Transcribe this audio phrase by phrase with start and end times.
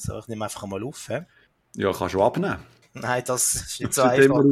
[0.00, 1.08] So, ich nehme einfach mal auf.
[1.08, 1.18] He?
[1.76, 2.56] Ja, kannst du abnehmen.
[2.94, 4.42] Nein, das ist nicht so einfach.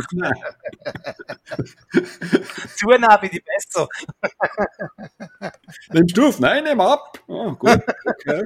[2.77, 3.89] Zunehmen bin ich besser.
[5.93, 6.39] Nimmst du auf?
[6.39, 7.19] Nein, nimm ab.
[7.27, 7.81] Oh, gut.
[8.05, 8.45] Okay.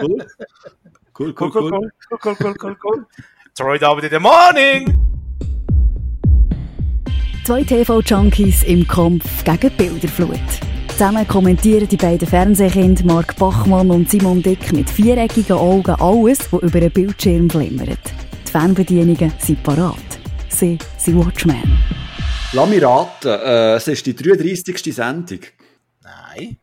[0.00, 0.26] Cool.
[1.18, 1.70] Cool, cool, cool.
[1.70, 3.06] Cool, cool, cool, cool, cool, cool.
[3.56, 4.96] Troy David in the morning!
[7.44, 10.73] Zwei TV-Junkies im Kampf gegen Bilderflut.
[10.94, 16.62] Zusammen kommentieren die beiden Fernsehkinder Mark Bachmann und Simon Dick mit viereckigen Augen alles, was
[16.62, 17.98] über einen Bildschirm glimmert.
[18.46, 19.96] Die Fernbedienungen sind parat.
[20.50, 21.80] Sie sind Watchmen.
[22.52, 24.94] Lass mich raten, äh, es ist die 33.
[24.94, 25.40] Sendung.
[26.00, 26.58] Nein.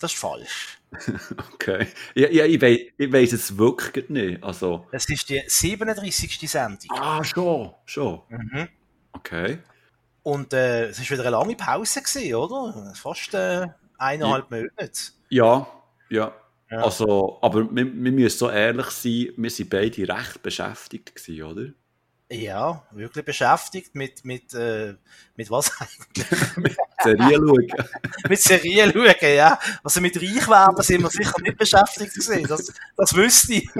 [0.00, 0.78] Das ist falsch.
[1.52, 1.88] okay.
[2.14, 4.42] Ja, ja, ich, weiss, ich weiss es wirklich nicht.
[4.42, 4.86] Also...
[4.90, 6.50] Es ist die 37.
[6.50, 6.98] Sendung.
[6.98, 7.74] Ah, schon.
[7.84, 8.22] Schon.
[8.30, 8.68] Mhm.
[9.12, 9.58] Okay.
[10.26, 12.92] Und äh, es war wieder eine lange Pause, gewesen, oder?
[12.96, 14.56] Fast äh, eineinhalb ja.
[14.56, 15.00] Monate.
[15.28, 15.68] Ja,
[16.10, 16.32] ja,
[16.68, 16.78] ja.
[16.78, 21.66] Also, aber wir, wir müssen so ehrlich sein, wir waren beide recht beschäftigt, gewesen, oder?
[22.28, 24.94] Ja, wirklich beschäftigt mit, mit, äh,
[25.36, 26.56] mit was eigentlich?
[26.56, 27.66] mit Serien schauen.
[28.28, 29.60] mit Serien schauen, ja.
[29.84, 33.70] Also mit Reichwerden sind wir sicher nicht beschäftigt gewesen, das, das wüsste ich.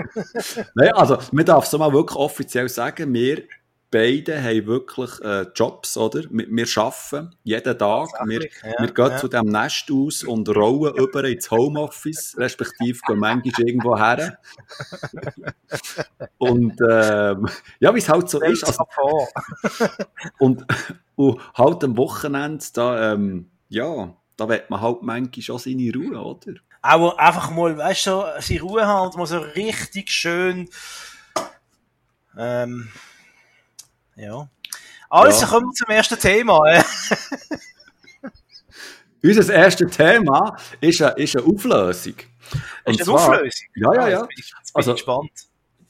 [0.76, 3.42] Nein, also man darf es mal wirklich offiziell sagen, wir
[3.90, 6.22] beide haben wirklich äh, Jobs, oder?
[6.30, 8.08] Wir, wir arbeiten jeden Tag.
[8.26, 9.16] Wir, ja, wir gehen ja.
[9.16, 14.38] zu dem Nest aus und rollen über ins Homeoffice, respektive gehen manchmal irgendwo her.
[16.38, 17.48] und ähm,
[17.80, 18.64] ja, wie es halt so ist.
[18.64, 18.86] Also,
[20.38, 20.64] und,
[21.14, 26.18] und halt am Wochenende, da, ähm, ja, da wird man halt manchmal schon seine Ruhe,
[26.18, 26.54] oder?
[26.82, 30.68] Auch einfach mal, weißt du, seine Ruhe haben und mal so richtig schön
[32.36, 32.88] ähm,
[34.16, 34.48] ja.
[35.08, 35.46] Also ja.
[35.46, 36.60] kommen wir zum ersten Thema.
[39.22, 42.14] Unser erstes Thema ist eine, ist eine Auflösung.
[42.84, 43.68] Und ist eine zwar, Auflösung?
[43.74, 44.20] Ja, ja, ja.
[44.20, 45.30] Jetzt bin ich, also, gespannt.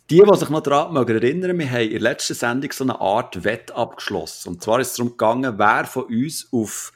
[0.09, 3.43] Die, die sich noch daran erinnern wir haben in der letzten Sendung so eine Art
[3.43, 4.51] Wett abgeschlossen.
[4.51, 6.93] Und zwar ist es darum gegangen, wer von uns auf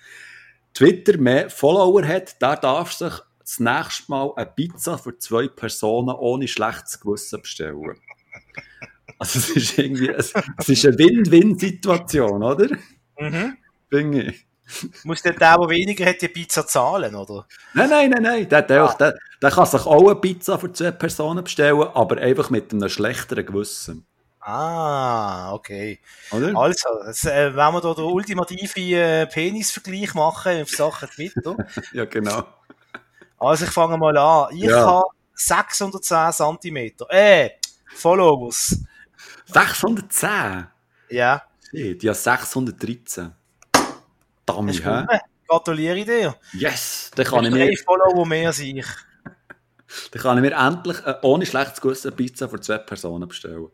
[0.74, 6.14] Twitter mehr Follower hat, der darf sich das nächste Mal eine Pizza für zwei Personen
[6.14, 7.96] ohne schlechtes Gewissen bestellen.
[9.20, 12.68] Also es ist irgendwie, es, es ist eine Win-Win-Situation, oder?
[13.18, 13.58] Mhm.
[13.90, 14.46] Finde ich.
[15.04, 17.46] Muss der, der, der weniger hat, die Pizza zahlen, oder?
[17.74, 18.48] Nein, nein, nein, nein.
[18.48, 18.94] Der, der, ah.
[18.94, 22.88] der, der kann sich auch eine Pizza für zwei Personen bestellen, aber einfach mit einem
[22.88, 24.06] schlechteren Gewissen.
[24.40, 26.00] Ah, okay.
[26.30, 26.56] Oder?
[26.56, 26.88] Also,
[27.28, 31.56] äh, wenn wir da den ultimativen äh, Penisvergleich machen auf Sachen Twitter.
[31.92, 32.44] ja, genau.
[33.38, 34.56] Also, ich fange mal an.
[34.56, 34.86] Ich ja.
[34.86, 36.92] habe 610 cm.
[37.10, 37.50] Äh,
[37.94, 38.78] Followers.
[39.52, 40.66] 610?
[41.10, 41.42] Ja.
[41.70, 43.32] Shit, ja 613.
[44.46, 45.06] Dummy, hä?
[45.48, 46.36] Gratuliere dir.
[46.52, 47.76] Yes, dann kann ich mir...
[47.84, 48.86] Follower mehr als ich.
[50.12, 53.68] dann kann ich mir endlich äh, ohne schlechtes Gewissen Pizza für zwei Personen bestellen.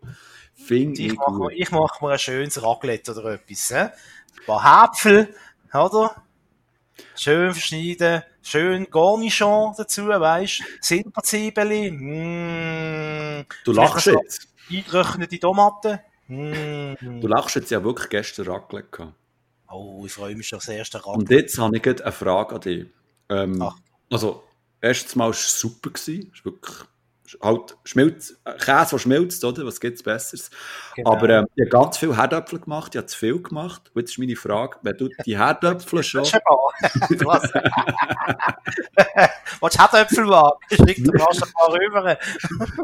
[0.55, 1.53] Finde ich, ich mach, gut.
[1.55, 3.69] Ich mache mir ein schönes Raclette oder etwas.
[3.69, 3.75] He?
[3.75, 3.93] Ein
[4.47, 5.35] paar Häpfel,
[5.75, 6.23] oder?
[7.15, 10.65] Schön verschneiden, schön Garnichon dazu, weißt du?
[10.81, 11.91] Silberzwiebeli.
[11.91, 13.47] Mm.
[13.65, 15.99] Du lachst jetzt eingetrocknete Tomaten.
[16.29, 17.21] Mm.
[17.21, 19.15] Du lachst jetzt ja wirklich gestern Raclette gehabt.
[19.69, 21.19] Oh, ich freue mich schon das erste Raclette.
[21.19, 22.87] Und jetzt habe ich eine Frage an dich.
[23.29, 23.71] Ähm,
[24.11, 24.43] also,
[24.81, 25.91] erstes Mal war es super.
[25.95, 26.77] Es war wirklich
[27.43, 29.65] halt Schmilz, Käse, der schmilzt, oder?
[29.67, 30.51] Was gibt es Besseres?
[30.95, 31.13] Genau.
[31.13, 33.91] Aber ähm, ich habe ganz viele Herdöpfel gemacht, ich habe zu viel gemacht.
[33.95, 36.25] Und jetzt ist meine Frage, wenn du die Herdöpfel schon...
[36.25, 37.53] Was?
[39.61, 40.59] Was Herdöpfel war?
[40.71, 42.19] Schickt du fast ein paar rüber.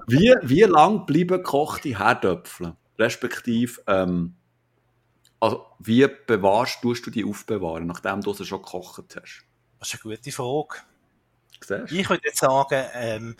[0.06, 2.74] wie, wie lang bleiben gekochte Herdöpfel?
[2.98, 4.36] Respektive, ähm,
[5.41, 9.44] also, wie bewahrst tust du die aufbewahren, nachdem du sie schon gekocht hast?
[9.80, 10.76] Das ist eine gute Frage.
[11.60, 11.92] Siehst?
[11.92, 13.36] Ich würde jetzt sagen, ähm,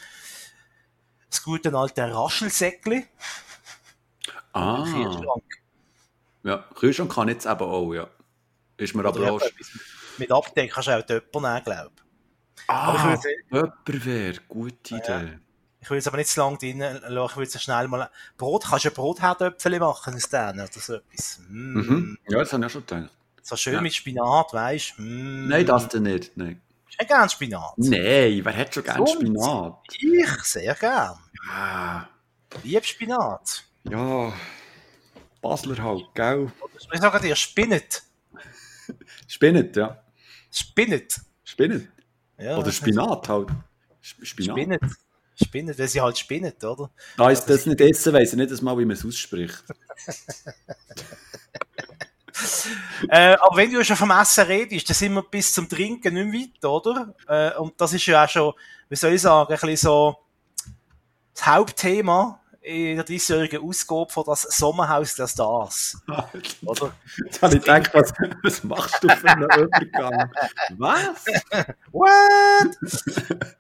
[1.33, 3.07] das gute alte Raschelsäckli.
[4.53, 4.85] Ah.
[4.85, 5.45] Kühlschrank.
[6.45, 8.09] Ja, Kühlschrank kann jetzt eben auch, ja.
[8.77, 9.41] Ist mir aber auch...
[10.19, 12.63] Mit Abdecken kannst du auch Töpper nehmen, glaube ich.
[12.69, 13.17] Ah,
[13.51, 15.09] Töpper wäre, gute Idee.
[15.09, 15.25] Ja.
[15.81, 18.11] Ich will jetzt aber nicht zu lange drin lassen, ich will jetzt schnell mal...
[18.37, 21.41] Brot, kannst du ein Brotherdöpfel machen aus denen oder so etwas?
[21.49, 21.79] Mm.
[21.79, 22.19] Mhm.
[22.29, 23.11] Ja, das habe ich auch schon gedacht.
[23.43, 23.81] So schön ja.
[23.81, 25.03] mit Spinat, weißt du?
[25.03, 25.49] Mm.
[25.49, 26.61] Nein, das denn nicht, nein.
[27.03, 27.75] Hast du gern Spinat?
[27.79, 29.79] Nein, wer hat schon gern Spinat?
[29.91, 31.19] Ich, sehr gern.
[31.51, 32.07] Ah.
[32.63, 33.65] Lieb Spinat.
[33.91, 34.33] Ja,
[35.41, 36.53] Basler halt, gell?
[36.93, 38.03] Ich sage dir, Spinnet.
[39.27, 40.01] Spinnet, ja.
[40.51, 41.21] Spinnet.
[41.43, 41.89] Spinnet.
[42.39, 43.49] Ja, oder Spinat halt.
[44.01, 44.53] Spinat.
[44.53, 44.83] Spinnet.
[45.43, 46.91] Spinnet, weil sie halt spinnet, oder?
[47.17, 49.65] Da ist das nicht essen, weiß ich nicht mal, wie man es ausspricht.
[53.09, 56.27] äh, aber wenn du schon vom Essen redest, dann sind wir bis zum Trinken nicht
[56.27, 57.15] mehr weit, oder?
[57.29, 58.53] Äh, und das ist ja auch schon,
[58.89, 60.19] wie soll ich sagen, ein bisschen so
[61.35, 66.01] das Hauptthema in der diesjährigen Ausgabe von das Sommerhaus der Stars.
[66.65, 66.95] Oder?
[67.25, 68.13] Jetzt habe ich gedacht, was,
[68.43, 70.31] was machst du für einen Übergang?
[70.79, 71.25] Was?
[71.93, 72.77] What?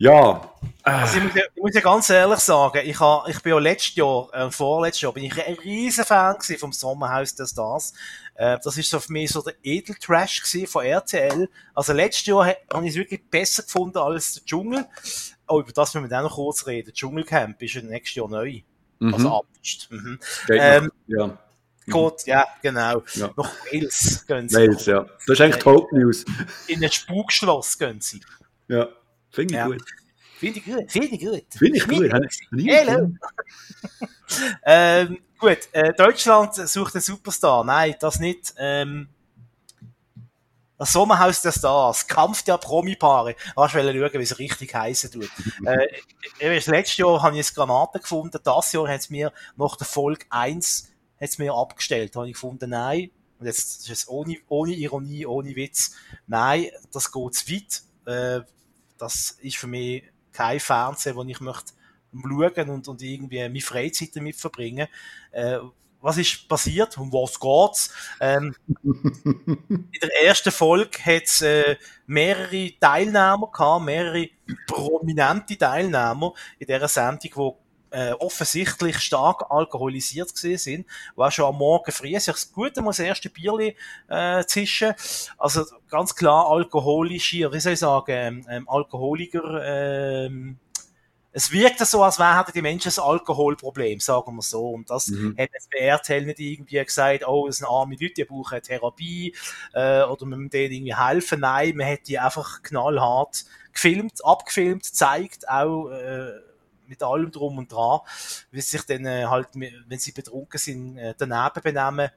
[0.00, 0.40] ja.
[0.82, 3.58] Also ich, muss ja, ich muss ja ganz ehrlich sagen, ich, ha, ich bin ja
[3.58, 7.92] letztes Jahr, äh, vorletztes Jahr, bin ich ein riesen Fan vom Sommerhaus der Stars.
[8.34, 11.50] Äh, das ist so für mich so der Edeltrash von RTL.
[11.74, 14.86] Also letztes Jahr habe ich es wirklich besser gefunden als der Dschungel.
[15.46, 16.94] Oh, über das müssen wir dann noch kurz reden.
[16.94, 18.62] Dschungelcamp ist ja nächstes Jahr neu.
[19.00, 19.14] Mhm.
[19.14, 19.90] Also abgest.
[19.90, 20.18] Mhm.
[20.48, 21.26] Ähm, ja.
[21.26, 21.92] Mhm.
[21.92, 23.02] Gut, ja, genau.
[23.14, 23.30] Ja.
[23.36, 24.56] Nach Wales gehen sie.
[24.56, 25.02] Wales, ja.
[25.26, 26.24] Das ist eigentlich Top News.
[26.68, 28.20] In ein Spukschloss gehen sie.
[28.68, 28.88] Ja,
[29.30, 29.66] finde ich ja.
[29.66, 29.82] gut.
[30.38, 31.44] Finde ich gut, finde ich gut.
[31.50, 32.12] Finde ich gut.
[32.66, 33.10] Hello.
[34.64, 37.62] ähm, gut, äh, Deutschland sucht einen Superstar.
[37.62, 38.54] Nein, das nicht.
[38.56, 39.08] Ähm,
[40.78, 43.36] das Sommerhaus der Stars, Kampf der Promi-Paare.
[43.54, 45.28] Hast du schauen, wie es richtig heißen tut.
[45.66, 45.86] äh,
[46.40, 49.86] das letzte Jahr habe ich eine Granate gefunden, das Jahr hat es mir nach der
[49.86, 50.90] Folge 1
[51.20, 52.16] hat's mir abgestellt.
[52.16, 55.92] Da habe ich gefunden, nein, und jetzt ist es ohne, ohne Ironie, ohne Witz,
[56.26, 57.82] nein, das geht zu weit.
[58.06, 58.40] Äh,
[59.00, 61.72] das ist für mich kein Fernsehen, wo ich möchte
[62.12, 64.88] schauen und, und irgendwie meine Freizeit damit verbringen.
[65.32, 65.58] Äh,
[66.00, 66.96] was ist passiert?
[66.96, 67.92] Um was geht's?
[68.20, 71.76] Ähm, in der ersten Folge hat es äh,
[72.06, 74.28] mehrere Teilnehmer gehabt, mehrere
[74.66, 77.30] prominente Teilnehmer in dieser Sendung, die
[77.90, 82.98] äh, offensichtlich stark alkoholisiert gewesen sind, auch schon am Morgen früh sich das Gute muss
[82.98, 83.76] erste Bierli
[84.08, 84.94] äh, zischen.
[85.38, 90.58] Also ganz klar alkoholische, wie soll ich sagen, ähm, Alkoholiker ähm,
[91.32, 94.70] es wirkt so, als wären die Menschen ein Alkoholproblem, sagen wir so.
[94.70, 95.36] Und das mhm.
[95.38, 99.34] hat jetzt bei RTL nicht irgendwie gesagt, oh, das sind arme Leute, die brauchen Therapie,
[99.72, 101.40] äh, oder man muss denen irgendwie helfen.
[101.40, 106.32] Nein, man hat die einfach knallhart gefilmt, abgefilmt, zeigt, auch, äh,
[106.90, 108.00] mit allem drum und dran,
[108.50, 112.10] wie sich dann äh, halt, wenn sie betrunken sind, äh, daneben benehmen.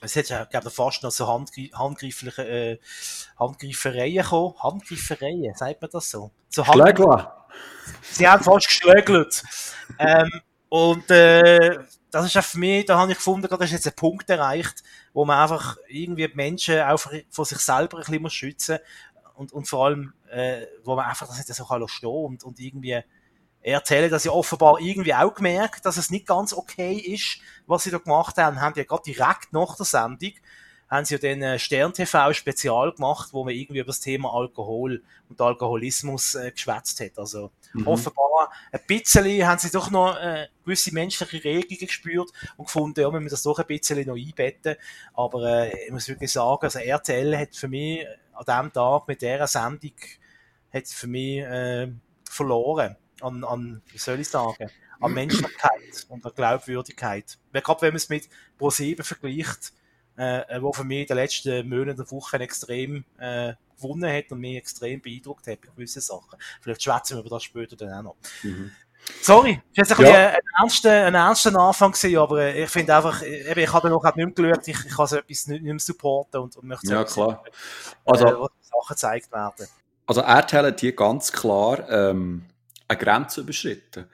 [0.00, 2.78] Es hat ja, glaube ich, fast noch so handgreif handgreifliche äh,
[3.38, 4.54] Handgreifereien gekommen.
[4.62, 6.30] Handgreifereien, sagt man das so?
[6.50, 6.64] So
[8.02, 9.42] Sie haben fast geschlägelt.
[9.98, 10.30] ähm,
[10.68, 11.78] und äh,
[12.10, 14.82] das ist auch für mich, da habe ich gefunden, da ist jetzt ein Punkt erreicht,
[15.12, 19.52] wo man einfach irgendwie die Menschen auch von sich selber ein bisschen schützen muss und,
[19.52, 23.00] und vor allem, äh, wo man einfach das nicht so kann stehen und, und irgendwie
[23.72, 27.90] erzählen, dass sie offenbar irgendwie auch gemerkt, dass es nicht ganz okay ist, was sie
[27.90, 30.32] da gemacht haben, haben ja gerade direkt nach der Sendung
[30.94, 34.32] haben sie ja den äh, Stern TV Spezial gemacht, wo man irgendwie über das Thema
[34.32, 37.18] Alkohol und Alkoholismus äh, geschwätzt hat.
[37.18, 37.86] Also mhm.
[37.86, 43.10] offenbar ein bisschen haben sie doch noch äh, gewisse menschliche Regungen gespürt und gefunden, ja,
[43.10, 44.76] wir müssen das doch ein bisschen noch einbetten.
[45.14, 49.22] Aber äh, ich muss wirklich sagen, also RTL hat für mich an diesem Tag mit
[49.22, 49.94] dieser Sendung
[50.72, 51.88] hat für mich äh,
[52.28, 57.38] verloren an, an, wie soll ich sagen, an Menschlichkeit und an Glaubwürdigkeit.
[57.52, 58.28] Gerade wenn man es mit
[58.58, 59.72] Pro7 vergleicht,
[60.16, 64.40] äh, wo für mich in den letzten Monaten und Wochen extrem äh, gewonnen hat und
[64.40, 66.38] mich extrem beeindruckt hat bei gewissen Sachen.
[66.60, 68.16] Vielleicht schwätzen wir über das später dann auch noch.
[68.42, 68.70] Mhm.
[69.20, 70.28] Sorry, das ein, ja.
[70.28, 73.90] ein, ernster, ein ernster Anfang gewesen, aber äh, ich finde einfach, äh, eben, ich habe
[73.90, 76.90] noch nicht mehr geschaut, ich, ich kann so etwas nicht, mehr supporten und, und möchte
[76.90, 77.44] ja, klar.
[78.04, 79.68] Also, äh, Sachen gezeigt werden.
[80.06, 82.46] Also RTL hat hier ganz klar ähm,
[82.88, 84.06] eine Grenze überschritten.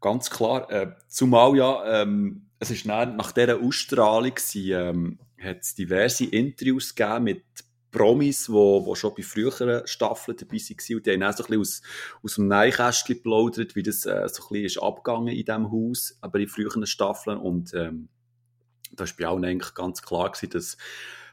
[0.00, 0.70] Ganz klar.
[0.70, 6.94] Äh, zumal ja, ähm, es ist nach, nach dieser Ausstrahlung ähm, hat es diverse Interviews
[6.94, 7.44] gegeben mit
[7.90, 10.96] Promis, die wo, wo schon bei früheren Staffeln dabei waren.
[10.96, 11.82] Und die haben auch so ein bisschen aus,
[12.22, 16.16] aus dem Neinkästchen geplaudert, wie das äh, so ein bisschen ist abgegangen in diesem Haus,
[16.20, 17.38] aber in früheren Staffeln.
[17.38, 18.08] Und ähm,
[18.92, 20.76] da war bei allen eigentlich ganz klar gewesen, dass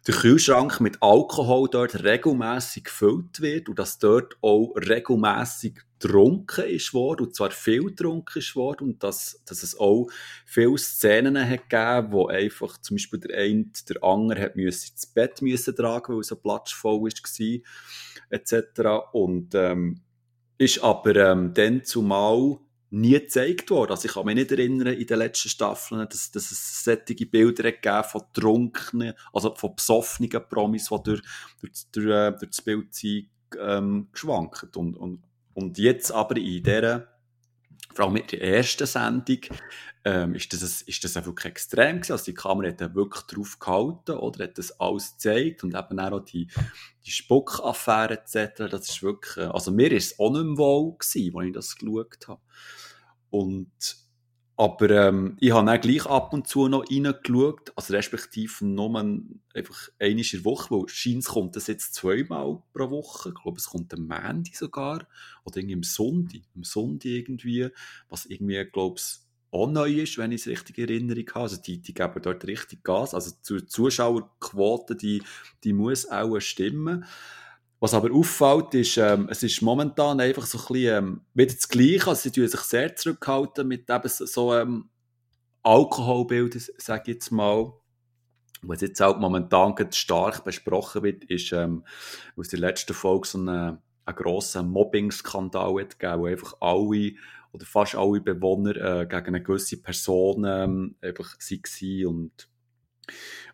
[0.07, 6.93] der Kühlschrank mit Alkohol dort regelmäßig gefüllt wird und dass dort auch regelmäßig getrunken ist
[6.93, 10.07] worden, und zwar viel getrunken ist worden, und dass, dass es auch
[10.45, 15.07] viele Szenen hat gegeben, wo einfach zum Beispiel der eine, der andere hat müssen ins
[15.07, 17.59] Bett müssen tragen, weil es ein Platz voll war,
[18.29, 19.13] etc.
[19.13, 20.01] Und ähm,
[20.57, 22.59] ist aber ähm, dann zumal
[22.89, 23.91] nie gezeigt worden.
[23.91, 27.72] Also ich kann mich nicht erinnern, in den letzten Staffeln, dass, dass es solche Bilder
[27.72, 31.22] gegeben von trunkenen, also von besoffenen Promis, die durch,
[31.62, 33.29] durch, durch, äh, durch das Bild sind,
[33.60, 34.77] ähm, geschwankt.
[34.77, 37.08] Und, und, und jetzt aber in dieser,
[37.98, 39.39] vor allem in der ersten Sendung,
[40.06, 42.12] ähm, ist, das, ist das wirklich extrem gewesen.
[42.12, 46.20] Also die Kamera hat wirklich drauf gehalten, oder hat das alles gezeigt und eben auch
[46.20, 46.48] die,
[47.06, 48.70] die Spuckaffäre etc.
[48.70, 51.75] Das ist wirklich, also mir ist es auch nicht mehr wohl gewesen, als ich das
[51.75, 52.42] geschaut habe.
[53.32, 53.98] Und
[54.57, 58.89] aber ähm, ich habe dann gleich ab und zu noch reingeschaut, also respektive nur
[59.53, 63.29] einfach einmal in der Woche, weil scheint kommt das jetzt zweimal pro Woche.
[63.29, 65.07] Ich glaube, es kommt am Mandy sogar
[65.45, 67.69] oder irgendwie am Sonntag, am Sonntag irgendwie,
[68.09, 69.19] was irgendwie, glaube ich,
[69.51, 71.41] auch neu ist, wenn ich es richtig in Erinnerung habe.
[71.41, 73.13] Also die, die geben dort richtig Gas.
[73.13, 75.21] Also die Zuschauerquote, die,
[75.63, 77.05] die muss auch stimmen.
[77.79, 81.69] Was aber auffällt, ist, ähm, es ist momentan einfach so ein bisschen ähm, wieder das
[81.69, 82.07] Gleiche.
[82.07, 84.89] Also sie tun sich sehr zurückhalten mit eben so ähm,
[85.62, 87.74] Alkoholbildern, sage ich jetzt mal.
[88.63, 91.86] Was jetzt auch momentan stark besprochen wird, ist ähm,
[92.36, 93.50] aus der letzten Folge so einen,
[94.05, 97.13] einen grossen Mobbing-Skandal gegeben, wo einfach alle
[97.51, 102.50] oder fast alle Bewohner äh, gegen eine gewisse Person ähm, einfach waren und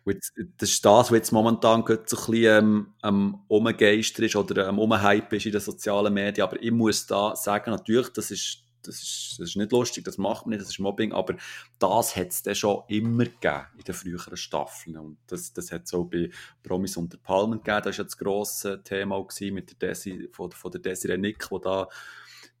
[0.06, 4.78] Jetzt, das ist das, was jetzt momentan so ein bisschen ähm, umgeistert ist oder ähm,
[4.78, 6.46] umhype ist in den sozialen Medien.
[6.46, 10.18] Aber ich muss da sagen, natürlich, das ist, das ist, das ist nicht lustig, das
[10.18, 11.36] macht man nicht, das ist Mobbing, aber
[11.78, 14.98] das hat es dann schon immer gegeben in den früheren Staffeln.
[14.98, 16.28] Und das, das hat es auch bei
[16.62, 17.80] Promis unter Palmen gegeben.
[17.84, 21.58] Das war ja das grosse Thema mit der Desi, von, von der Desiree Nick, wo
[21.58, 21.88] da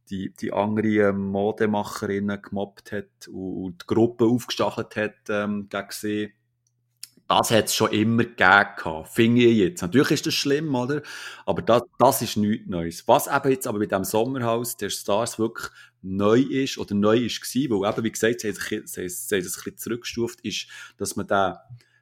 [0.08, 5.88] die, die andere ähm, Modemacherinnen gemobbt hat und, und die Gruppe aufgestachelt hat ähm, gegen
[5.90, 6.32] sie
[7.28, 9.82] das hat es schon immer gegeben, finde ich jetzt.
[9.82, 11.02] Natürlich ist das schlimm, oder?
[11.46, 13.08] Aber das, das ist nichts Neues.
[13.08, 15.70] Was eben jetzt aber bei diesem Sommerhaus der Stars wirklich
[16.02, 19.78] neu ist, oder neu ist gewesen, weil eben, wie gesagt, sie haben sie, ein bisschen
[19.78, 21.54] zurückgestuft, ist, dass man den,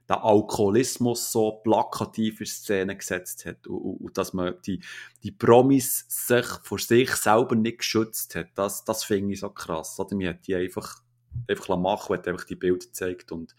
[0.08, 4.82] den Alkoholismus so plakativ in Szene gesetzt hat und, und, und, dass man die,
[5.22, 8.48] die Promis sich vor sich selber nicht geschützt hat.
[8.56, 10.00] Das, das finde ich so krass.
[10.00, 10.16] Oder?
[10.16, 11.00] Man hat die einfach,
[11.48, 13.54] einfach machen, hat einfach die Bilder gezeigt und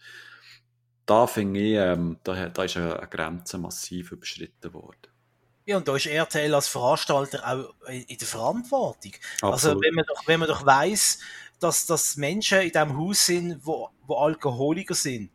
[1.06, 5.08] da finde ich, ähm, da, da ist eine, Grenze massiv überschritten worden.
[5.66, 9.12] Ja, und da ist RTL als Veranstalter auch in der Verantwortung.
[9.40, 9.76] Also, Absolut.
[9.76, 11.20] Also, wenn man doch, wenn man doch weiss,
[11.58, 15.30] dass, dass Menschen in diesem Haus sind, wo, wo Alkoholiker sind,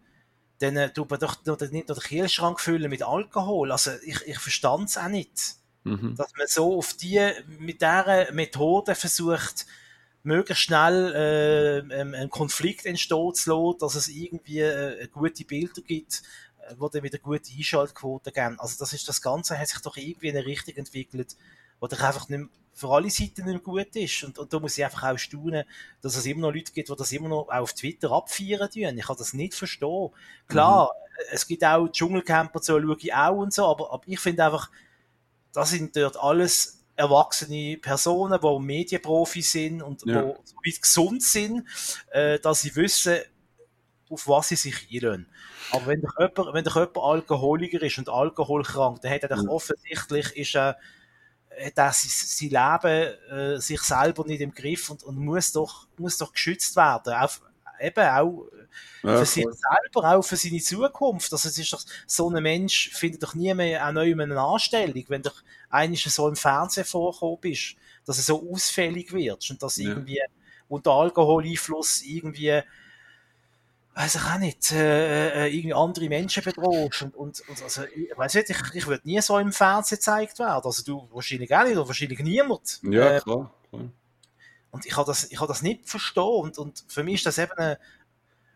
[0.60, 3.72] dann äh, tut man doch nicht nur den Kühlschrank füllen mit Alkohol.
[3.72, 5.56] Also, ich, ich verstand es auch nicht.
[5.84, 6.16] Mhm.
[6.16, 9.66] Dass man so auf die, mit dieser Methode versucht,
[10.24, 16.24] möglichst schnell äh, einen Konflikt entstehen zu lassen, dass es irgendwie äh, gute Bilder gibt,
[16.68, 18.60] äh, wo dann wieder gute Einschaltquoten geben.
[18.60, 21.36] Also das ist das Ganze hat sich doch irgendwie in eine Richtung entwickelt,
[21.80, 24.24] wo doch einfach nicht für alle Seiten nicht gut ist.
[24.24, 25.66] Und, und da muss ich einfach auch staunen,
[26.02, 28.98] dass es immer noch Leute gibt, die das immer noch auf Twitter abfeiern tun.
[28.98, 30.10] Ich kann das nicht verstehen.
[30.48, 31.24] Klar, mhm.
[31.32, 34.72] es gibt auch Dschungelcamper, so schaue ich auch und so, aber, aber ich finde einfach,
[35.52, 40.22] das sind dort alles erwachsene Personen, die Medienprofis sind und ja.
[40.22, 41.66] die so weit gesund sind,
[42.12, 43.20] äh, dass sie wissen,
[44.10, 45.28] auf was sie sich einlösen.
[45.72, 49.44] Aber wenn doch jemand, wenn doch jemand Alkoholiker ist und alkoholkrank, dann hat er doch
[49.44, 49.50] ja.
[49.50, 50.78] offensichtlich ist er,
[51.64, 56.18] hat er sein, Leben äh, sich selber nicht im Griff und, und muss doch muss
[56.18, 57.14] doch geschützt werden.
[57.14, 57.42] Auf,
[57.80, 58.48] eben auch
[59.04, 61.32] ja, für sich selber, auch für seine Zukunft.
[61.32, 65.06] Also es ist doch, so ein Mensch findet doch nie mehr auch neu eine Anstellung,
[65.08, 69.78] wenn doch eigentlich so im Fernsehen vorgekommen bist, dass er so ausfällig wird und dass
[69.78, 69.90] ja.
[69.90, 70.22] irgendwie
[70.68, 72.62] unter Alkoholeinfluss irgendwie
[74.00, 78.18] weiß ich auch nicht, äh, äh, irgendwie andere Menschen bedrohst und, und, und also, ich
[78.18, 81.64] weiß nicht, ich, ich würde nie so im Fernsehen gezeigt werden, also du wahrscheinlich auch
[81.64, 82.80] nicht, oder wahrscheinlich niemand.
[82.84, 83.90] Ja, äh, klar, klar.
[84.72, 87.38] Und ich kann das, ich kann das nicht verstehen und, und für mich ist das
[87.38, 87.80] eben eine,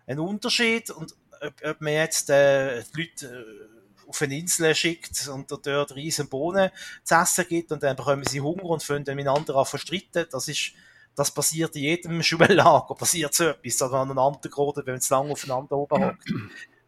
[0.06, 0.90] ein Unterschied.
[0.92, 5.96] Und ob, ob man jetzt äh, die Leute äh, auf eine Insel schickt und dort
[5.96, 6.70] riesen Bohnen
[7.04, 10.48] zu essen gibt und dann bekommen sie Hunger und fangen dann miteinander an verstritten, das
[10.48, 10.74] ist,
[11.16, 15.32] das passiert in jedem Schullager, passiert so etwas, man aneinander gerade, wenn man zu lange
[15.32, 16.34] aufeinander oben hockt.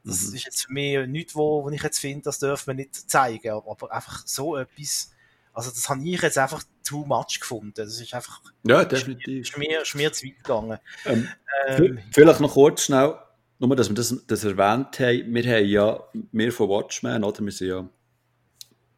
[0.03, 0.35] Das mhm.
[0.35, 3.49] ist jetzt für mich nichts, wo, wo ich jetzt finde, das dürfen wir nicht zeigen,
[3.49, 5.11] aber, aber einfach so etwas,
[5.51, 7.73] also das habe ich jetzt einfach too much gefunden.
[7.75, 9.47] Das ist einfach ja, definitiv.
[9.47, 10.79] Schmier, schmier zu weit gegangen.
[11.05, 11.27] Ähm,
[11.67, 13.17] ähm, vielleicht noch kurz schnell,
[13.59, 17.51] nur dass wir das, das erwähnt haben, wir haben ja, wir von Watchmen, oder, wir
[17.51, 17.89] sind ja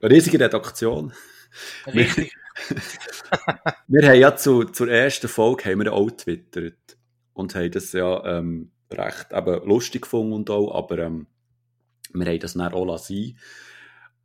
[0.02, 1.14] eine riesige Redaktion.
[1.88, 2.34] Richtig.
[2.70, 2.82] Wir,
[4.02, 6.98] wir haben ja zu, zur ersten Folge haben wir auch twittert
[7.34, 11.28] und haben das ja ähm, recht eben lustig gefunden und auch, aber ähm,
[12.14, 13.38] wir haben das dann auch lassen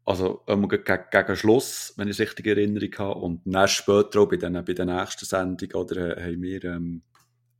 [0.04, 4.20] also ähm, gegen, gegen Schluss, wenn ich es richtig in Erinnerung habe, und dann später
[4.20, 7.02] auch bei den, bei der nächsten Sendung, oder, äh, haben, wir, ähm,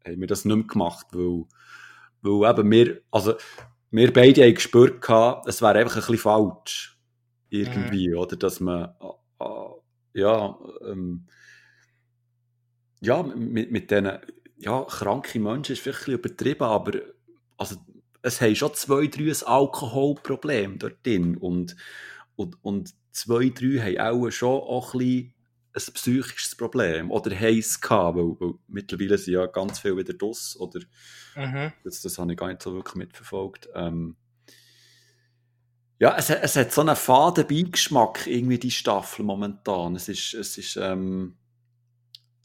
[0.04, 1.44] haben wir das nicht mehr gemacht, weil,
[2.22, 3.34] weil eben wir, also
[3.90, 6.98] wir beide haben gespürt, gehabt, es wäre einfach ein bisschen falsch,
[7.48, 8.18] irgendwie, mhm.
[8.18, 11.26] oder, dass man, äh, äh, ja, ähm,
[13.00, 14.18] ja, mit, mit diesen,
[14.58, 16.92] ja, kranken Menschen ist vielleicht ein bisschen übertrieben, aber,
[17.56, 17.76] also,
[18.24, 21.76] es haben schon zwei, drei ein Alkoholproblem dort drin, und,
[22.36, 25.34] und, und zwei, drei haben auch schon auch ein bisschen
[25.74, 30.56] ein psychisches Problem oder heiß gehabt, weil, weil mittlerweile sind ja ganz viel wieder draus
[30.58, 30.80] oder
[31.36, 31.72] mhm.
[31.84, 33.68] das, das habe ich gar nicht so wirklich mitverfolgt.
[33.74, 34.16] Ähm,
[35.98, 39.94] ja, es, es hat so einen faden Beigeschmack, irgendwie die Staffel momentan.
[39.94, 41.36] Es ist, es ist, ähm,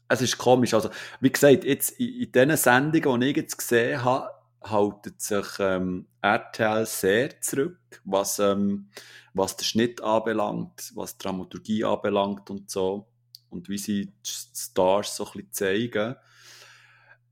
[0.08, 0.74] es ist komisch.
[0.74, 0.90] Also,
[1.20, 4.30] wie gesagt, jetzt in, in den Sendungen, die ich jetzt gesehen habe,
[4.62, 8.90] haltet sich ähm, RTL sehr zurück, was, ähm,
[9.34, 13.08] was den Schnitt anbelangt, was die Dramaturgie anbelangt und so.
[13.50, 16.16] Und wie sie die Stars so ein bisschen zeigen.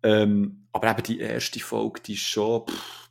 [0.02, 3.10] Ähm, aber eben die erste Folge, die ist schon, pff,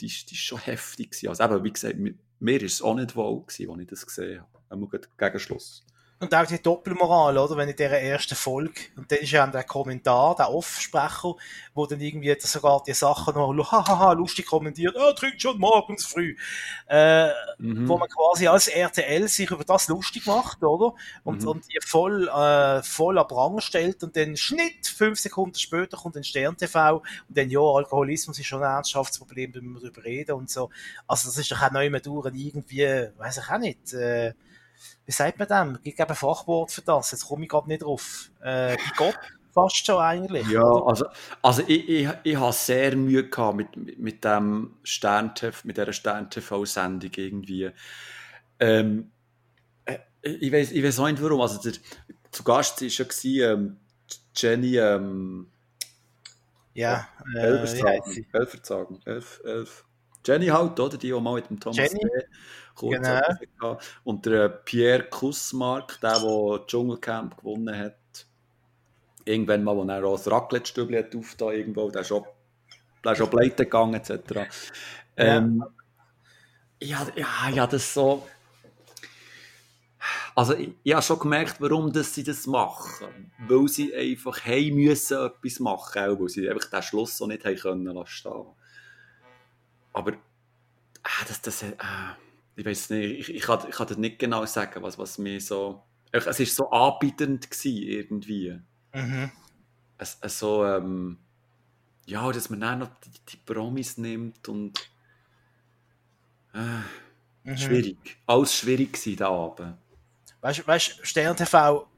[0.00, 1.28] die, ist, die ist schon heftig.
[1.28, 4.40] Also eben, wie gesagt, mir, ist es auch nicht wohl gewesen, als ich das gesehen
[4.40, 4.62] habe.
[4.70, 5.84] Einmal gegen Schluss.
[6.18, 7.58] Und auch die Doppelmoral, oder?
[7.58, 11.34] Wenn in dieser ersten Folge, und dann ist ja der Kommentar, der Offsprecher,
[11.74, 16.34] wo dann irgendwie sogar die Sachen noch, hahaha, lustig kommentiert, oh, trinkt schon morgens früh,
[16.88, 17.26] äh,
[17.58, 17.86] mhm.
[17.86, 20.94] wo man quasi als RTL sich über das lustig macht, oder?
[21.22, 21.48] Und, mhm.
[21.48, 26.16] und die voll, äh, voll ab Rang stellt und dann Schnitt, fünf Sekunden später kommt
[26.16, 26.96] ein Stern TV
[27.28, 30.70] und dann, ja, Alkoholismus ist schon ein Ernsthaftsproblem, wenn wir darüber reden und so.
[31.06, 34.32] Also das ist doch auch neu durch irgendwie, weiß ich auch nicht, äh,
[35.04, 35.78] wie sagt man dem?
[35.84, 38.30] Es gibt ein Fachwort für das, jetzt komme ich gerade nicht drauf.
[38.42, 39.18] Äh, Gott
[39.56, 40.46] fast schon eigentlich.
[40.48, 41.06] Ja, also,
[41.40, 45.94] also ich, ich, ich habe sehr Mühe gehabt mit, mit, mit dem Stern-TV, mit dieser
[45.94, 47.70] Stern-TV-Sendung irgendwie.
[48.60, 49.10] Ähm,
[49.86, 51.40] äh, ich weiß ich weiß auch nicht warum.
[51.40, 51.72] Also der,
[52.30, 52.88] zu Gast war
[53.22, 53.78] ja ähm,
[54.36, 55.46] Jenny ähm,
[56.74, 58.26] ja, äh, Elferzagen.
[58.32, 59.00] Elferzagen.
[59.06, 59.84] Elf, elf.
[60.26, 60.96] Jenny halt, oder?
[60.96, 62.00] Die, die mal mit dem Thomas Jenny.
[62.74, 63.78] Kurz genau.
[64.04, 68.26] Und der Pierre Kussmark, der, der Dschungelcamp gewonnen hat,
[69.24, 72.24] irgendwann mal, wo er auch das Raclette-Stübli hat aufgetan, irgendwo, der ist schon,
[73.04, 74.46] der ist schon pleite gegangen, etc.
[75.16, 75.64] Ähm,
[76.80, 77.06] ja.
[77.16, 78.26] ja, ja, das so...
[80.34, 83.32] Also ich, ich habe schon gemerkt, warum das sie das machen.
[83.48, 87.42] Weil sie einfach haben müssen etwas machen, auch weil sie einfach den Schluss so nicht
[87.46, 88.46] haben können lassen
[89.96, 90.12] Aber
[91.04, 92.18] ah, das, das, ah,
[92.54, 95.40] ich weiß nicht, ich, ich, kann, ich kann das nicht genau sagen, was, was mir
[95.40, 95.82] so.
[96.12, 98.60] Es war so anbietend gewesen, irgendwie.
[98.92, 99.30] Mhm.
[99.96, 101.16] Es, es so, ähm,
[102.04, 104.78] ja, dass man dann noch die, die Promis nimmt und.
[106.52, 106.82] Äh,
[107.44, 107.56] mhm.
[107.56, 108.18] Schwierig.
[108.26, 109.78] Alles schwierig gewesen, da Abend.
[110.42, 111.88] Weißt du, weißt, Stern TV,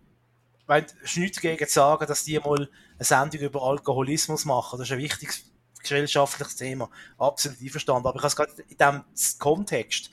[0.68, 4.78] es ist nichts dagegen zu sagen, dass die mal eine Sendung über Alkoholismus machen.
[4.78, 6.90] Das ist ein wichtiges gesellschaftliches Thema.
[7.18, 8.06] Absolut einverstanden.
[8.06, 10.10] Aber ich habe es gerade in diesem Kontext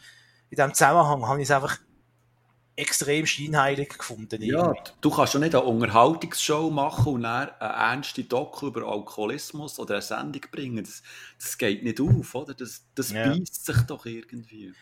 [0.50, 1.78] in diesem Zusammenhang habe ich es einfach
[2.78, 4.42] extrem scheinheilig gefunden.
[4.42, 9.80] Ja, du kannst ja nicht eine Unterhaltungsshow machen und dann eine ernste Doku über Alkoholismus
[9.80, 10.84] oder eine Sendung bringen.
[10.84, 11.02] Das,
[11.40, 12.54] das geht nicht auf, oder?
[12.54, 13.28] Das, das ja.
[13.28, 14.74] beißt sich doch irgendwie.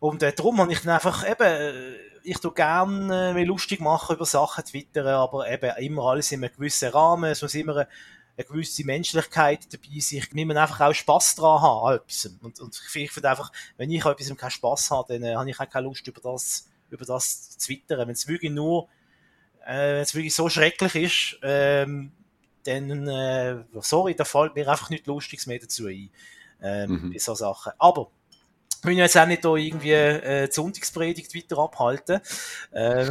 [0.00, 4.16] Und äh, darum habe ich dann einfach eben, äh, ich tue gerne äh, lustig machen
[4.16, 7.30] über Sachen twittern, aber eben immer alles in einem gewissen Rahmen.
[7.30, 7.86] Es muss immer
[8.38, 10.18] eine, gewisse Menschlichkeit dabei sein.
[10.20, 12.30] Ich nehme einfach auch Spass dran haben, etwas.
[12.40, 15.50] Und, und ich finde einfach, wenn ich an etwas keinen Spass habe, dann äh, habe
[15.50, 18.00] ich auch keine Lust, über das, über das zu twittern.
[18.06, 18.88] Wenn es wirklich nur,
[19.66, 22.12] äh, wenn es wirklich so schrecklich ist, ähm,
[22.64, 26.10] dann, äh, sorry, da fällt mir einfach nicht Lustiges mehr dazu ein,
[26.62, 27.12] ähm, mhm.
[27.12, 27.72] bei so Sachen.
[27.78, 28.10] Aber,
[28.82, 32.20] wir müssen jetzt auch nicht da irgendwie äh, die Sonntagspredigt weiter abhalten.
[32.72, 33.10] Äh,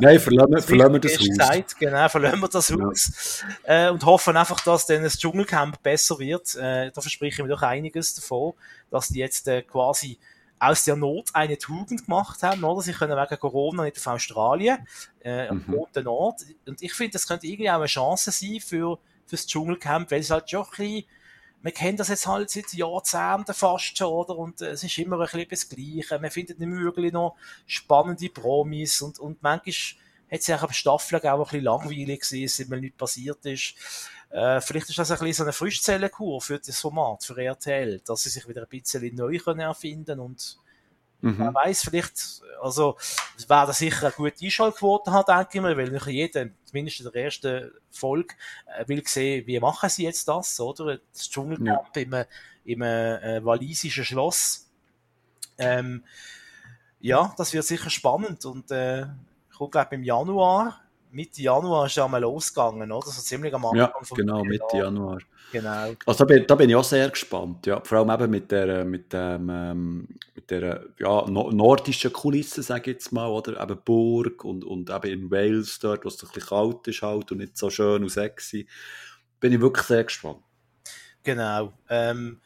[0.00, 1.28] Nein, verlassen wir das Haus.
[1.28, 3.44] Gesagt, genau, verlassen wir das Haus.
[3.64, 6.54] Äh, und hoffen einfach, dass dann das Dschungelcamp besser wird.
[6.54, 8.54] Äh, da verspreche ich mir doch einiges davon,
[8.90, 10.18] dass die jetzt äh, quasi
[10.58, 12.80] aus der Not eine Tugend gemacht haben, oder?
[12.82, 14.78] Sie können wegen Corona nicht auf Australien,
[15.22, 15.64] äh, mhm.
[15.68, 16.42] am Roten Ort.
[16.66, 20.30] Und ich finde, das könnte irgendwie auch eine Chance sein für, fürs Dschungelcamp, weil es
[20.30, 21.04] halt schon ein bisschen
[21.66, 24.38] wir kennen das jetzt halt seit Jahrzehnten fast schon, oder?
[24.38, 26.18] Und äh, es ist immer ein bisschen das Gleiche.
[26.20, 29.74] Man findet nicht wirklich noch spannende Promis und, und manchmal
[30.30, 33.74] hat es ja auch Staffeln auch ein bisschen langweilig gewesen, seit mal nichts passiert ist.
[34.30, 38.22] Äh, vielleicht ist das ein bisschen so eine Frischzellenkur für das Format, für RTL, dass
[38.22, 40.58] sie sich wieder ein bisschen neu können erfinden und
[41.20, 41.38] Mhm.
[41.38, 42.96] Wer weiß, vielleicht, also,
[43.36, 47.10] es wäre sicher eine gute Einschaltquote haben, denke ich mal, weil nicht jeder, zumindest in
[47.10, 48.34] der ersten Folge,
[48.78, 50.98] äh, will sehen, wie machen sie jetzt das, oder?
[51.12, 52.02] Das Dschungelcamp ja.
[52.02, 52.24] im,
[52.64, 54.68] im äh, walisischen Schloss.
[55.58, 56.04] Ähm,
[57.00, 62.06] ja, das wird sicher spannend und äh, ich glaube, im Januar Mitte Januar ist ja
[62.08, 63.06] mal losgegangen, oder?
[63.06, 65.18] So ziemlich am Anfang ja, genau, Mitte Januar.
[65.52, 65.94] Genau.
[66.04, 67.80] Also da bin, da bin, ich auch sehr gespannt, ja.
[67.82, 72.96] Vor allem eben mit der, mit dem, ähm, mit der ja, nordischen Kulisse, sage ich
[72.96, 73.62] jetzt mal, oder?
[73.62, 77.30] Eben Burg und, und eben in Wales dort, wo es ein bisschen kalt ist halt
[77.32, 78.66] und nicht so schön und sexy.
[79.40, 80.40] Bin ich wirklich sehr gespannt.
[81.22, 81.72] Genau.
[81.88, 82.40] Ähm,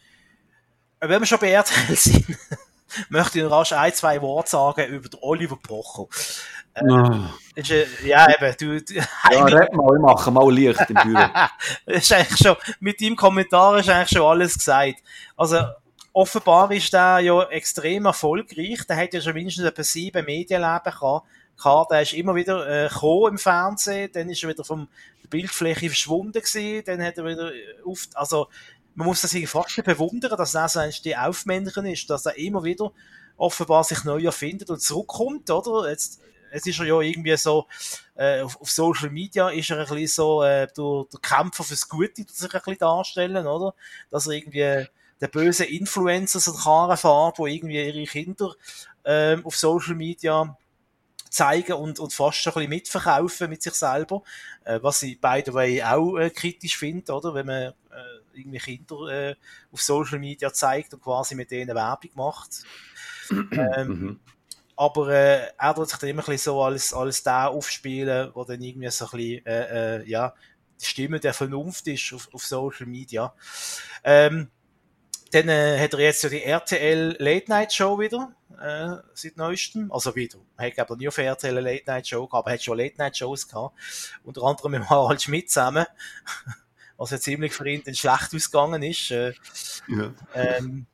[1.01, 2.27] wenn wir schon bei RTL sind,
[3.09, 6.07] möchte ich noch rasch ein, zwei Worte sagen über den Oliver Pocher.
[6.75, 7.27] Äh, oh.
[7.55, 8.95] ist, äh, ja, eben, du, du
[9.33, 11.25] Ja, red mal, ich mache mal Licht im Büro.
[11.87, 15.03] ist eigentlich schon, mit deinem Kommentar ist eigentlich schon alles gesagt.
[15.37, 15.59] Also,
[16.13, 18.87] offenbar ist der ja extrem erfolgreich.
[18.89, 21.91] Der hat ja schon mindestens etwa sieben Medienleben gehabt.
[21.91, 24.89] Der ist immer wieder äh, im Fernsehen, dann ist er wieder vom
[25.31, 27.53] Bildfläche verschwunden gewesen, dann hat er wieder
[27.85, 28.49] oft, also
[28.95, 32.93] man muss das fast bewundern, dass er so die Aufmännerin ist, dass er immer wieder
[33.37, 35.89] offenbar sich neu erfindet und zurückkommt, oder?
[35.89, 36.21] Jetzt,
[36.53, 37.67] jetzt ist ja irgendwie so,
[38.15, 41.89] äh, auf, auf, Social Media ist er ein bisschen so, äh, der, der Kämpfer fürs
[41.89, 43.75] Gute, sich ein bisschen darstellen, oder?
[44.11, 44.87] Dass er irgendwie
[45.21, 48.55] der böse Influencer so Karren fährt, wo irgendwie ihre Kinder
[49.05, 50.57] ähm, auf Social Media
[51.29, 54.23] zeigen und, und fast schon ein bisschen mitverkaufen mit sich selber,
[54.65, 57.73] äh, was ich, by the way, auch äh, kritisch finde, oder, wenn man äh,
[58.35, 59.37] irgendwie Kinder äh,
[59.71, 62.65] auf Social Media zeigt und quasi mit denen Werbung macht.
[63.31, 64.21] ähm, mhm.
[64.81, 68.45] Aber äh, er tut sich dann immer ein bisschen so als, als der aufspielen, wo
[68.45, 70.33] dann irgendwie so ein bisschen, äh, äh, ja,
[70.81, 73.35] die Stimme der Vernunft ist auf, auf Social Media.
[74.03, 74.49] Ähm,
[75.33, 79.93] dann äh, hat er jetzt ja die RTL Late Night Show wieder, äh, seit neuestem.
[79.93, 80.39] Also wieder.
[80.57, 82.79] Er hat aber nie auf RTL eine Late Night Show gehabt, aber er hat schon
[82.79, 83.77] Late Night Shows gehabt.
[84.25, 85.85] Unter anderem mit Harald Schmidt zusammen.
[86.97, 89.11] was ja ziemlich für ihn dann schlecht ausgegangen ist.
[89.11, 89.35] Äh,
[89.89, 90.15] ja.
[90.35, 90.87] ähm,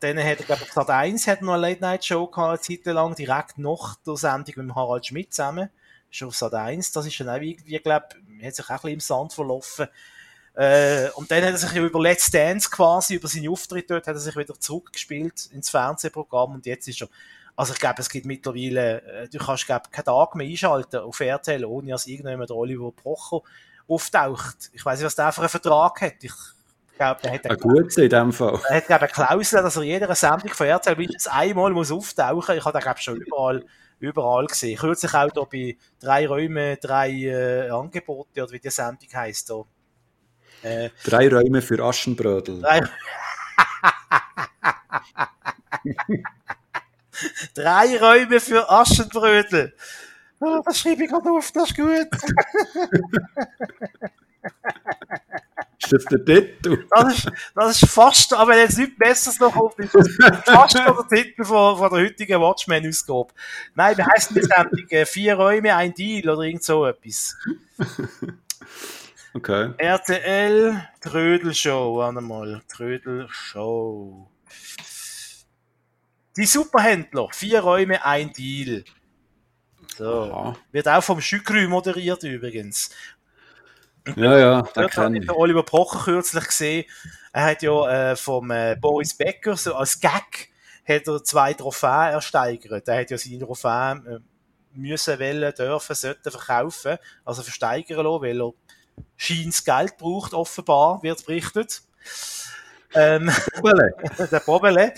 [0.00, 2.86] dann hat glaube ich, Sat 1 hat noch eine Late Night Show gehabt, eine Zeit
[2.86, 5.70] lang, direkt nach der Sendung mit Harald Schmidt zusammen.
[6.10, 6.92] Schon auf Sat 1.
[6.92, 8.06] Das ist dann auch irgendwie, glaube
[8.38, 9.88] ich, hat sich auch ein bisschen im Sand verlaufen.
[10.54, 14.16] Äh, und dann hat er sich über Let's Dance quasi, über seine Auftritte dort, hat
[14.16, 17.08] er sich wieder zurückgespielt ins Fernsehprogramm und jetzt ist er,
[17.54, 21.20] also ich glaube, es gibt mittlerweile, äh, du kannst, glaube keinen Tag mehr einschalten auf
[21.20, 23.42] RTL, ohne dass irgendjemand Oliver Procher
[23.86, 24.70] auftaucht.
[24.72, 26.22] Ich weiß nicht, was der für einen Vertrag hat.
[26.22, 26.32] Ich
[26.98, 28.60] glaube, der hat eine, gute in dem Fall.
[28.68, 32.56] Er hat, glaube eine Klausel, dass er jeder Sendung von RTL mindestens einmal muss auftauchen.
[32.56, 33.64] Ich habe den, glaube schon überall
[34.00, 34.78] überall gesehen.
[34.78, 39.50] Kürzlich auch da bei drei Räumen, drei äh, Angebote, oder wie die Sendung heisst.
[39.50, 39.64] Da.
[40.62, 42.60] Äh, Drei Räume für Aschenbrödel.
[42.60, 42.80] Drei,
[47.54, 49.74] Drei Räume für Aschenbrödel.
[50.40, 52.08] Oh, das schreibe ich gerade auf, das ist gut.
[55.80, 56.86] ist das der Titel?
[56.90, 60.08] Das ist, das ist fast, aber wenn jetzt nichts Besseres noch kommt, ist das
[60.44, 63.32] fast der Titel von, von der heutigen Watchmen-Ausgabe.
[63.74, 65.06] Nein, wie heisst die Sendung?
[65.06, 67.36] Vier Räume, ein Deal oder irgend so etwas.
[69.34, 69.72] Okay.
[69.76, 72.60] RTL Trödelshow, warte mal.
[72.66, 74.28] Trödelshow.
[76.36, 78.84] Die Superhändler, vier Räume, ein Deal.
[79.96, 80.32] So.
[80.32, 80.56] Aha.
[80.72, 82.90] Wird auch vom Schükrü moderiert übrigens.
[84.16, 85.30] Ja, ja, da kann ich.
[85.30, 86.84] Oliver Pocher kürzlich gesehen.
[87.32, 90.50] Er hat ja äh, vom äh, Boris Becker so als Gag
[90.88, 92.88] hat er zwei Trophäen ersteigert.
[92.88, 94.18] Er hat ja seine Trophäen äh,
[94.72, 98.52] müssen, wollen, dürfen, sollten verkaufen, also versteigern lassen, weil er
[99.16, 101.82] scheint Geld braucht, offenbar, wird berichtet.
[102.94, 103.30] Ähm,
[103.62, 104.94] der Bobele.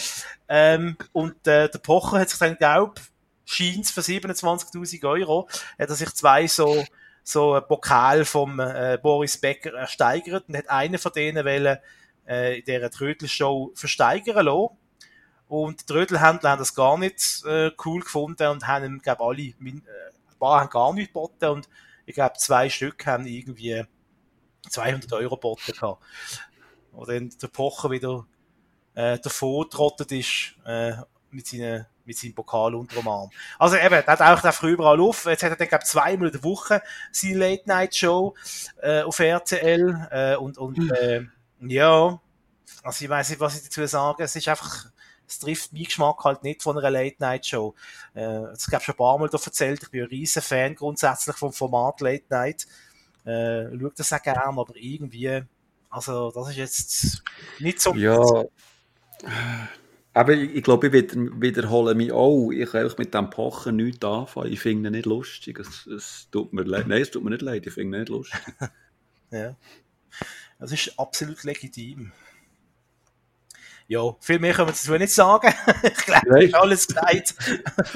[0.49, 3.01] Ähm, und äh, der Pocher hat sich dann, glaub,
[3.44, 6.85] scheint für 27.000 Euro, hat er sich zwei so,
[7.22, 11.78] so ein Pokal vom äh, Boris Becker ersteigert und hat einen von denen wollen,
[12.26, 14.76] äh, in dieser Trödelshow versteigern lassen.
[15.48, 19.42] Und die Trödelhändler haben das gar nicht äh, cool gefunden und haben ihm, glaube alle,
[19.42, 19.83] äh, ein
[20.38, 21.68] paar haben gar nichts geboten und
[22.06, 23.85] ich glaube, zwei Stück haben irgendwie
[24.68, 26.02] 200 Euro geboten gehabt.
[26.92, 28.26] Und dann der Pocher wieder
[28.94, 30.92] äh, davor trottet ist äh,
[31.31, 33.31] mit, seinen, mit seinem Pokal unter dem Arm.
[33.59, 35.27] Also eben, der taucht auch früh überall auf.
[35.27, 38.35] Jetzt hat er dann, glaube zweimal in der Woche seine Late-Night-Show
[38.83, 40.09] äh, auf RTL.
[40.11, 40.93] Äh, und und hm.
[40.93, 41.23] äh,
[41.69, 42.21] ja,
[42.83, 44.87] also ich weiß nicht, was ich dazu sagen Es ist einfach
[45.31, 47.75] es trifft meinen Geschmack halt nicht von einer Late-Night-Show.
[48.14, 49.83] Äh, das habe ich schon ein paar Mal da erzählt.
[49.85, 52.66] Ich bin ein riesen Fan grundsätzlich vom Format Late-Night.
[53.25, 55.43] Äh, schaue das auch gerne, aber irgendwie,
[55.88, 57.23] also das ist jetzt
[57.61, 57.95] nicht so...
[57.95, 58.45] Ja,
[60.12, 62.51] aber ich, ich glaube, ich wieder, wiederhole mich auch.
[62.51, 64.53] Ich kann mit dem Pochen nichts anfangen.
[64.53, 65.59] Ich finde ihn nicht lustig.
[65.59, 66.88] Es, es, tut mir leid.
[66.88, 67.66] Nein, es tut mir nicht leid.
[67.66, 68.40] Ich finde ihn nicht lustig.
[69.31, 69.57] ja.
[70.59, 72.12] Das ist absolut legitim.
[73.87, 75.53] Ja, viel mehr können wir dazu nicht sagen.
[75.83, 77.35] ich glaube, ist alles gesagt.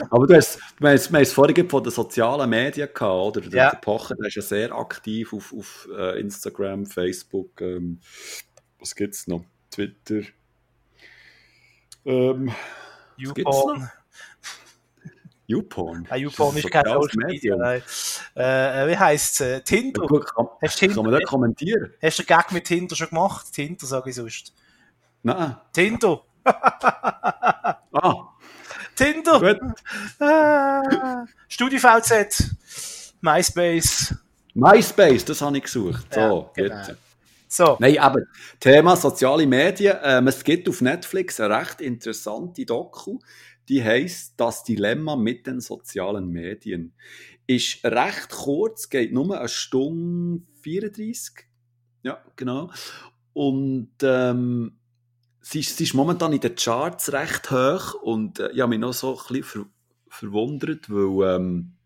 [0.11, 3.40] Aber du hast, wir haben, es vorhin von den sozialen Medien gehabt, oder?
[3.42, 3.74] Der ja.
[3.77, 8.00] Pocher, der ist ja sehr aktiv auf, auf uh, Instagram, Facebook, ähm,
[8.81, 9.44] was gibt es noch?
[9.70, 10.22] Twitter.
[12.05, 12.53] Ähm,
[13.17, 13.90] YouPorn.
[15.47, 16.07] YouPorn?
[16.09, 17.83] Ah, YouPorn ist kein Social Media, nein.
[18.35, 19.47] Äh, äh wie heisst es?
[19.47, 20.03] Äh, Tinder?
[20.03, 20.95] Ja, gut, kann, hast Tinder?
[20.95, 21.93] Kann man da kommentieren?
[22.01, 23.53] Hast du Gag mit Tinder schon gemacht?
[23.53, 24.55] Tinder, sage ich sonst.
[25.23, 25.57] Nein.
[25.73, 26.23] Tinder.
[26.45, 28.29] ah.
[28.95, 29.40] Tinder.
[29.40, 29.61] Gut.
[30.21, 32.55] Ah, StudiVZ.
[33.21, 34.14] MySpace.
[34.55, 36.07] MySpace, das habe ich gesucht.
[36.12, 36.77] So, Ja, genau.
[36.77, 36.97] jetzt.
[37.55, 37.77] So.
[37.79, 38.23] Nein, aber
[38.59, 39.97] Thema soziale Medien.
[40.03, 43.21] Ähm, es gibt auf Netflix eine recht interessante Doku,
[43.69, 46.95] die heißt Das Dilemma mit den sozialen Medien.
[47.47, 51.47] Ist recht kurz, geht nur eine Stunde 34.
[52.03, 52.73] Ja, genau.
[53.35, 54.81] Und ähm,
[55.40, 58.81] sie, ist, sie ist momentan in den Charts recht hoch und äh, ich habe mich
[58.81, 59.67] noch so ein bisschen ver
[60.09, 61.77] verwundert, weil, ähm,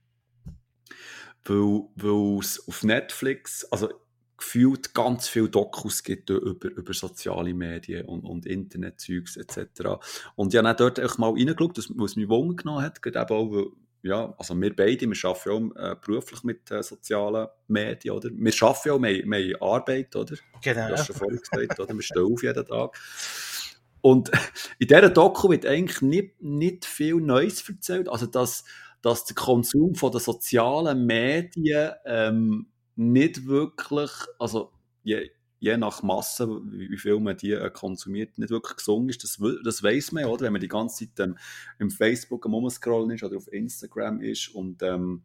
[1.44, 3.90] weil, weil es auf Netflix, also
[4.38, 9.98] gefühlt ganz viele Dokus gibt über, über soziale Medien und, und Internetzeugs etc.
[10.36, 13.34] Und ich habe dort auch mal reingeschaut, was, was mich Wunder genommen hat, gerade eben
[13.34, 13.72] auch,
[14.02, 18.30] ja, also wir beide, wir arbeiten ja auch äh, beruflich mit äh, sozialen Medien, oder?
[18.32, 20.36] Wir arbeiten ja auch, wir, wir haben Arbeit, oder?
[20.62, 20.86] Genau.
[20.86, 21.94] Du hast schon vorhin gesagt, oder?
[21.94, 22.96] Wir stehen auf jeden Tag.
[24.00, 24.30] Und
[24.78, 28.08] in dieser Doku wird eigentlich nicht, nicht viel Neues erzählt.
[28.08, 28.64] Also, dass,
[29.02, 32.68] dass der Konsum von den sozialen Medien ähm,
[32.98, 35.30] nicht wirklich, also je,
[35.60, 39.22] je nach Masse, wie, wie viel man die äh, konsumiert, nicht wirklich gesungen ist.
[39.24, 40.42] Das, das weiß man ja, oder?
[40.42, 41.38] Wenn man die ganze Zeit ähm,
[41.78, 45.22] im Facebook am Umscrollen ist oder auf Instagram ist und ähm,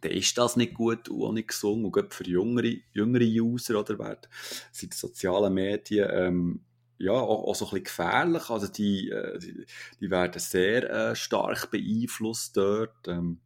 [0.00, 1.84] dann ist das nicht gut und auch nicht gesungen.
[1.84, 4.28] Und gerade für jüngere, jüngere User oder werden
[4.70, 6.60] sind die sozialen Medien ähm,
[6.98, 8.50] ja, auch, auch so ein bisschen gefährlich.
[8.50, 9.66] Also die, äh, die,
[10.00, 13.40] die werden sehr äh, stark beeinflusst dort ähm,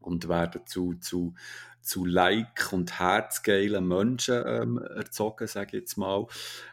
[0.00, 1.34] und werden zu, zu,
[1.82, 6.26] zu like- und herzgeilen Menschen ähm, erzogen, sage ich jetzt mal.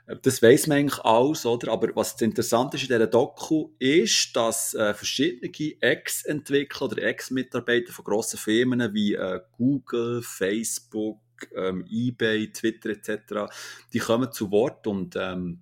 [0.08, 1.72] Äh, Das weiß man eigentlich alles, oder?
[1.72, 8.06] Aber was interessant ist in dieser Doku, ist, dass äh, verschiedene Ex-Entwickler oder Ex-Mitarbeiter von
[8.06, 11.20] grossen Firmen wie äh, Google, Facebook,
[11.56, 13.52] ähm, eBay, Twitter etc.,
[13.93, 15.62] die kommen zu Wort und ähm,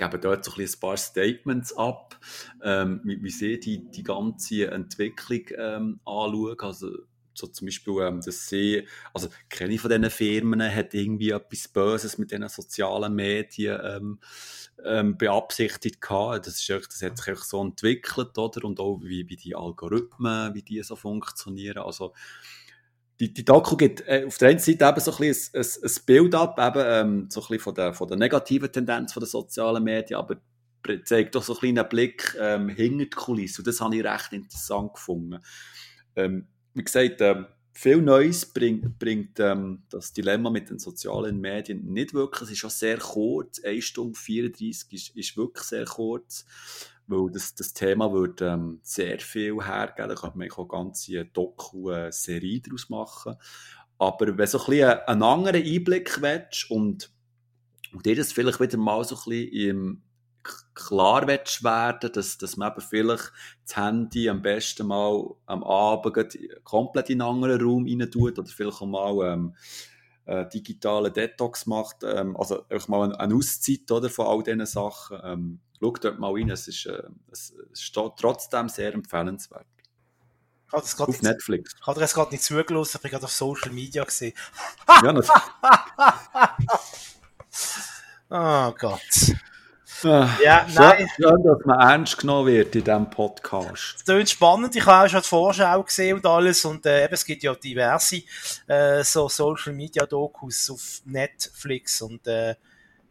[0.00, 2.18] geben dort so ein, ein paar Statements ab,
[2.62, 6.56] ähm, wie, wie sie die, die ganze Entwicklung ähm, anschauen.
[6.60, 6.90] Also,
[7.40, 12.18] so zum Beispiel, ähm, dass sie, also keine von diesen Firmen hat irgendwie etwas Böses
[12.18, 14.18] mit diesen sozialen Medien ähm,
[14.84, 16.46] ähm, beabsichtigt gehabt.
[16.46, 18.64] Das, ist das hat sich so entwickelt, oder?
[18.64, 21.78] Und auch wie, wie die Algorithmen, wie die so funktionieren.
[21.78, 22.14] Also,
[23.18, 26.04] die, die Doku gibt äh, auf der einen Seite eben so ein, bisschen ein, ein,
[26.06, 29.28] Bild ab, eben, ähm, so ein bisschen von der, von der negativen Tendenz von den
[29.28, 30.36] sozialen Medien, aber
[31.04, 33.60] zeigt doch so einen kleinen Blick ähm, hinter die Kulisse.
[33.60, 35.40] Und das habe ich recht interessant gefunden.
[36.16, 41.84] Ähm, wie gesagt, ähm, viel Neues bringt, bringt ähm, das Dilemma mit den sozialen Medien
[41.92, 42.42] nicht wirklich.
[42.42, 43.62] Es ist schon sehr kurz.
[43.62, 46.44] 1 Stunde 34 ist, ist wirklich sehr kurz.
[47.06, 50.08] Weil das, das Thema würde ähm, sehr viel hergeben.
[50.08, 53.36] Da könnte man auch ganze Doku-Serie daraus machen.
[53.98, 57.10] Aber wenn so ein bisschen einen anderen Einblick willst und,
[57.92, 60.02] und dir das vielleicht wieder mal so ein bisschen im,
[60.74, 63.32] klar werden, dass, dass man eben vielleicht
[63.66, 68.48] das Handy am besten mal am Abend komplett in einen anderen Raum rein tut oder
[68.48, 69.54] vielleicht auch mal ähm,
[70.26, 75.18] äh, digitalen Detox macht, ähm, also einfach mal eine, Auszeit oder, von all diesen Sachen.
[75.22, 79.66] Ähm, schau dort mal rein, es ist, äh, es, ist trotzdem sehr empfehlenswert.
[80.66, 81.74] Ich habe das gerade Auf nicht, Netflix.
[81.80, 84.34] ich habe jetzt gerade nicht zugelassen, ich bin gerade auf Social Media gesehen.
[85.02, 85.28] ja, das,
[88.30, 89.34] Oh Gott.
[90.04, 91.08] Äh, Ja, nein.
[91.16, 93.96] schön, dass man ernst genommen wird in diesem Podcast.
[93.98, 94.74] Es klingt spannend.
[94.76, 96.64] Ich habe auch schon die Vorschau gesehen und alles.
[96.64, 98.22] Und äh, eben, es gibt ja diverse
[98.66, 102.02] äh, so Social Media Dokus auf Netflix.
[102.02, 102.54] Und äh,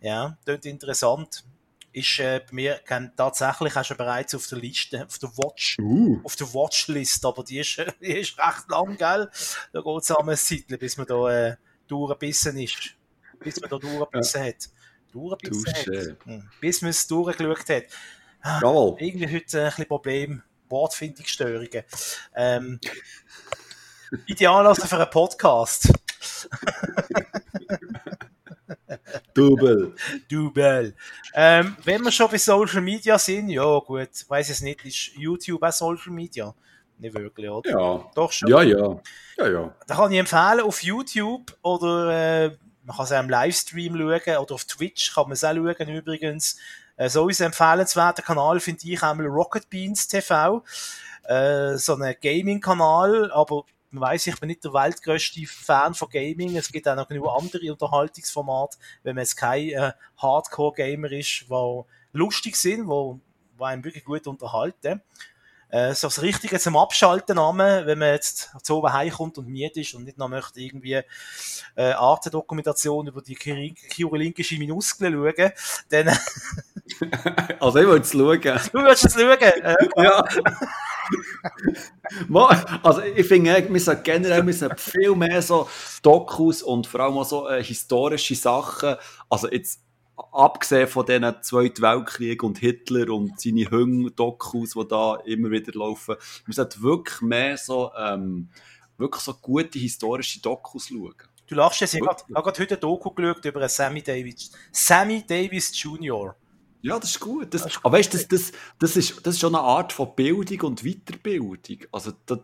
[0.01, 1.43] ja, klingt interessant.
[1.91, 2.79] Ist äh, bei mir
[3.17, 6.19] tatsächlich auch schon bereits auf der Liste, auf der Watch, Uh.
[6.23, 7.25] auf der Watchlist.
[7.25, 9.29] Aber die ist, die ist recht lang, gell?
[9.73, 11.55] Da geht es einmal ein Zeitchen, bis man da äh,
[11.87, 12.95] durchgebissen ist.
[13.39, 14.69] Bis man da durchgebissen hat.
[15.11, 16.43] Durchgebissen hat.
[16.59, 17.83] Bis man es durchgeschaut hat.
[18.61, 18.95] Jawohl.
[18.99, 20.43] Irgendwie heute ein bisschen Problem.
[20.69, 21.83] Wortfindungsstörungen.
[22.35, 22.79] Ähm,
[24.27, 25.91] ideal also für einen Podcast.
[29.33, 29.93] Double.
[30.29, 30.93] Double.
[31.33, 35.63] Ähm, wenn wir schon bei Social Media sind, ja gut, weiß es nicht, ist YouTube
[35.63, 36.53] auch Social Media?
[36.97, 37.69] Nicht wirklich, oder?
[37.69, 38.11] Ja.
[38.13, 38.49] Doch schon.
[38.49, 38.99] Ja, ja.
[39.37, 39.75] Ja, ja.
[39.87, 42.57] Da kann ich empfehlen, auf YouTube oder äh,
[42.89, 45.89] man kann es auch im Livestream schauen oder auf Twitch kann man es auch schauen
[45.89, 46.57] übrigens.
[46.97, 50.63] Äh, so ein empfehlenswerter Kanal finde ich einmal Rocket Beans TV.
[51.25, 56.57] Äh, so ein Gaming-Kanal, aber man weiss, ich bin nicht der weltgrößte Fan von Gaming.
[56.57, 61.81] Es gibt auch noch genug andere Unterhaltungsformate, wenn man jetzt kein äh, Hardcore-Gamer ist, die
[62.13, 63.19] lustig sind, wo,
[63.55, 65.03] wo einem wirklich gut unterhalten.
[65.69, 69.79] Äh, so das Richtige zum Abschalten nehmen, wenn man jetzt zu oben heimkommt und müde
[69.79, 71.01] ist und nicht noch möchte irgendwie
[71.75, 75.51] äh, Artendokumentation über die chirurgische Minuskeln schauen,
[75.89, 76.07] dann
[77.59, 78.59] also ich wollte es schauen.
[78.73, 79.37] Du willst es schauen?
[79.39, 80.23] Äh, Ja.
[82.83, 85.67] Also ich finde, wir sollten generell wir sollten viel mehr so
[86.01, 88.95] Dokus und vor allem auch so äh, historische Sachen,
[89.29, 89.81] also jetzt
[90.31, 96.15] abgesehen von diesen Zweiten Weltkrieg und Hitler und seine Hüng-Dokus, die da immer wieder laufen,
[96.45, 98.49] wir sollten wirklich mehr so, ähm,
[98.97, 101.15] wirklich so gute historische Dokus schauen.
[101.47, 104.51] Du lachst jetzt, ich habe gerade heute ein Doku geschaut über Sammy Davis.
[104.71, 106.35] Sammy Davis Jr.
[106.81, 107.53] Ja, das ist gut.
[107.53, 110.61] Das, aber weißt du, das, das, das, ist, das ist schon eine Art von Bildung
[110.61, 111.87] und Weiterbildung.
[111.91, 112.39] Also, das,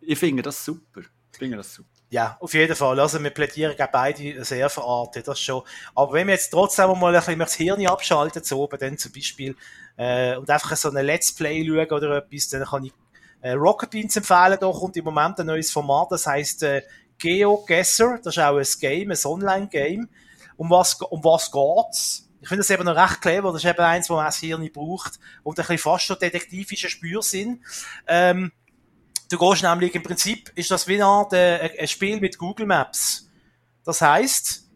[0.00, 1.02] ich finde das super.
[1.32, 1.88] Ich finde das super.
[2.10, 2.98] Ja, auf jeden Fall.
[3.00, 5.62] Also, wir plädieren gegen beide sehr verartet, das schon.
[5.94, 9.12] Aber wenn wir jetzt trotzdem mal ein bisschen das Hirn abschalten, so oben, dann zum
[9.12, 9.54] Beispiel,
[9.98, 12.92] äh, und einfach so eine Let's Play schauen oder etwas, dann kann ich
[13.42, 14.56] äh, Rocket Beans empfehlen.
[14.58, 16.82] Da kommt im Moment ein neues Format, das heißt äh,
[17.18, 18.20] GeoGuessr.
[18.22, 20.08] Das ist auch ein Game, ein Online-Game.
[20.56, 22.28] Um was, um was geht's?
[22.40, 23.52] Ich finde das eben noch recht clever.
[23.52, 25.18] Das ist eben eins, wo man das Hirn braucht.
[25.42, 27.62] Und ein bisschen fast schon detektivischer Spürsinn.
[28.06, 28.52] Ähm,
[29.28, 33.28] du gehst nämlich, im Prinzip ist das wie eine äh, ein Spiel mit Google Maps.
[33.84, 34.68] Das heisst,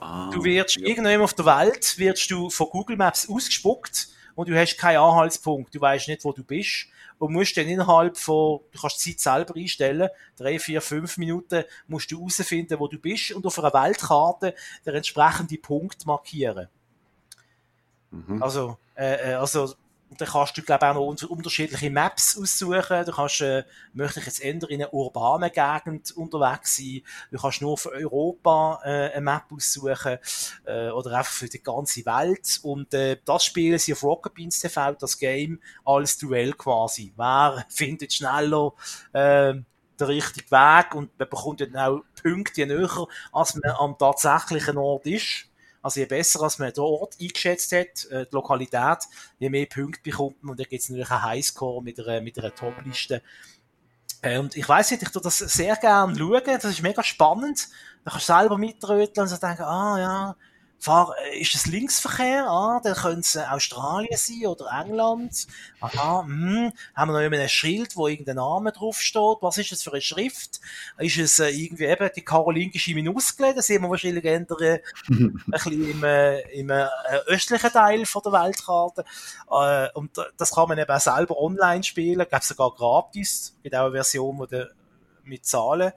[0.00, 0.86] Ah, du wirst ja.
[0.86, 5.74] irgendwann auf der Welt, wirst du von Google Maps ausgespuckt und du hast keinen Anhaltspunkt.
[5.74, 6.86] Du weißt nicht, wo du bist.
[7.18, 11.64] Und musst dann innerhalb von, du kannst die Zeit selber einstellen, drei, vier, fünf Minuten
[11.88, 14.54] musst du herausfinden, wo du bist und auf einer Weltkarte
[14.86, 16.68] den entsprechenden Punkt markieren.
[18.12, 18.40] Mhm.
[18.40, 19.34] Also, äh, äh,
[20.10, 23.04] also, dann kannst du, glaube ich, auch noch un- unterschiedliche Maps aussuchen.
[23.04, 27.02] Du kannst, äh, möchte ich jetzt eher in einer urbanen Gegend unterwegs sein.
[27.30, 30.18] Du kannst nur für Europa äh, eine Map aussuchen
[30.64, 32.60] äh, oder einfach für die ganze Welt.
[32.62, 37.12] Und äh, das spielen sie auf Rocket Beans TV, das Game, als Duell quasi.
[37.16, 38.72] Wer findet schneller
[39.12, 39.54] äh,
[40.00, 45.06] den richtigen Weg und man bekommt dann auch Punkte näher, als man am tatsächlichen Ort
[45.06, 45.47] ist.
[45.82, 48.98] Also je besser, als man den Ort eingeschätzt hat, äh, die Lokalität,
[49.38, 50.52] je mehr Punkte bekommt man.
[50.52, 53.22] Und dann gibt es natürlich einen Highscore mit einer, mit einer Top-Liste.
[54.22, 56.42] Äh, und ich weiss nicht, ich tue das sehr gerne schauen.
[56.44, 57.68] Das ist mega spannend.
[58.04, 60.36] Da kannst du selber mitröteln und so denken, ah ja,
[60.78, 62.46] fahr, äh, ist das Linksverkehr?
[62.48, 65.46] Ah, dann könnte es äh, Australien sein oder England.
[65.80, 69.38] Aha, hm, haben wir noch ein Schild, wo irgendein Name draufsteht?
[69.40, 70.60] Was ist das für eine Schrift?
[70.98, 73.54] Ist es äh, irgendwie eben die karolingische Minuskle?
[73.54, 76.70] Da sehen wir wahrscheinlich eher ein bisschen im, im
[77.26, 79.04] östlichen Teil von der Weltkarte.
[79.94, 82.26] Und das kann man eben auch selber online spielen.
[82.30, 83.54] Gibt sogar gratis.
[83.56, 84.68] Es gibt auch eine Version, wo du
[85.24, 85.92] mit Zahlen,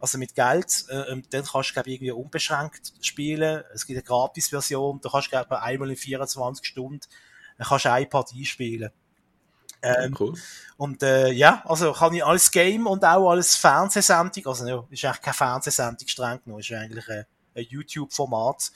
[0.00, 3.62] also mit Geld, äh, und dann kannst du, glaube ich, irgendwie unbeschränkt spielen.
[3.74, 7.00] Es gibt eine Gratis-Version, da kannst du, glaube ich, einmal in 24 Stunden
[7.58, 8.90] dann kannst du eine Partie spielen.
[9.80, 10.34] Ähm, cool.
[10.76, 15.04] und äh, ja, also kann ich als Game und auch als Fernsehsendung, also ja, ist
[15.04, 18.72] eigentlich keine Fernsehsendung streng genommen, ist eigentlich ein, ein YouTube-Format,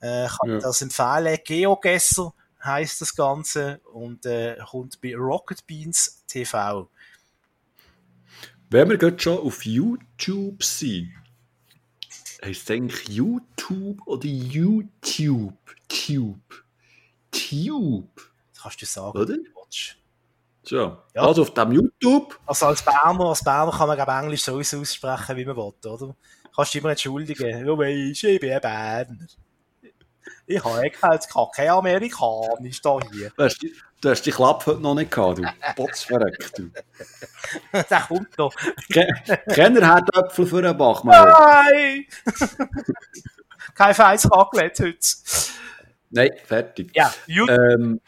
[0.00, 0.56] äh, kann Ja.
[0.58, 1.38] ich das empfehlen.
[1.44, 2.32] GeoGuessr
[2.62, 6.88] heißt das Ganze und äh, kommt bei Rocket Beans TV.
[8.74, 11.12] Wenn wir gerade schon auf YouTube sind,
[12.44, 15.54] heisst es eigentlich YouTube oder YouTube?
[15.86, 16.64] Tube.
[17.30, 18.20] Tube,
[18.52, 19.36] Das kannst du sagen, oder?
[19.36, 19.96] du.
[20.64, 20.76] So.
[20.76, 20.98] Ja.
[21.14, 22.36] Also auf dem YouTube.
[22.46, 26.16] Also als Berner, als Berner kann man glaube Englisch sowieso aussprechen, wie man will, oder?
[26.52, 27.64] Kannst du immer entschuldigen.
[27.64, 29.26] Ja, weisst, ich bin ein Berner.
[30.46, 33.30] Ich habe jetzt kein Amerikanisch da hier.
[33.36, 35.44] Du hast, die, du hast die Klappe heute noch nicht gehabt, du.
[35.76, 36.70] Potz verreckt, du.
[37.90, 38.54] Der kommt noch.
[38.92, 39.08] Ke-
[39.54, 41.28] Kenner hat Äpfel für einen Bachmann.
[41.28, 42.04] Nein!
[43.74, 44.98] kein feines Raclette heute.
[46.10, 46.90] Nein, fertig.
[46.94, 48.00] Ja, You- Ähm,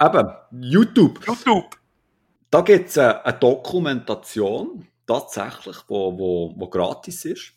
[0.00, 1.26] eben, YouTube.
[1.26, 1.76] YouTube.
[2.50, 7.52] Da gibt es eine, eine Dokumentation, tatsächlich, wo, wo, wo gratis ist.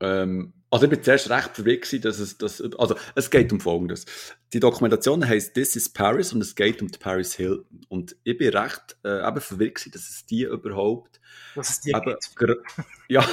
[0.00, 3.60] Ähm, also ich bin zuerst recht verwirrt gewesen, dass es, dass, also es geht um
[3.60, 4.04] Folgendes.
[4.52, 7.86] Die Dokumentation heißt This is Paris und es geht um die Paris Hilton.
[7.88, 11.20] Und ich bin recht äh, eben verwirrt gewesen, dass es die überhaupt
[11.54, 12.16] Dass es die eben,
[13.08, 13.24] ja,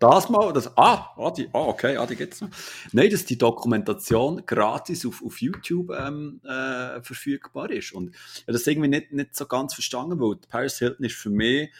[0.00, 2.48] das mal, das, ah, ah, die, ah, okay, ah, die gibt's noch.
[2.92, 7.92] Nein, dass die Dokumentation gratis auf, auf YouTube ähm, äh, verfügbar ist.
[7.92, 11.28] Und ich habe das irgendwie nicht, nicht so ganz verstanden, weil Paris Hilton ist für
[11.28, 11.70] mich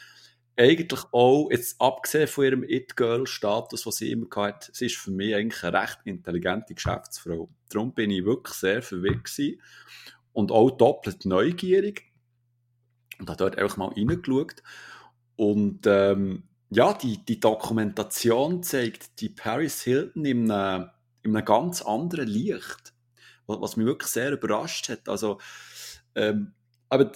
[0.60, 5.10] eigentlich auch, jetzt abgesehen von ihrem It-Girl-Status, was sie immer gehabt hat, sie ist für
[5.10, 7.48] mich eigentlich eine recht intelligente Geschäftsfrau.
[7.70, 9.30] Darum bin ich wirklich sehr verwirrt
[10.34, 12.12] und auch doppelt neugierig
[13.18, 14.62] und habe dort einfach mal reingeschaut.
[15.36, 20.90] Und ähm, ja, die, die Dokumentation zeigt die Paris Hilton in einem,
[21.22, 22.92] in einem ganz anderen Licht,
[23.46, 25.08] was, was mich wirklich sehr überrascht hat.
[25.08, 25.40] Also,
[26.14, 26.52] ähm,
[26.90, 27.12] aber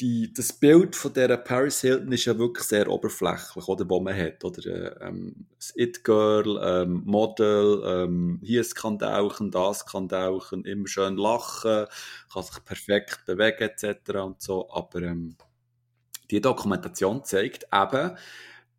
[0.00, 4.16] die, das Bild von dieser Paris Hilton ist ja wirklich sehr oberflächlich, oder, wo man
[4.16, 4.44] hat.
[4.44, 11.16] Oder, ähm, das It-Girl, ähm, Model, ähm, hier kann tauchen, das kann tauchen, immer schön
[11.16, 11.86] lachen,
[12.32, 14.10] kann sich perfekt bewegen, etc.
[14.16, 14.68] und so.
[14.70, 15.36] Aber ähm,
[16.30, 18.16] die Dokumentation zeigt eben,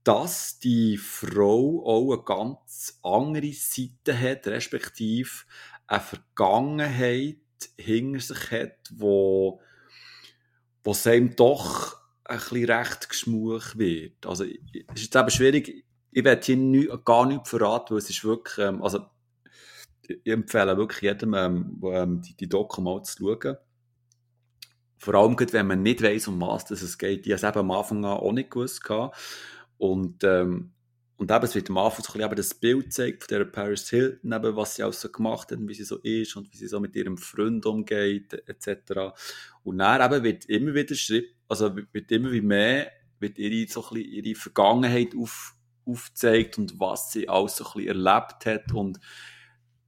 [0.03, 5.29] dass die Frau auch eine ganz andere Seite hat, respektive
[5.87, 7.37] eine Vergangenheit
[7.77, 9.61] hinter sich hat, wo
[10.85, 14.25] was einem doch ein bisschen recht geschmuch wird.
[14.25, 14.51] Also, es
[14.95, 18.57] ist jetzt eben schwierig, ich werde hier nicht, gar nichts verraten, weil es ist wirklich,
[18.57, 19.05] ähm, also,
[20.07, 23.57] ich empfehle wirklich jedem, ähm, ähm, die, die Doku mal zu schauen.
[24.97, 27.27] Vor allem, wenn man nicht weiss, um was es geht.
[27.27, 28.81] Ich habe es eben am Anfang an auch nicht gewusst.
[29.77, 30.74] Und, ähm,
[31.17, 33.89] und eben, es wird am Anfang so ein bisschen das Bild gezeigt von dieser Paris
[33.89, 36.67] Hilton, eben, was sie auch so gemacht hat, wie sie so ist und wie sie
[36.67, 39.15] so mit ihrem Freund umgeht, etc.
[39.63, 43.81] Und dann eben wird immer wieder Schritt, also wird immer wie mehr, wird ihre, so
[43.87, 45.55] ein bisschen ihre Vergangenheit auf,
[45.85, 48.99] aufgezeigt und was sie alles so ein bisschen erlebt hat und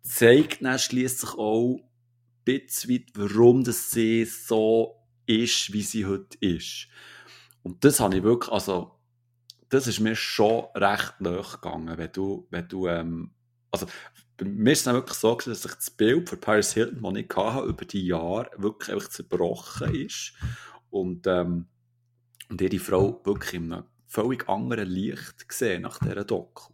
[0.03, 1.83] zeigt dann schliesslich auch ein
[2.45, 6.87] bisschen weit, warum das sie so ist, wie sie heute ist.
[7.63, 8.96] Und das habe ich wirklich, also
[9.69, 13.31] das ist mir schon recht gegangen, wenn du, wenn du, ähm,
[13.71, 13.87] also
[14.37, 17.35] bei mir ist es wirklich so, dass sich das Bild von Paris Hilton, das ich
[17.35, 20.33] hatte, über die Jahre wirklich einfach zerbrochen ist
[20.89, 21.67] und, ähm,
[22.49, 26.73] und ihre Frau wirklich in einem völlig anderen Licht gesehen nach dieser Doku.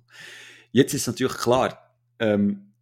[0.72, 2.73] Jetzt ist natürlich klar, ähm,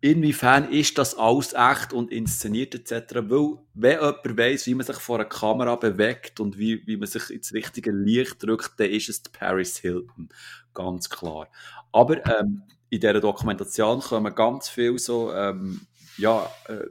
[0.00, 3.16] inwiefern ist das alles echt und inszeniert etc.
[3.28, 7.06] Weil, wenn jemand weiss, wie man sich vor einer Kamera bewegt und wie, wie man
[7.06, 10.28] sich ins richtige Licht drückt, dann ist es Paris Hilton.
[10.72, 11.48] Ganz klar.
[11.92, 15.82] Aber ähm, in dieser Dokumentation kommen ganz viel so, ähm,
[16.16, 16.86] ja, äh,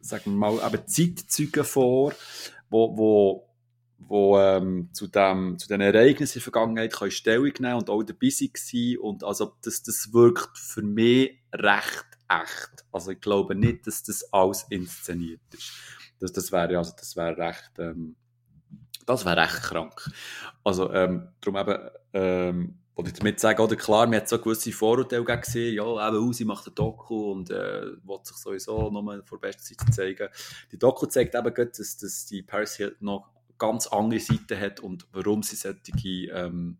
[0.00, 2.12] sagen wir mal, eben Zeitzeugen vor,
[2.70, 3.44] wo, wo
[4.00, 8.02] wo ähm, zu, dem, zu den Ereignissen in der Vergangenheit können Stellung nehmen und auch
[8.02, 8.98] dabei waren.
[8.98, 12.84] Und also das, das wirkt für mich recht echt.
[12.92, 15.72] Also ich glaube nicht, dass das alles inszeniert ist.
[16.20, 18.16] Das, das wäre also, das wäre recht, ähm,
[19.06, 20.10] das wäre recht krank.
[20.64, 24.72] Also ähm, darum eben, ähm, wollte ich damit sagen, oder klar, man hat so gewisse
[24.72, 29.38] Vorurteile gesehen, ja, eben, Uzi macht ein Doku und äh, will sich sowieso nochmal vor
[29.38, 30.28] der besten Zeit zeigen.
[30.72, 35.06] Die Doku zeigt eben, dass, dass die Paris Hilton noch ganz andere Seiten hat und
[35.12, 36.78] warum sie solche, ähm,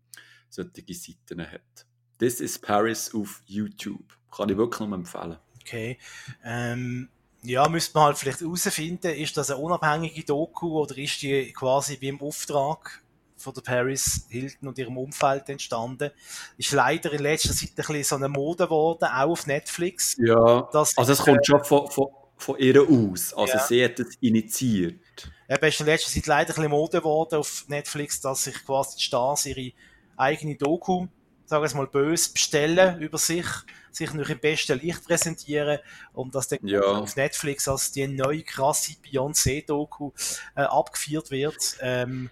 [0.49, 1.85] solche Seiten hat.
[2.17, 4.18] This is Paris auf YouTube.
[4.31, 5.37] Kann ich wirklich nur empfehlen.
[5.61, 5.97] Okay.
[6.43, 7.09] Ähm,
[7.41, 11.97] ja, müsste man halt vielleicht herausfinden, ist das eine unabhängige Doku oder ist die quasi
[11.99, 13.01] wie im Auftrag
[13.37, 16.11] von der Paris Hilton und ihrem Umfeld entstanden.
[16.57, 20.17] Ist leider in letzter Zeit ein bisschen so eine Mode geworden, auch auf Netflix.
[20.19, 23.33] Ja, also es kommt schon von, von, von ihr aus.
[23.33, 23.65] Also ja.
[23.65, 25.31] sie hat es initiiert.
[25.47, 28.97] Eben ist in letzter Zeit leider ein bisschen Mode geworden auf Netflix, dass sich quasi
[28.97, 29.71] die Stars ihre
[30.17, 31.07] eigene Doku
[31.49, 33.47] sagen wir es mal böse, bestellen über sich,
[33.91, 35.79] sich noch im besten Licht präsentieren
[36.13, 36.79] und dass dann ja.
[36.79, 40.11] auf Netflix als die neue krasse Beyoncé-Doku
[40.55, 41.75] äh, abgeführt wird.
[41.81, 42.29] Ähm,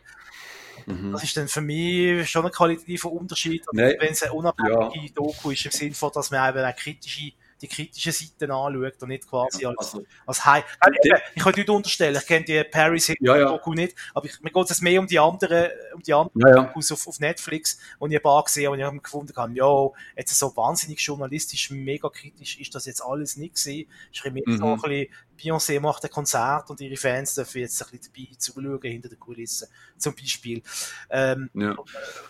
[0.86, 1.14] mhm.
[1.14, 5.14] Das ist dann für mich schon ein qualitativer Unterschied, wenn es eine unabhängige ja.
[5.16, 9.10] Doku ist, im Sinne von, dass man eben auch kritische die kritischen Seiten anschaut und
[9.10, 10.64] nicht quasi als, also, als High.
[11.04, 13.46] Ich, ich kann nicht unterstellen, ich kenne die Paris ja, ja.
[13.46, 16.64] Doku nicht, aber ich, mir geht es mehr um die anderen, um die anderen ja,
[16.64, 16.74] ja.
[16.74, 20.38] Auf, auf Netflix, und ich ein paar gesehen und ich habe gefunden habe, ja, jetzt
[20.38, 23.90] so wahnsinnig journalistisch, mega kritisch ist das jetzt alles nicht gewesen.
[24.12, 24.58] Ich habe mhm.
[24.58, 25.08] so ein bisschen
[25.38, 29.20] Beyoncé macht ein Konzert und ihre Fans dürfen jetzt ein bisschen dabei zuschauen hinter den
[29.20, 29.68] Kulissen,
[29.98, 30.62] zum Beispiel.
[31.10, 31.76] Ähm, ja.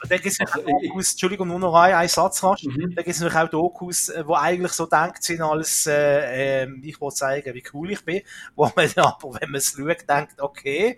[0.09, 2.95] Dann gibt es also, Dokus, Entschuldigung, nur noch ein, ein Satz rasch, mhm.
[2.95, 6.69] dann gibt es natürlich auch Dokus, äh, wo eigentlich so denkt sind, alles, äh, äh,
[6.81, 8.21] ich will zeigen, wie cool ich bin,
[8.55, 10.97] wo man aber, wenn man es schaut, denkt, okay,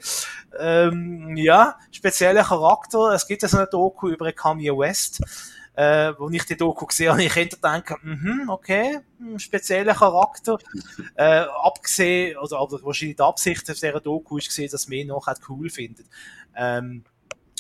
[0.60, 5.22] ähm, ja, spezieller Charakter, es gibt ja so eine Doku über Kanye West,
[5.80, 10.58] äh, wo ich die Doku gesehen habe, ich hätte denken, mhm, okay, hm, spezieller Charakter.
[11.16, 15.26] Äh, abgesehen, oder aber wahrscheinlich die Absicht auf dieser Doku ist gesehen, dass ihn noch
[15.48, 16.06] cool findet.
[16.54, 17.06] Ähm,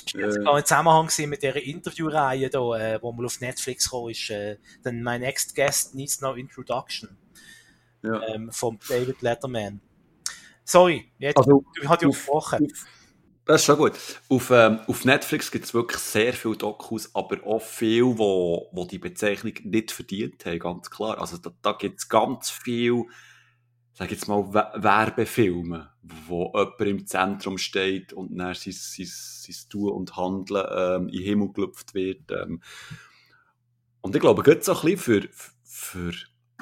[0.05, 0.43] ich äh.
[0.43, 4.57] gar im Zusammenhang mit dieser Interviewreihe da, äh, wo mal auf Netflix gekommen ist, äh,
[4.83, 7.17] dann My Next Guest Needs No Introduction.
[8.03, 8.21] Ja.
[8.27, 9.79] Ähm, von David Letterman.
[10.65, 12.67] Sorry, jetzt, also, du hast ja gesprochen.
[13.49, 13.93] Das ist schon gut.
[14.29, 18.85] Auf, ähm, auf Netflix gibt es wirklich sehr viele Dokus, aber auch viele, wo, wo
[18.85, 21.19] die Bezeichnung nicht verdient haben, ganz klar.
[21.19, 23.05] Also da, da gibt es ganz viel,
[23.93, 25.89] sag jetzt mal, Werbefilme,
[26.27, 31.17] wo jemand im Zentrum steht und dann sein, sein, sein Tun und Handeln ähm, in
[31.17, 32.29] den Himmel gelüpft wird.
[32.29, 32.61] Ähm.
[34.01, 35.29] Und ich glaube, geht so ein bisschen für,
[35.63, 36.13] für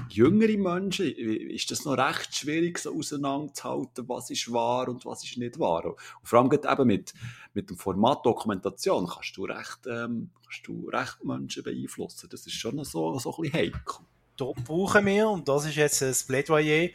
[0.09, 5.37] jüngere Menschen, ist das noch recht schwierig, so auseinanderzuhalten, was ist wahr und was ist
[5.37, 5.85] nicht wahr.
[5.85, 7.13] Und vor allem eben mit,
[7.53, 12.29] mit dem Format Dokumentation kannst du recht, ähm, kannst du recht Menschen beeinflussen.
[12.29, 14.05] Das ist schon so, so ein bisschen heikel.
[14.37, 16.89] Da brauchen wir, und das ist jetzt ein Plädoyer,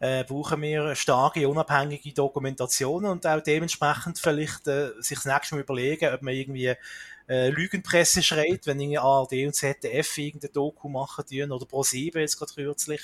[0.00, 5.62] äh, brauchen wir starke, unabhängige Dokumentationen und auch dementsprechend vielleicht äh, sich das nächste Mal
[5.62, 6.74] überlegen, ob man irgendwie
[7.28, 12.38] äh, Lügenpresse schreit, wenn irgendwie ARD und ZDF irgendein Doku machen tun, oder Pro7 jetzt
[12.38, 13.02] gerade kürzlich.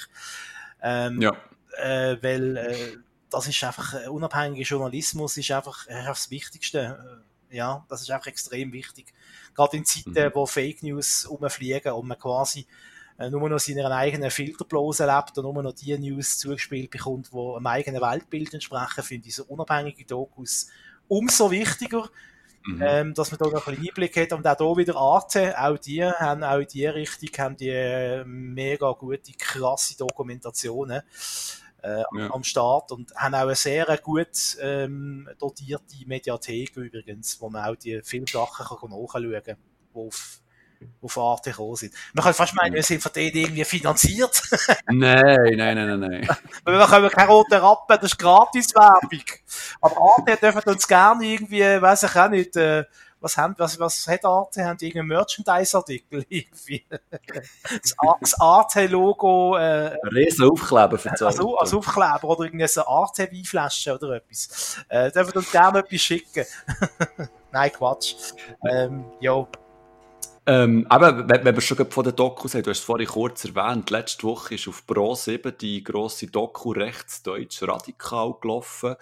[0.83, 1.37] Ähm, ja.
[1.79, 2.97] Äh, weil äh,
[3.31, 7.23] das ist einfach, äh, unabhängiger Journalismus ist einfach, äh, das Wichtigste.
[7.51, 9.13] Äh, ja, das ist einfach extrem wichtig.
[9.55, 10.31] Gerade in Zeiten, mhm.
[10.35, 12.67] wo Fake News umfliegen und man quasi
[13.29, 17.67] nur noch seiner eigenen Filterblase lebt und nur noch die News zugespielt bekommt, die einem
[17.67, 20.69] eigenen Weltbild entsprechen, finde ich so unabhängige Dokus
[21.11, 22.09] umso wichtiger,
[22.65, 22.83] Mhm.
[22.83, 24.33] Ähm, dass man da noch ein bisschen Einblick hat.
[24.33, 28.25] Und auch hier wieder Arte, auch die haben auch in die Richtung haben die äh,
[28.25, 31.03] mega gute, krasse Dokumentationen
[31.83, 32.31] äh, ja.
[32.31, 37.77] am Start und haben auch eine sehr gut ähm, dotierte Mediathek übrigens, wo man auch
[37.77, 39.57] die viele Sachen kann nachschauen kann,
[39.95, 40.43] die auf
[41.03, 41.95] auf Arte gekommen sind.
[42.13, 44.43] Man kann fast meinen, wir sind von denen irgendwie finanziert.
[44.87, 46.29] nein, nein, nein, nein, nein.
[46.65, 49.25] wir können keine roten Rappen, das ist Gratis-Werbung.
[49.81, 52.85] Aber Arte dürfen uns gerne irgendwie, weiß ich auch nicht, äh,
[53.21, 54.65] was, haben, was, was hat Arte?
[54.65, 56.85] Haben die irgendeinen Merchandise-Artikel irgendwie?
[58.23, 59.57] Das Arte-Logo.
[59.57, 64.79] Äh, Riesen Aufkleber für also, als Aufkleber oder irgendwie so Arte-Weinflasche oder etwas.
[64.89, 66.45] Äh, dürfen uns gerne etwas schicken.
[67.53, 68.15] Nein, Quatsch.
[68.69, 69.47] Ähm, ja.
[70.47, 73.91] Ähm, aber wenn, wir schon von den Dokus haben, du hast es vorhin kurz erwähnt,
[73.91, 78.97] letzte Woche ist auf Pro 7 die grosse Doku Rechtsdeutsch radikal gelaufen.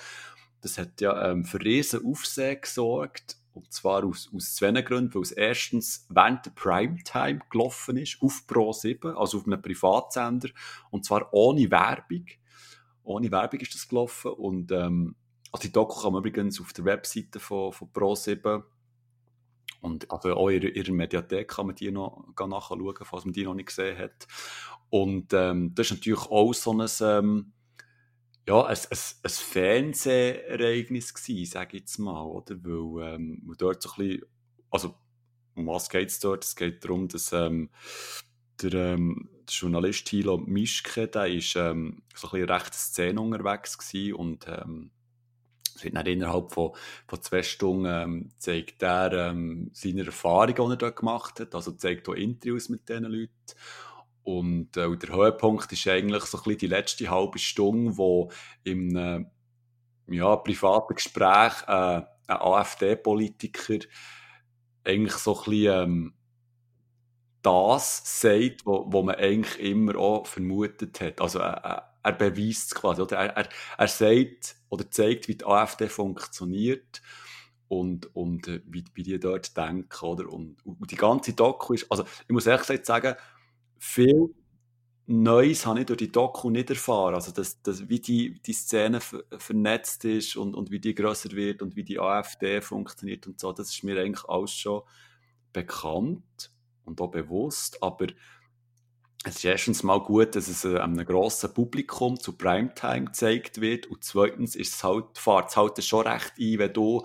[0.61, 3.37] Das hat ja ähm, für riesen Aufsehen gesorgt.
[3.53, 5.15] Und zwar aus, aus zwei Gründen.
[5.15, 10.49] Weil es erstens während der Primetime gelaufen ist, auf Pro 7, also auf einem Privatsender.
[10.91, 12.27] Und zwar ohne Werbung.
[13.05, 14.33] Ohne Werbung ist das gelaufen.
[14.33, 15.15] Und ähm,
[15.53, 18.63] also die Doku kann man übrigens auf der Webseite von, von Pro 7
[19.81, 23.55] und also auch in ihrer Mediathek kann man die noch nachschauen, falls man die noch
[23.55, 24.27] nicht gesehen hat.
[24.91, 27.53] Und ähm, das ist natürlich auch so ein, ähm,
[28.47, 32.57] ja, ein, ein, ein Fernsehereignis gewesen, sage ich jetzt mal, oder?
[32.63, 34.23] Weil ähm, dort so ein bisschen,
[34.71, 34.95] also
[35.55, 36.45] um was geht es dort?
[36.45, 37.71] Es geht darum, dass ähm,
[38.63, 43.77] der, ähm, der Journalist Thilo Mischke, der ist ähm, so ein bisschen recht Szene unterwegs
[43.77, 44.91] gewesen und ähm,
[45.79, 46.73] es wird dann innerhalb von,
[47.07, 51.55] von zwei Stunden ähm, zeigt er ähm, seine Erfahrungen, die er dort gemacht hat.
[51.55, 53.33] Also zeigt auch Interviews mit diesen Leuten.
[54.25, 58.31] Und äh, der Höhepunkt ist eigentlich so ein bisschen die letzte halbe Stunde, wo
[58.65, 59.25] im äh,
[60.09, 63.79] ja, privaten Gespräch äh, ein AfD-Politiker
[64.85, 66.15] eigentlich so ein bisschen ähm,
[67.41, 71.21] das sagt, wo man eigentlich immer auch vermutet hat.
[71.21, 73.17] Also äh, äh er beweist es quasi, oder?
[73.17, 77.03] Er, er, er sagt oder zeigt, wie die AfD funktioniert
[77.69, 80.29] und, und äh, wie, wie die dort denken, oder?
[80.33, 83.15] Und, und die ganze Doku ist, also ich muss ehrlich gesagt sagen,
[83.79, 84.35] viel
[85.07, 87.15] Neues habe ich durch die Doku nicht erfahren.
[87.15, 91.63] Also, dass, dass, wie die, die Szene vernetzt ist und, und wie die größer wird
[91.63, 94.83] und wie die AfD funktioniert und so, das ist mir eigentlich alles schon
[95.55, 96.53] bekannt
[96.85, 98.09] und auch bewusst, aber
[99.29, 103.87] es ist erstens mal gut, dass es äh, einem grossen Publikum zu Primetime gezeigt wird
[103.87, 107.05] und zweitens ist es halt, fährt es halt schon recht ein, wenn du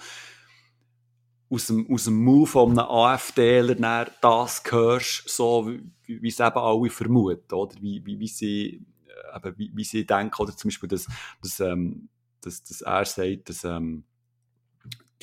[1.49, 6.57] aus dem, aus dem Move von einem AfDler das hörst, so wie, wie es eben
[6.57, 7.75] alle vermuten, oder?
[7.79, 11.07] Wie, wie, wie, sie, äh, eben, wie, wie sie denken, oder zum Beispiel, dass,
[11.41, 12.09] dass, ähm,
[12.41, 14.05] dass, dass er sagt, dass ähm,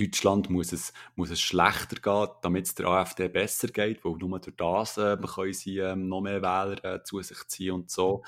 [0.00, 4.38] Deutschland muss es, muss es schlechter gehen, damit es der AfD besser geht, weil nur
[4.38, 8.22] durch das äh, können sie ähm, noch mehr Wähler äh, zu sich ziehen und so.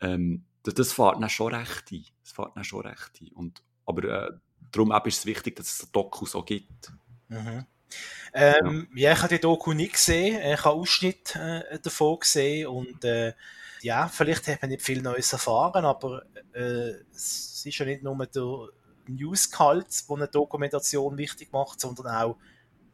[0.00, 2.04] Ähm, das, das fährt dann schon recht ein.
[2.22, 3.32] Das fährt dann schon recht ein.
[3.34, 4.32] Und, aber äh,
[4.72, 6.92] darum ist es wichtig, dass es ein Doku so gibt.
[7.28, 7.66] Mhm.
[8.32, 9.08] Ähm, ja.
[9.08, 9.12] ja.
[9.12, 10.40] ich habe die Doku nicht gesehen.
[10.40, 13.34] Ich habe Ausschnitt äh, davon gesehen und äh,
[13.82, 16.24] ja, vielleicht hat man nicht viel Neues erfahren, aber
[16.54, 18.68] äh, es ist ja nicht nur der
[19.08, 22.36] News-Gehalt, wo eine Dokumentation wichtig macht, sondern auch,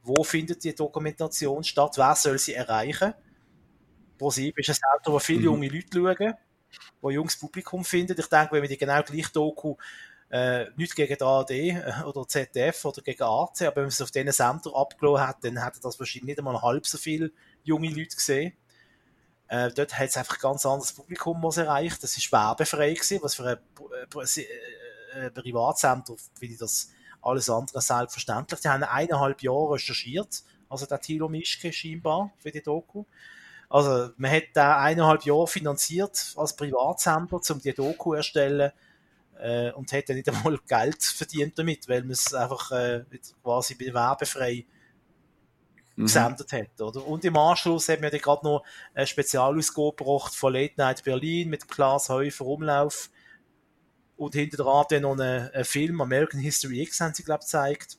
[0.03, 3.15] wo findet die Dokumentation statt, wer soll sie erreichen.
[4.19, 5.45] ProSieben ist ein Auto, wo viele mhm.
[5.45, 6.35] junge Leute schauen,
[7.01, 8.19] wo junges Publikum findet.
[8.19, 9.77] Ich denke, wenn wir die genau gleiche Doku
[10.31, 14.01] äh, nicht gegen die ARD äh, oder ZDF oder gegen AC, aber wenn man es
[14.01, 17.33] auf diesen Sender abgelassen hat, dann hätte das wahrscheinlich nicht einmal halb so viele
[17.65, 18.53] junge Leute gesehen.
[19.49, 22.03] Äh, dort hat es einfach ein ganz anderes Publikum, was erreicht.
[22.03, 23.61] Das ist werbefrei gewesen, was für eine
[25.15, 26.91] äh, Privatsender finde ich das
[27.23, 28.61] alles andere selbstverständlich.
[28.61, 33.05] Die haben eineinhalb Jahre recherchiert, also der Thilo Mischke scheinbar für die Doku.
[33.69, 38.73] Also, man hat da eineinhalb Jahre finanziert als Privatsender, um die Doku zu erstellen
[39.39, 43.05] äh, und dann nicht einmal Geld verdient damit, weil man es einfach äh,
[43.43, 44.65] quasi werbefrei
[45.97, 46.03] mhm.
[46.03, 46.81] gesendet hat.
[46.81, 47.07] Oder?
[47.07, 51.49] Und im Anschluss haben wir dann gerade noch eine Spezialausgabe gebracht von Late Night Berlin
[51.49, 53.11] mit Klaas Häufer Umlauf
[54.21, 57.47] und hinter dran dann noch einen, einen Film, American History X, haben sie, glaube ich,
[57.47, 57.99] gezeigt.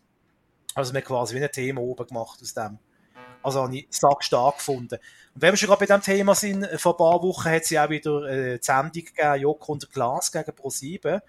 [0.76, 2.78] Also, wir haben quasi wie ein Thema oben gemacht aus dem.
[3.42, 5.00] Also, habe ich stark stark gefunden.
[5.34, 7.80] Und wenn wir schon gerade bei diesem Thema sind, vor ein paar Wochen hat sie
[7.80, 11.22] auch wieder äh, die Sendung gegeben, Joko und Glas gegen Pro7.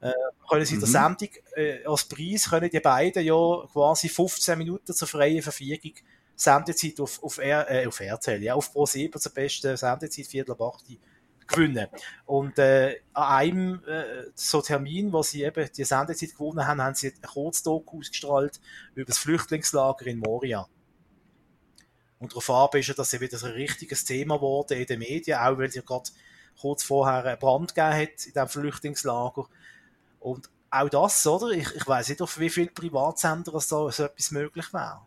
[0.00, 0.12] Äh,
[0.48, 0.80] können sie mhm.
[0.80, 5.92] der Sendung äh, als Preis können die beiden ja quasi 15 Minuten zur freien Verfügung
[6.36, 10.62] Sendezeit auf, auf, R, äh, auf RTL, ja, auf Pro7 zur besten Sendezeit, Viertel ab
[10.62, 10.86] 8
[11.50, 11.88] gewinnen.
[12.26, 16.94] Und äh, an einem äh, so Termin, wo sie eben die Sendezeit gewonnen haben, haben
[16.94, 18.60] sie ein Kurzdoku ausgestrahlt
[18.94, 20.66] über das Flüchtlingslager in Moria.
[22.18, 25.38] Und darauf ist ja, dass sie wieder so ein richtiges Thema geworden in den Medien,
[25.38, 26.10] auch weil sie gerade
[26.60, 29.46] kurz vorher einen Brand gegeben hat in diesem Flüchtlingslager.
[30.18, 31.50] Und auch das, oder?
[31.50, 35.00] Ich, ich weiß nicht, auf wie viele Privatsender da so etwas möglich wäre.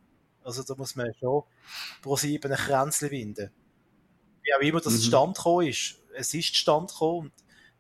[0.44, 1.44] Also da muss man schon
[2.02, 3.52] pro sieben ein Kränzchen winden.
[4.42, 5.02] Wie auch immer das mhm.
[5.02, 6.00] Stand gekommen ist.
[6.16, 7.34] Es ist Stand gekommen und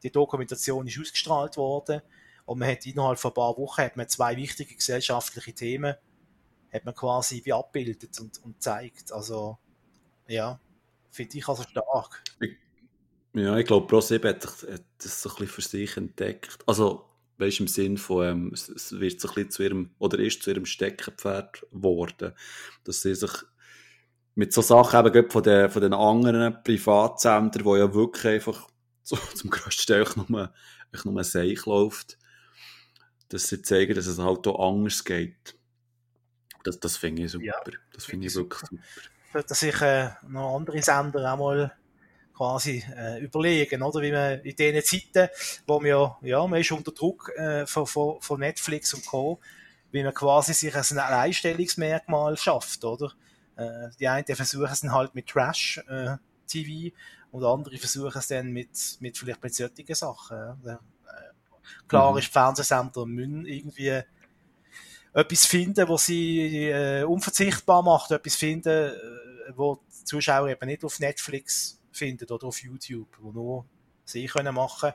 [0.03, 2.01] die Dokumentation ist ausgestrahlt worden.
[2.45, 5.95] Und man hat innerhalb von ein paar Wochen hat man zwei wichtige gesellschaftliche Themen
[6.73, 9.11] hat man quasi wie abbildet und, und zeigt.
[9.11, 9.57] Also,
[10.27, 10.59] ja,
[11.11, 12.23] finde ich also stark.
[13.33, 16.57] Ja, ich glaube, ProSieben hat, hat das so ein bisschen für sich entdeckt.
[16.65, 17.05] Also,
[17.37, 20.51] weißt im Sinn von, ähm, es wird so ein bisschen zu ihrem, oder ist zu
[20.51, 22.33] ihrem Steckenpferd geworden,
[22.83, 23.31] dass sie sich
[24.35, 28.67] mit so Sachen eben von den, von den anderen Privatsendern, wo ja wirklich einfach
[29.03, 30.53] so, zum größten Teil nur,
[31.03, 32.17] nur ein Seich läuft,
[33.29, 35.55] dass sie zeigen, dass es halt auch anders geht.
[36.63, 37.45] Das, das finde ich super.
[37.45, 37.55] Ja,
[37.93, 38.83] das finde ich wirklich super.
[39.33, 41.73] Sollte sich äh, noch andere Sender auch mal
[42.35, 44.01] quasi äh, überlegen, oder?
[44.01, 45.29] Wie man in diesen Zeiten,
[45.67, 49.39] wo man ja, ja, man ist unter Druck äh, von, von, von Netflix und Co.,
[49.91, 53.11] wie man quasi sich ein Alleinstellungsmerkmal schafft, oder?
[53.55, 56.91] Äh, die einen versuchen es dann halt mit Trash-TV äh,
[57.31, 60.37] und andere versuchen es dann mit, mit vielleicht mit solchen Sachen.
[60.65, 60.77] Äh,
[61.87, 62.17] klar mhm.
[62.17, 64.01] ist, Fernsehsender müssen irgendwie
[65.13, 68.93] etwas finden, was sie äh, unverzichtbar macht, etwas finden, äh,
[69.55, 73.65] wo die Zuschauer eben nicht auf Netflix finden oder auf YouTube, wo nur
[74.05, 74.93] sie können machen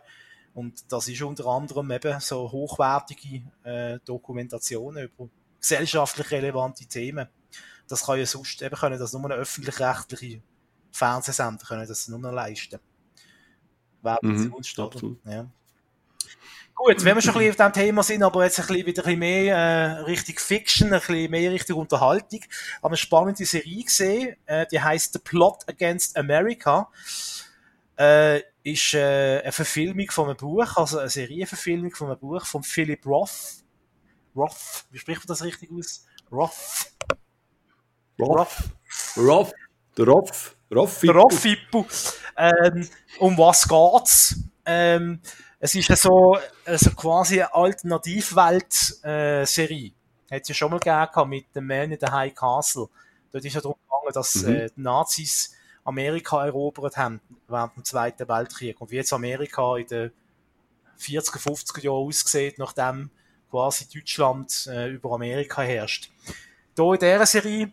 [0.54, 5.28] und das ist unter anderem eben so hochwertige äh, Dokumentationen über
[5.61, 7.28] gesellschaftlich relevante Themen.
[7.89, 10.43] Das kann ja sonst eben können das nur eine öffentlich-rechtliche
[10.93, 12.78] Fernsehsender können das nur noch leisten.
[14.03, 14.55] Wer mhm,
[15.24, 15.47] Ja.
[16.74, 19.03] Gut, wenn wir schon ein bisschen auf diesem Thema sind, aber jetzt ein bisschen, wieder
[19.03, 23.45] ein bisschen mehr äh, Richtung Fiction, ein bisschen mehr Richtung Unterhaltung, haben wir eine spannende
[23.45, 26.89] Serie gesehen, äh, die heißt The Plot Against America.
[27.97, 32.62] Äh, ist äh, eine Verfilmung von einem Buch, also eine Serienverfilmung von einem Buch von
[32.62, 33.64] Philip Roth.
[34.36, 36.07] Roth, wie spricht man das richtig aus?
[36.30, 36.93] Roth.
[38.19, 38.71] Roth.
[39.16, 39.55] Roth.
[39.97, 40.57] Der Roth.
[40.73, 41.05] Roth.
[41.05, 41.14] Der.
[42.37, 42.89] Ähm,
[43.19, 44.37] um was geht's?
[44.64, 45.21] Ähm,
[45.61, 49.93] es ist so also quasi eine Alternativwelt-Serie.
[50.31, 52.89] Äh, Hat es ja schon mal gegeben mit dem Man in the High Castle.
[53.33, 54.55] Dort ist ja darum gegangen, dass mhm.
[54.55, 55.55] äh, die Nazis
[55.85, 58.81] Amerika erobert haben während dem Zweiten Weltkrieg.
[58.81, 60.11] Und wie jetzt Amerika in den
[61.01, 63.11] 40er, 50er Jahren aussieht, nachdem
[63.51, 66.11] quasi Deutschland äh, über Amerika herrscht.
[66.77, 67.73] Hier in dieser Serie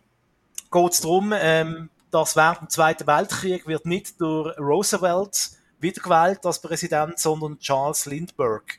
[0.76, 6.60] geht es darum, ähm, dass während dem Zweiten Weltkrieg wird nicht durch Roosevelt wiedergewählt als
[6.60, 8.74] Präsident, sondern Charles Lindbergh.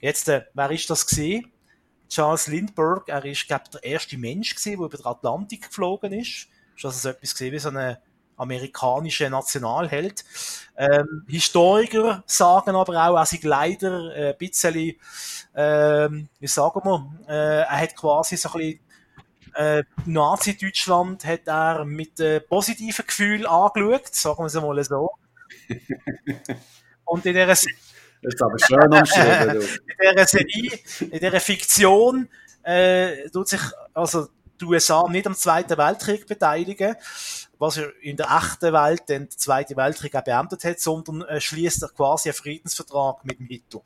[0.00, 1.50] Jetzt, äh, wer ist das gesehen?
[2.08, 6.48] Charles Lindbergh, er ist, glaube der erste Mensch gewesen, der über den Atlantik geflogen ist.
[6.76, 7.96] Ist das also etwas gesehen wie so ein
[8.36, 10.24] amerikanischer Nationalheld.
[10.76, 14.94] Ähm, Historiker sagen aber auch, er sei leider äh, ein bisschen,
[15.54, 18.80] ähm, wie sagen wir, äh, er hat quasi so ein bisschen
[19.54, 25.10] äh, Nazi-Deutschland hat er mit äh, positiven Gefühlen angeschaut, sagen wir es mal so.
[27.04, 27.64] Und in dieser, das
[28.22, 32.28] ist aber schön umschrieben, in dieser Serie, in dieser Fiktion,
[32.62, 33.60] äh, tut sich
[33.94, 34.28] also
[34.60, 36.96] die USA nicht am Zweiten Weltkrieg beteiligen,
[37.58, 41.82] was er in der echten Welt den Zweiten Weltkrieg auch beendet hat, sondern äh, schließt
[41.82, 43.82] er quasi einen Friedensvertrag mit dem Hitler.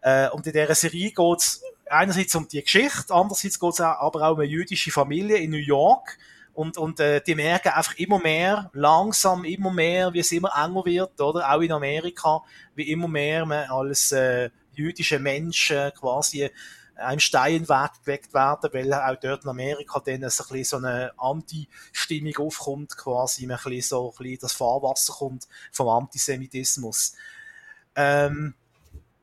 [0.00, 4.22] Äh, und in dieser Serie geht es einerseits um die Geschichte, andererseits geht es aber
[4.22, 6.18] auch um eine jüdische Familie in New York,
[6.56, 10.86] und, und äh, die merken einfach immer mehr, langsam immer mehr, wie es immer enger
[10.86, 11.52] wird, oder?
[11.52, 12.42] Auch in Amerika,
[12.74, 16.48] wie immer mehr man als äh, jüdische Mensch äh, quasi
[16.94, 22.36] einem Steinweg geweckt werden, weil auch dort in Amerika dann ein bisschen so eine Anti-Stimmung
[22.38, 27.14] aufkommt, quasi, ein bisschen so ein bisschen das Fahrwasser kommt vom Antisemitismus.
[27.94, 28.54] Ähm,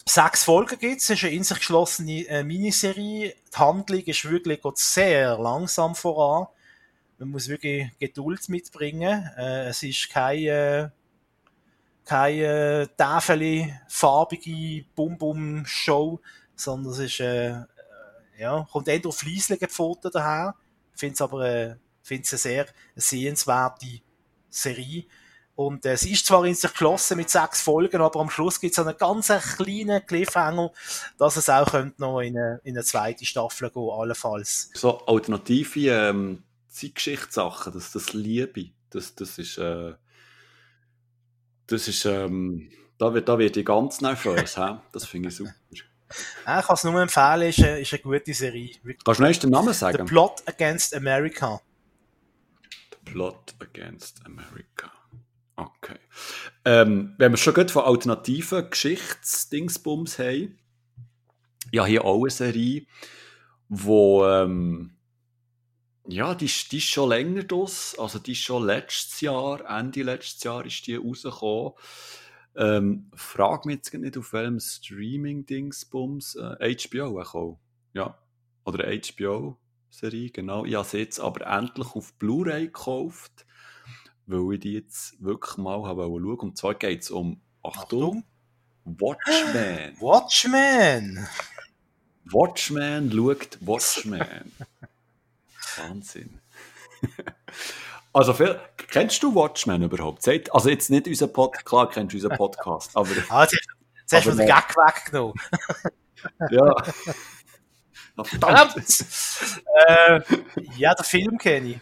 [0.05, 3.35] sechs Folgen gibt es, ist eine in sich geschlossene äh, Miniserie.
[3.53, 6.47] Die Handlung ist wirklich geht sehr langsam voran.
[7.17, 9.29] Man muss wirklich Geduld mitbringen.
[9.37, 10.91] Äh, es ist keine,
[12.05, 16.19] keine Tafel, farbige Bum-Bum-Show,
[16.55, 17.61] sondern es ist, äh,
[18.37, 20.55] ja, kommt eher auf leislige Pfoten daher.
[20.93, 24.01] Ich finde es aber äh, finde es eine sehr sehenswerte
[24.49, 25.05] Serie.
[25.55, 28.73] Und äh, sie ist zwar in sich geschlossen mit sechs Folgen, aber am Schluss gibt
[28.73, 30.71] es einen ganz kleinen Cliffhanger,
[31.19, 34.71] dass es auch könnte noch in eine, in eine zweite Staffel gehen, allenfalls.
[34.73, 39.93] So alternative ähm, Zeitgeschichtssachen, das, das liebe das, das ist, äh,
[41.67, 44.75] das ist, ähm, da wird, da wird ich ganz nervös, he?
[44.91, 45.53] das finde ich super.
[46.45, 48.75] Ja, ich kann es nur empfehlen, ist, eine, ist eine gute Serie.
[49.03, 49.97] Kannst du noch den Namen sagen?
[49.97, 51.59] The Plot Against America.
[52.91, 54.91] The Plot Against America.
[55.55, 55.99] Okay.
[56.65, 60.57] Ähm, wenn wir schon von alternativen Geschichtsdingsbums haben,
[61.71, 62.85] ja, hier auch eine Serie,
[63.69, 64.97] wo, ähm,
[66.07, 70.43] ja, die, die ist schon länger draus, also die ist schon letztes Jahr, Ende letztes
[70.43, 71.73] Jahr ist die rausgekommen.
[72.55, 77.59] Ähm, frag mich jetzt nicht, auf welchem Streaming-Dingsbums, äh, HBO auch,
[77.93, 78.19] ja,
[78.65, 80.65] oder HBO-Serie, genau.
[80.65, 83.45] Ich habe sie jetzt aber endlich auf Blu-ray gekauft
[84.25, 88.23] weil ich die jetzt wirklich mal habe schauen Und zwar geht es um, Achtung,
[88.85, 89.95] Watchmen.
[89.99, 91.27] Watchmen!
[92.25, 94.51] Watchmen schaut Watchmen.
[95.77, 96.39] Wahnsinn.
[98.15, 100.27] Also, viel, kennst du Watchmen überhaupt?
[100.51, 103.09] Also, jetzt nicht unseren Podcast, klar kennst du unseren Podcast, aber.
[103.29, 103.57] Ah, jetzt,
[104.01, 105.33] jetzt hast du den Gag weggenommen.
[106.51, 106.75] ja.
[108.23, 108.75] Verdammt!
[109.87, 110.21] äh,
[110.77, 111.79] ja, den Film kenne ich.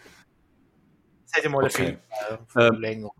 [1.32, 1.98] Es hat ja mal okay.
[2.28, 3.10] einen Film äh, ähm.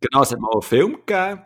[0.00, 1.42] Genau, es hat mal einen Film gegeben.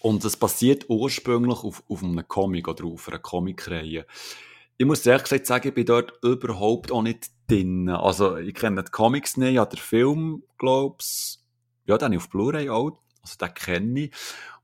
[0.00, 4.06] Und es basiert ursprünglich auf, auf einem Comic oder auf einer Comicreihe.
[4.76, 7.88] Ich muss ehrlich gesagt sagen, ich bin dort überhaupt auch nicht drin.
[7.88, 11.38] Also, ich kenne die Comics nicht, ja, der Film, glaube ich,
[11.86, 13.00] ja, den ich auf Blu-ray auch.
[13.22, 14.14] Also, den kenne ich.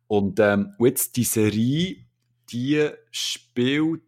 [0.07, 2.05] Und, ähm, und jetzt die Serie,
[2.51, 4.03] die spielt,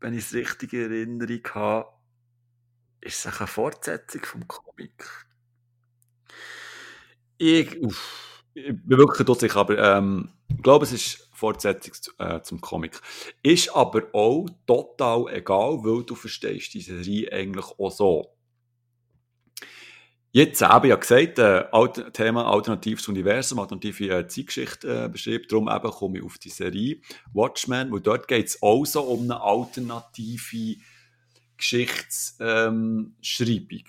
[0.00, 1.88] wenn ich es richtig in Erinnerung habe,
[3.02, 5.04] ist es eine Fortsetzung vom Comic?
[7.36, 12.60] Ich, uff, ich bin wirklich dutzig, aber ähm, ich glaube, es ist Fortsetzung äh, zum
[12.60, 13.00] Comic.
[13.42, 18.36] Ist aber auch total egal, weil du verstehst diese Serie eigentlich auch so.
[20.34, 25.44] Jetzt habe ich ja gesagt, äh, Alter, Thema alternatives Universum, alternative äh, Zeitgeschichte äh, beschrieben.
[25.48, 27.00] Darum eben komme ich auf die Serie
[27.34, 30.76] Watchmen, weil dort geht es auch so um eine alternative
[31.62, 33.86] Geschichtsschreibung.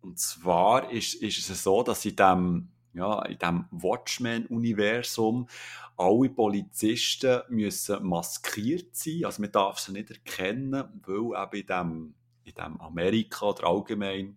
[0.00, 5.48] Und zwar ist, ist es so, dass in dem, ja, dem Watchmen-Universum
[5.96, 9.24] alle Polizisten müssen maskiert sein.
[9.24, 14.36] Also man darf sie nicht erkennen, weil eben in dem, in dem Amerika oder allgemein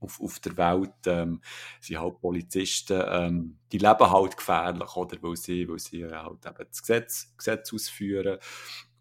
[0.00, 1.40] auf, auf der Welt ähm,
[1.80, 5.22] sind halt Polizisten, ähm, die leben halt gefährlich, oder?
[5.22, 8.38] Weil sie, weil sie halt eben das Gesetz, Gesetz ausführen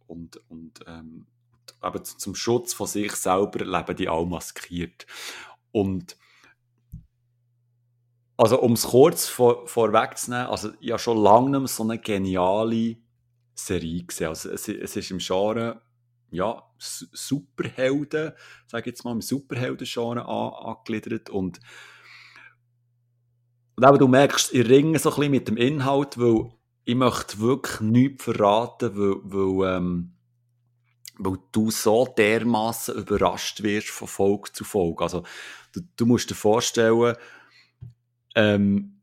[0.08, 1.28] und, und ähm,
[1.82, 5.06] aber zum Schutz von sich selber leben die auch maskiert.
[5.72, 6.18] Und
[8.38, 12.98] also um es kurz vor, vorwegzunehmen, also ich habe schon lange so eine geniale
[13.56, 14.28] Serie gesehen.
[14.28, 15.82] Also es, es ist im Genre,
[16.32, 18.34] ja, Superhelden,
[18.68, 21.60] sage ich jetzt mal, im Superhelden-Genre an, angegliedert und
[23.78, 26.50] und eben, du merkst, ich ringe so ein bisschen mit dem Inhalt, weil
[26.86, 30.15] ich möchte wirklich nichts verraten, weil, weil ähm,
[31.18, 35.04] weil du so dermaßen überrascht wirst von Folge zu Folge.
[35.04, 35.24] Also,
[35.72, 37.16] du, du musst dir vorstellen,
[38.36, 39.02] ähm,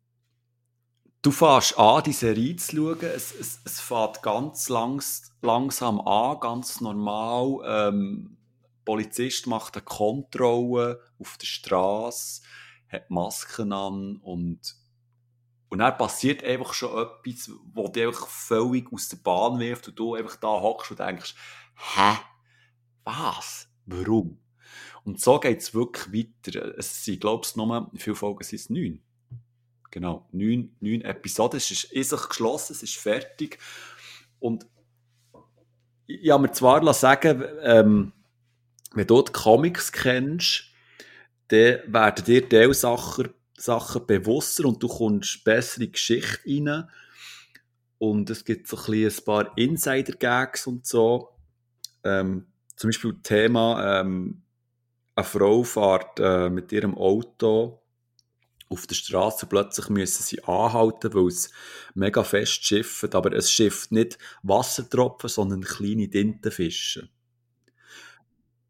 [1.22, 6.40] du fährst an, die Serie zu schauen, es, es, es fährt ganz langs, langsam an,
[6.40, 7.60] ganz normal.
[7.64, 8.36] Ähm,
[8.84, 12.42] Polizist macht eine Kontrolle auf der Straße,
[12.88, 14.82] hat Masken an und
[15.72, 20.14] und dann passiert einfach schon etwas, wo dich völlig aus der Bahn wirft und du
[20.14, 21.34] einfach da hockst und denkst,
[21.94, 22.18] hä?
[23.04, 23.68] Was?
[23.86, 24.38] Warum?
[25.04, 26.78] Und so geht es wirklich weiter.
[26.78, 28.70] Es sind, glaube ich, nur, wie viele Folgen sind es?
[28.70, 29.02] Neun.
[29.90, 31.58] Genau, neun, neun Episoden.
[31.58, 33.58] Es ist in sich geschlossen, es ist fertig.
[34.38, 34.66] Und
[36.06, 38.12] ich habe mir zwar sagen ähm,
[38.94, 40.64] wenn du die Comics kennst,
[41.48, 43.30] dann werden dir diese Sachen,
[44.06, 46.88] bewusster und du kommst bessere Geschichte rein.
[47.98, 51.28] und es gibt so ein, ein paar Insider-Gags und so.
[52.04, 52.46] Ähm,
[52.76, 54.42] zum Beispiel Thema, ähm,
[55.14, 57.82] eine Frau fährt äh, mit ihrem Auto
[58.72, 61.50] auf der Straße plötzlich müssen sie anhalten, weil es
[61.94, 67.08] mega fest schifft, aber es schifft nicht Wassertropfen, sondern kleine Tintenfische.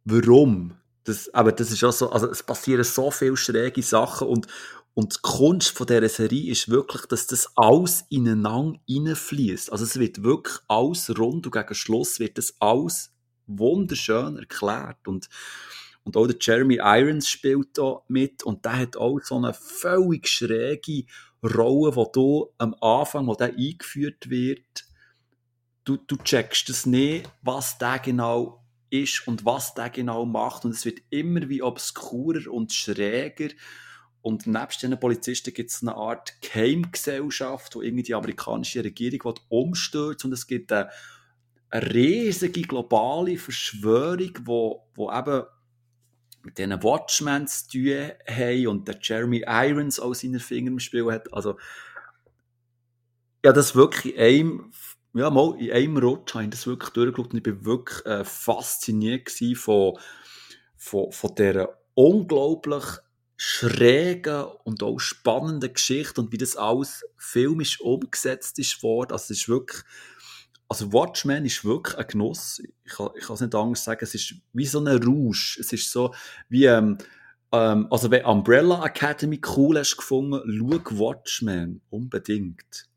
[0.05, 0.77] Warum?
[1.05, 4.47] Das, aber das ist auch so, also es passieren so viele schräge Sachen und,
[4.95, 9.73] und die Kunst von dieser Serie ist wirklich, dass das alles ineinander reinfließt.
[9.73, 13.12] Also es wird wirklich alles rund und gegen Schluss wird das alles
[13.47, 15.07] wunderschön erklärt.
[15.07, 15.29] Und
[16.05, 18.43] und auch der Jeremy Irons spielt da mit.
[18.43, 21.05] Und der hat auch so eine völlig schräge
[21.43, 24.85] Rolle, wo du am Anfang, wo der eingeführt wird,
[25.85, 30.65] du, du checkst es nicht, was der genau ist und was der genau macht.
[30.65, 33.49] Und es wird immer wie obskurer und schräger.
[34.21, 40.25] Und nebst diesen Polizisten gibt es eine Art Geheimgesellschaft, wo irgendwie die amerikanische Regierung umstürzt
[40.25, 40.91] und es gibt eine,
[41.73, 45.45] eine riesige globale Verschwörung, wo, wo eben
[46.45, 51.11] mit diesen Watchmen zu tun haben und der Jeremy Irons auch seine Finger im Spiel
[51.11, 51.33] hat.
[51.33, 51.57] Also,
[53.45, 54.73] ja, das wirklich in einem,
[55.15, 58.25] ja, mal in einem Rutsch habe ich das wirklich durchgeschaut und ich bin wirklich äh,
[58.25, 59.99] fasziniert von,
[60.77, 62.85] von, von dieser unglaublich
[63.37, 68.79] schrägen und auch spannenden Geschichte und wie das alles filmisch umgesetzt ist.
[68.85, 69.83] Also, es ist wirklich,
[70.73, 72.63] also Watchmen ist wirklich ein Genuss.
[72.85, 74.01] Ich ich kann es nicht anders sagen.
[74.01, 75.59] Es ist wie so ein Rausch.
[75.61, 76.15] Es ist so
[76.49, 76.97] wie, ähm,
[77.53, 82.89] ähm, also wenn Umbrella Academy cool hast gefunden, schau Watchmen unbedingt.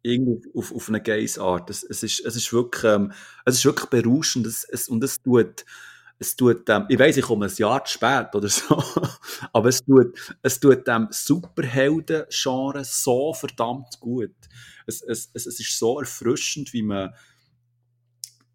[0.00, 1.68] Irgendwie auf, auf eine Gaze-Art.
[1.68, 3.12] Es, es, ist, es, ist wirklich, ähm,
[3.44, 4.46] es ist wirklich berauschend.
[4.46, 5.66] Es, es, und es tut,
[6.18, 8.82] es tut, ähm, ich weiß, ich komme ein Jahr zu spät oder so,
[9.52, 14.34] aber es tut, es tut dem Superhelden-Genre so verdammt gut.
[14.86, 17.14] Es, es, es, ist so erfrischend, wie man,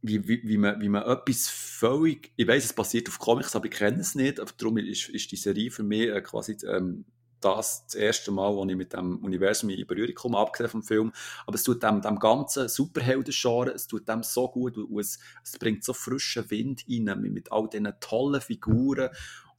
[0.01, 3.66] wie, wie, wie, man, wie man etwas völlig, ich weiß, es basiert auf Comics, aber
[3.66, 7.05] ich kenne es nicht, aber darum ist, ist die Serie für mich äh, quasi ähm,
[7.44, 11.14] das, das erste Mal, wo ich mit dem Universum in Berührung komme, abgesehen vom Film.
[11.46, 15.58] Aber es tut dem, dem ganzen Superhelden-Genre, es tut dem so gut und es, es
[15.58, 19.10] bringt so frischen Wind rein mit all diesen tollen Figuren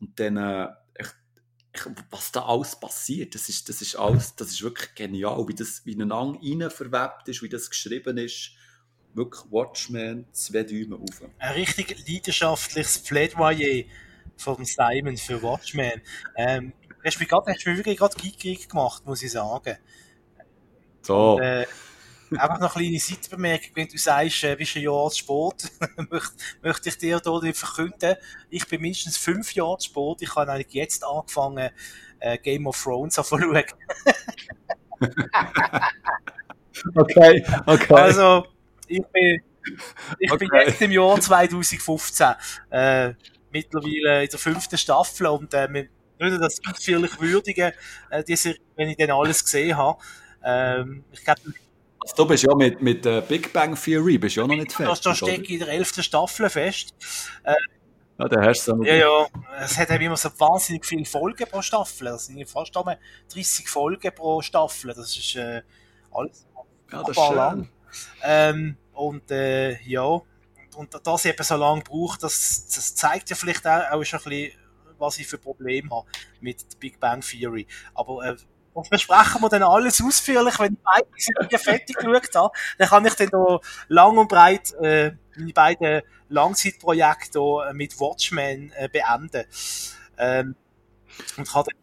[0.01, 0.69] und diesen
[2.11, 5.85] was da alles passiert, das ist, das ist alles, das ist wirklich genial, wie das
[5.85, 8.53] wie ineinander rein verwebt ist, wie das geschrieben ist.
[9.15, 11.23] Wirklich Watchmen, zwei Däume auf.
[11.39, 13.85] Ein richtig leidenschaftliches Plädoyer
[14.37, 16.03] von Simon für Watchmen.
[16.37, 16.73] Ähm,
[17.05, 19.77] hast du mich, grad, hast du mich wirklich gerade geekig gemacht, muss ich sagen.
[21.03, 21.35] So.
[21.35, 21.67] Und, äh,
[22.31, 25.71] Einfach noch eine kleine Seitenbemerkung, wenn du sagst, äh, bist ein Jahr zu spät,
[26.11, 26.33] möchte,
[26.63, 28.17] möchte ich dir hier nicht verkünden.
[28.51, 30.17] Ich bin mindestens fünf Jahre zu spät.
[30.21, 31.71] Ich habe eigentlich jetzt angefangen,
[32.21, 33.43] äh, Game of Thrones zu schauen.
[36.97, 37.95] okay, okay.
[37.95, 38.47] Also,
[38.89, 39.43] ich bin,
[40.19, 40.49] ich okay.
[40.49, 42.35] bin jetzt im Jahr 2015
[42.71, 43.13] äh,
[43.53, 45.89] mittlerweile in der fünften Staffel und äh, wir
[46.19, 47.73] würden das ausführlich würdigen,
[48.11, 49.99] äh, diese, wenn ich dann alles gesehen habe.
[50.43, 51.41] Ähm, ich glaube,
[52.01, 55.01] also, du bist ja mit, mit äh, Big Bang Theory bist ja noch nicht fertig.
[55.01, 56.95] Da stecke ich in der elften Staffel fest.
[57.45, 57.55] Äh,
[58.19, 59.27] ja, der hast du Ja, ja.
[59.59, 62.09] Es hat immer so wahnsinnig viele Folgen pro Staffel.
[62.09, 64.93] Das sind fast 30 Folgen pro Staffel.
[64.95, 65.63] Das ist äh,
[66.13, 66.47] alles
[66.93, 67.37] ja, das ist schön.
[67.37, 67.69] lang.
[68.23, 73.31] Ähm, und äh, ja, und, und dass ich eben so lange braucht, das, das zeigt
[73.31, 74.53] ja vielleicht auch, auch schon ein bisschen,
[74.99, 76.07] was ich für Probleme habe
[76.41, 77.67] mit Big Bang Theory.
[77.95, 78.37] Aber äh,
[78.75, 82.59] und besprechen wir dann alles ausführlich, wenn ich beide Serien fertig geschaut habe.
[82.77, 88.73] Dann kann ich dann noch lang und breit äh, meine beiden Langzeitprojekte äh, mit Watchmen
[88.77, 89.45] äh, beenden.
[90.19, 90.57] Ähm,
[91.37, 91.79] und kann dann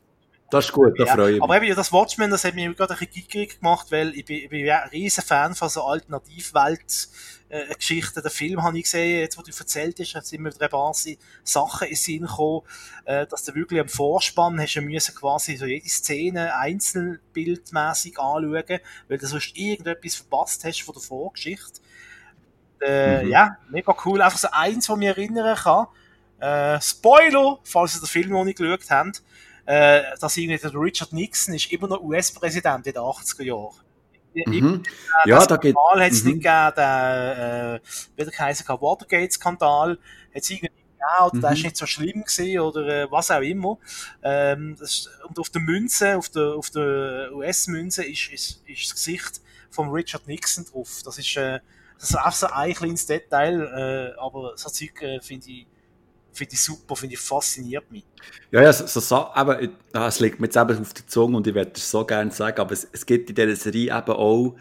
[0.52, 1.44] das ist gut, da ja, freue ich mich.
[1.44, 4.36] Aber eben, das Watchmen, das hat mich gerade ein bisschen gickig gemacht, weil ich bin,
[4.36, 7.08] ich bin ein riesen Fan von so Alternativwelt-
[7.52, 10.70] äh, Geschichte, den Film habe ich gesehen, jetzt wo du erzählt hast, sind mir ein
[10.70, 10.94] paar
[11.44, 12.62] Sachen in Sinn gekommen,
[13.04, 18.80] äh, dass du wirklich am Vorspann hast du müssen quasi so jede Szene einzelbildmäßig anschauen,
[19.10, 21.82] weil du sonst irgendetwas verpasst hast von der Vorgeschichte.
[22.82, 23.32] Äh, mhm.
[23.32, 24.22] Ja, mega cool.
[24.22, 25.88] Einfach so eins, was mich erinnern kann.
[26.40, 29.24] Äh, Spoiler, falls ihr den Film noch nicht geschaut habt,
[29.66, 33.76] äh, dass irgendwie der Richard Nixon ist immer noch US-Präsident in den 80er Jahren.
[34.34, 34.84] Mhm.
[35.26, 35.76] Ja, da geht.
[35.76, 36.30] Skandal hat es mhm.
[36.32, 39.98] nicht gegeben, der, äh, wie der Watergate-Skandal, hat
[40.34, 41.42] es irgendwie gegeben, oder mhm.
[41.42, 43.78] der ist nicht so schlimm gewesen, oder äh, was auch immer.
[44.24, 44.78] Ähm,
[45.28, 49.90] und auf der Münze, auf der, auf der US-Münze ist, ist, ist das Gesicht von
[49.90, 51.02] Richard Nixon drauf.
[51.04, 51.60] Das ist, äh,
[52.00, 55.68] das ist auch so ein kleines Detail, äh, aber so Zeug äh, finde ich,
[56.34, 58.04] finde ich super, finde ich fasziniert mich.
[58.52, 59.60] Ja, ja, so, so, aber,
[59.94, 62.60] es liegt mir jetzt eben auf der Zunge und ich werde es so gerne sagen,
[62.60, 64.56] aber es, es gibt in dieser Serie eben auch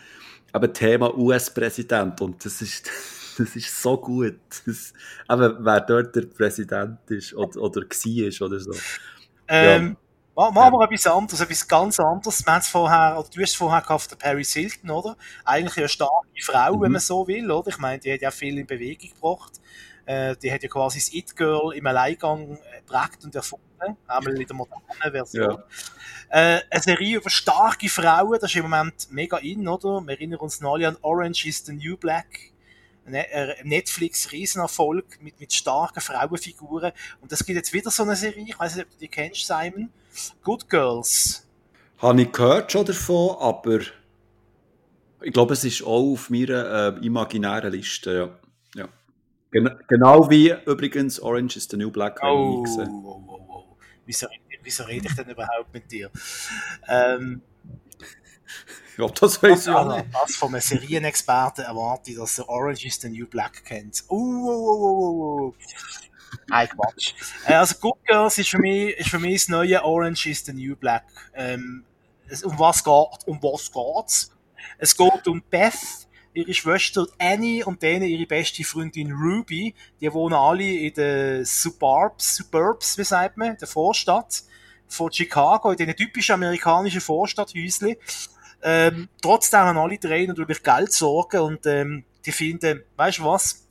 [0.52, 2.90] aber Thema US-Präsident und das ist,
[3.38, 4.38] das ist so gut.
[4.66, 4.92] Das,
[5.28, 8.72] aber wer dort der Präsident ist oder, oder war oder so.
[9.48, 9.96] Ähm,
[10.36, 10.50] ja.
[10.52, 12.46] Machen wir etwas anderes, etwas ganz anderes.
[12.46, 15.16] Wir haben es vorher, oder du hast es vorher gehabt, der Paris Hilton, oder?
[15.44, 16.82] Eigentlich eine starke Frau, mhm.
[16.82, 17.68] wenn man so will, oder?
[17.68, 19.52] Ich meine, die hat ja viel in Bewegung gebracht.
[20.06, 22.58] Äh, die hat ja quasi das It-Girl im Alleingang
[22.90, 23.66] geprägt und erfunden.
[24.06, 25.62] Einmal in der modernen Version.
[26.30, 26.56] Ja.
[26.56, 30.00] Äh, eine Serie über starke Frauen, das ist im Moment mega in, oder?
[30.00, 32.50] Wir erinnern uns noch alle an Orange is the New Black.
[33.06, 36.92] Ne, äh, Netflix Riesenerfolg mit, mit starken Frauenfiguren.
[37.20, 39.46] Und es gibt jetzt wieder so eine Serie, ich weiß nicht, ob du die kennst,
[39.46, 39.90] Simon.
[40.42, 41.46] Good Girls.
[41.98, 43.80] Habe ich gehört schon davon, aber
[45.22, 48.49] ich glaube, es ist auch auf meiner äh, imaginären Liste, ja.
[49.52, 52.20] Gen genau wie übrigens Orange is the New Black.
[52.22, 53.76] Oh, oh, oh, oh, oh.
[54.06, 54.28] Wieso,
[54.62, 56.10] wieso rede ich denn überhaupt mit dir?
[56.88, 57.42] Ähm,
[58.96, 60.04] ja, das weiß ich auch.
[60.12, 64.04] Was von einem Serienexperten erwarte ich, dass er Orange is the New Black kennt.
[64.08, 65.54] Uh, uh, uh, uh, uh.
[66.46, 67.14] Nein, Quatsch.
[67.46, 70.52] Äh, also Good Girls ist für mich, ist für mich das neue Orange is the
[70.52, 71.04] New Black.
[71.34, 71.84] Ähm,
[72.44, 74.32] um was geht, um was geht's?
[74.78, 79.74] Es geht um Beth, ihre Schwester Annie und denen ihre beste Freundin Ruby.
[80.00, 84.42] Die wohnen alle in den Suburbs, Suburbs, wie sagt man, der Vorstadt
[84.88, 87.96] von Chicago, in diesen typischen amerikanischen Vorstadthäuschen.
[88.62, 93.66] Ähm, trotzdem haben alle drei natürlich Geld sorgen und ähm, die finden, weißt du was?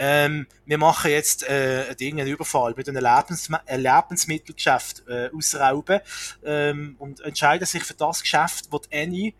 [0.00, 5.28] Ähm, wir machen jetzt äh, ein Ding, einen Überfall mit einem Lebens ein Lebensmittelgeschäft äh,
[5.34, 6.00] ausrauben
[6.44, 9.34] ähm, und entscheiden sich für das Geschäft, wo Annie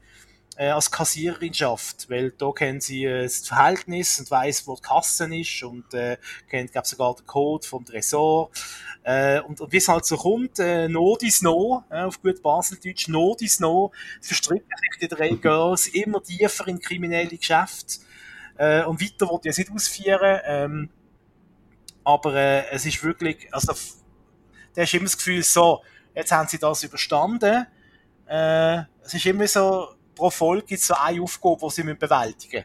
[0.59, 4.83] äh, als Kassiererin schafft, weil da kennt sie äh, das Verhältnis und weiß, wo die
[4.83, 6.19] Kasse ist und äh,
[6.51, 8.51] kennt glaub, sogar den Code vom Tresor.
[9.05, 12.43] Äh, und, und wie es halt so kommt, äh, Not is no, äh, auf gut
[12.43, 18.01] Baseldeutsch, Not is no, verstricken sich die drei Girls immer tiefer in kriminelle Geschäfte.
[18.57, 20.91] Äh, und weiter wollte ich es nicht ausführen, ähm,
[22.03, 23.75] aber äh, es ist wirklich, also
[24.75, 25.83] da hast immer das Gefühl, so,
[26.17, 27.67] jetzt haben sie das überstanden,
[28.27, 32.65] äh, es ist immer so, pro Folge gibt es so eine Aufgabe, die sie bewältigen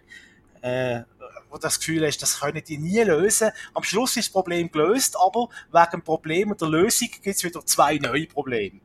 [0.62, 0.64] müssen.
[0.64, 1.04] Äh,
[1.50, 3.52] wo das Gefühl hast, das können die nie lösen.
[3.74, 7.44] Am Schluss ist das Problem gelöst, aber wegen dem Problem und der Lösung gibt es
[7.44, 8.80] wieder zwei neue Probleme.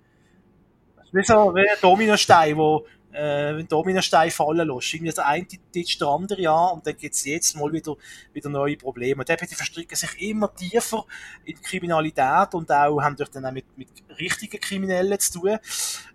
[0.97, 4.93] Das ist wie so wie ein Dominostein, wo äh, wenn Dominostein fallen lässt.
[4.93, 7.97] Irgendwie der eine ditcht der andere an und dann gibt es jetzt mal wieder,
[8.35, 9.23] wieder neue Probleme.
[9.23, 11.07] Und die verstricken sich immer tiefer
[11.45, 13.89] in die Kriminalität und auch haben dann auch mit, mit
[14.19, 15.59] richtigen Kriminellen zu tun.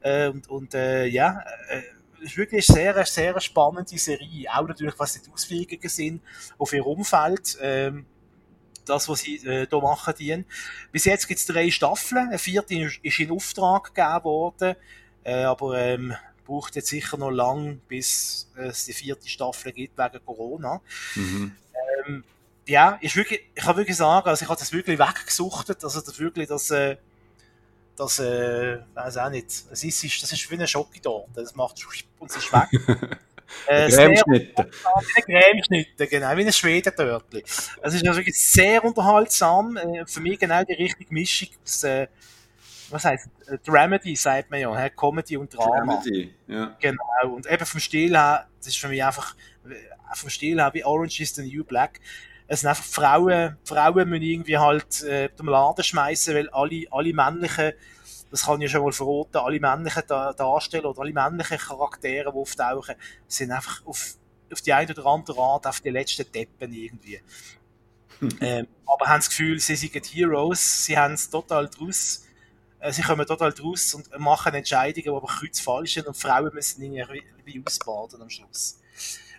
[0.02, 1.82] Äh, und und äh, ja, äh,
[2.24, 4.48] ist wirklich eine sehr, spannende Serie.
[4.52, 6.22] Auch natürlich, was die Auswirkungen sind
[6.58, 7.58] auf ihr Umfeld.
[7.62, 8.06] Ähm,
[8.86, 10.46] das, was sie äh, hier machen, dienen.
[10.92, 12.28] Bis jetzt gibt es drei Staffeln.
[12.28, 14.76] Eine vierte ist in Auftrag gegeben worden.
[15.24, 16.14] Äh, aber ähm,
[16.46, 20.82] braucht jetzt sicher noch lang, bis es die vierte Staffel gibt wegen Corona.
[21.16, 21.56] Mhm.
[22.06, 22.24] Ähm,
[22.68, 26.20] ja, ist wirklich, ich kann wirklich sagen, also ich habe das wirklich weggesuchtet, also das
[26.20, 26.98] wirklich, das, äh,
[27.96, 31.86] das, äh, weiß auch nicht, es ist, das ist wie eine Schocke dort, das macht
[32.20, 32.70] und es ist weg.
[33.68, 34.70] äh, Cremeschnitte.
[35.26, 37.44] Cremeschnitte, genau, wie ein Schwedentörtli.
[37.44, 42.08] Es ist also wirklich sehr unterhaltsam, äh, für mich genau die richtige Mischung aus, äh,
[42.90, 45.96] was heißt, äh, Dramedy sagt man ja, Comedy und Drama.
[45.96, 46.76] Dramedy, ja.
[46.80, 49.36] Genau, und eben vom Stil her, das ist für mich einfach,
[49.66, 49.76] äh,
[50.16, 52.00] vom Stil her wie Orange is the New Black,
[52.54, 57.14] es sind einfach Frauen, Frauen müssen irgendwie halt äh, dem Laden schmeißen, weil alle, alle
[57.14, 57.74] männlichen,
[58.32, 62.96] das kann ich schon mal verraten, alle männlichen Darsteller oder alle männlichen Charaktere, die auftauchen,
[63.28, 64.16] sind einfach auf,
[64.52, 67.22] auf die eine oder andere Art auf die letzten Deppen irgendwie.
[68.42, 72.26] ähm, aber haben das Gefühl, sie sind Heroes, sie haben es total draus,
[72.80, 76.84] äh, sie kommen total draus und machen Entscheidungen, die aber kreuzfalsch sind und Frauen müssen
[76.84, 78.80] irgendwie ausbaden am Schluss.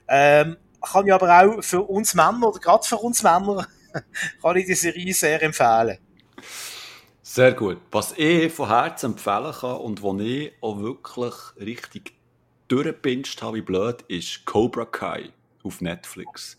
[0.09, 3.67] Ähm, kann ich aber auch für uns Männer, oder gerade für uns Männer,
[4.43, 5.99] kann ich die Serie sehr empfehlen.
[7.23, 7.79] Sehr gut.
[7.91, 12.13] Was ich von Herzen empfehlen kann und wo ich auch wirklich richtig
[12.69, 15.31] durchgepinscht habe, wie blöd, ist Cobra Kai
[15.63, 16.57] auf Netflix.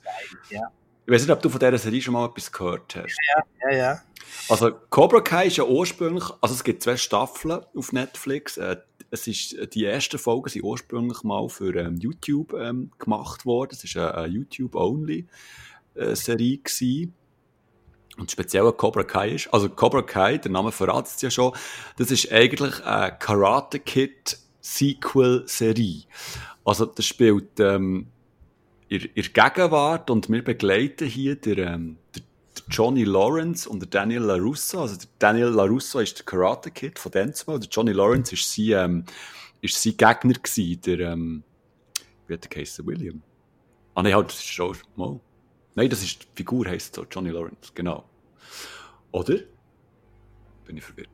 [0.50, 0.72] Ja.
[1.06, 3.16] Ich weiß nicht, ob du von dieser Serie schon mal etwas gehört hast.
[3.36, 4.02] Ja, ja, ja.
[4.50, 8.58] Also Cobra Kai ist ja ursprünglich, also es gibt zwei Staffeln auf Netflix.
[8.58, 8.78] Äh,
[9.12, 13.70] es ist, äh, die ersten Folgen sind ursprünglich mal für ähm, YouTube ähm, gemacht worden.
[13.74, 16.60] Es ist eine, eine YouTube-Only-Serie äh,
[18.18, 21.54] Und speziell Cobra Kai ist, also Cobra Kai, der Name verratet es ja schon,
[21.98, 26.06] das ist eigentlich eine Karate Kid Sequel-Serie.
[26.64, 28.08] Also das spielt ähm,
[28.90, 32.24] in, in Gegenwart und wir begleiten hier der, ähm, der
[32.70, 34.82] Johnny Lawrence und der Daniel LaRusso.
[34.82, 38.72] Also der Daniel LaRusso ist der Karate Kid von und der Johnny Lawrence ist sein,
[38.72, 39.06] ähm,
[39.62, 41.44] ist sein Gegner gewesen, der, ähm,
[42.28, 43.22] wie hat der Casey William?
[43.94, 45.20] Ah nein, halt, das ist schon mal.
[45.76, 48.06] Nein, das ist die Figur, heisst so, Johnny Lawrence, genau.
[49.12, 49.40] Oder?
[50.66, 51.10] Bin ich verwirrt.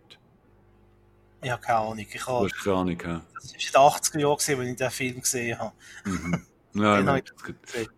[1.44, 2.00] Ich habe keine Ahnung.
[2.00, 3.20] Ich Du habe, hast keine Ahnung, hä?
[3.34, 5.74] das war in den 80er Jahren, als ich den Film gesehen habe.
[6.06, 6.46] Mhm.
[6.74, 7.24] Ja, Den nein,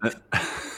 [0.01, 0.15] das.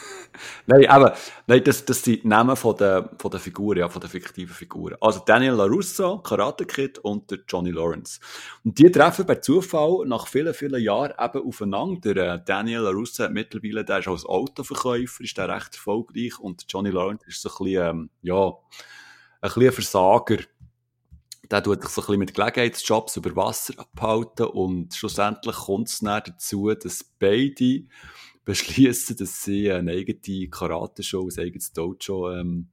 [0.67, 1.15] Nein, aber
[1.47, 4.53] nein, das, das sind die Namen von der, von der Figuren, ja, von der fiktiven
[4.53, 4.95] Figuren.
[4.99, 8.19] Also Daniel LaRusso, Karate Kid und der Johnny Lawrence.
[8.63, 12.13] Und die treffen bei Zufall nach vielen, vielen Jahren eben aufeinander.
[12.13, 16.65] Der äh, Daniel LaRusso hat mittlerweile, der ist als Autoverkäufer, ist der recht erfolgreich und
[16.67, 18.53] Johnny Lawrence ist so ein bisschen, ähm, ja,
[19.41, 20.37] ein bisschen Versager.
[21.55, 26.21] Der tut sich so ein mit Gelegenheitsjobs über Wasser abhalten und schlussendlich kommt es dann
[26.25, 27.85] dazu, dass beide
[28.43, 32.67] beschließen, dass sie eine eigene Karate-Show, ein eigenes Dojo ähm,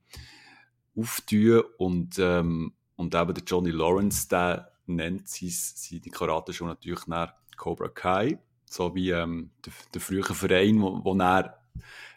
[0.97, 7.35] auftun und, ähm, und eben der Johnny Lawrence, der nennt sie, die Karate-Show natürlich nach
[7.57, 11.57] Cobra Kai, so wie ähm, der, der frühere Verein, wo, wo er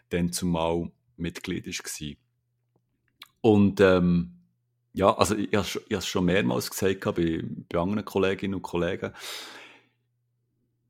[0.08, 2.16] dann zumal Mitglied war.
[3.40, 4.35] Und ähm,
[4.96, 9.12] ja, also ich, ich habe es schon mehrmals gesagt bei, bei anderen Kolleginnen und Kollegen,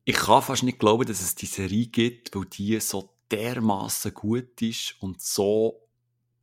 [0.05, 4.61] ich kann fast nicht glauben, dass es die Serie gibt, weil die so dermaßen gut
[4.61, 5.81] ist und so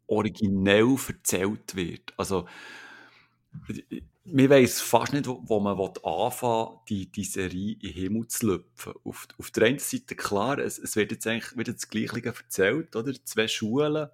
[0.07, 2.13] originell erzählt wird.
[2.19, 2.47] Also,
[4.25, 8.29] mir weiss fast nicht, wo, wo man anfangen will, die, die Serie in den Himmel
[8.29, 8.93] zu lüpfen.
[9.05, 12.95] Auf, auf der einen Seite klar, es, es wird jetzt eigentlich wieder das Gleiche erzählt,
[12.95, 13.15] oder?
[13.25, 14.11] Zwei Schulen,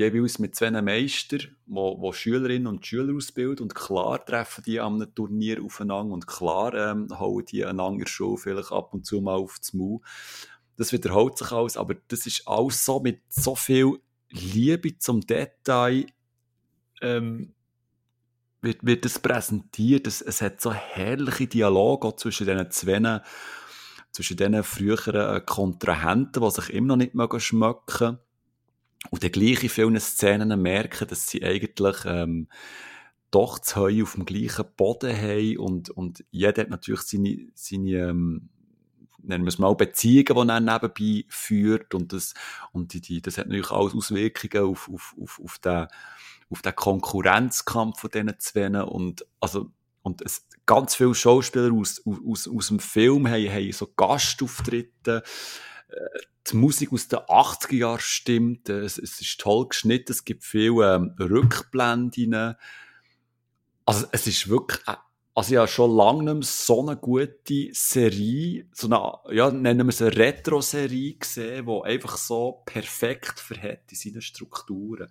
[0.00, 5.14] jeweils mit zwei Meistern, wo, wo Schülerinnen und Schüler ausbilden und klar treffen die einem
[5.14, 9.20] Turnier aufeinander und klar ähm, hauen die einander in der Schule vielleicht ab und zu
[9.20, 10.00] mal auf das Maul.
[10.76, 13.98] Das wiederholt sich alles, aber das ist alles so mit so viel
[14.30, 16.06] Liebe zum Detail
[17.02, 17.54] ähm,
[18.62, 20.06] wird, wird das präsentiert.
[20.06, 23.22] Es, es hat so herrliche Dialoge zwischen diesen zwei,
[24.12, 28.18] zwischen diesen früheren äh, Kontrahenten, die sich immer noch nicht mögen schmecken
[29.08, 32.48] und dann gleich in vielen Szenen merken, dass sie eigentlich ähm,
[33.30, 37.90] doch das Heu auf dem gleichen Boden haben und, und jeder hat natürlich seine, seine
[37.92, 38.50] ähm,
[39.22, 42.34] nennen wir es mal Beziehungen, die er nebenbei führt und das,
[42.72, 45.86] und die, die, das hat natürlich auch Auswirkungen auf, auf, auf, auf den,
[46.50, 49.70] auf den Konkurrenzkampf von diesen zwei und, also,
[50.02, 55.22] und es, ganz viele Schauspieler aus, aus, aus dem Film haben, haben so Gastauftritte,
[56.50, 60.94] die Musik aus den 80er Jahren stimmt, es, es ist toll geschnitten, es gibt viele
[60.94, 62.56] ähm, Rückblenden.
[63.84, 64.96] Also es ist wirklich, äh,
[65.34, 69.90] also ich habe schon lange nicht so eine gute Serie, so eine, ja, nennen wir
[69.90, 75.08] es eine Retro-Serie gesehen, die einfach so perfekt verhält in seinen Strukturen.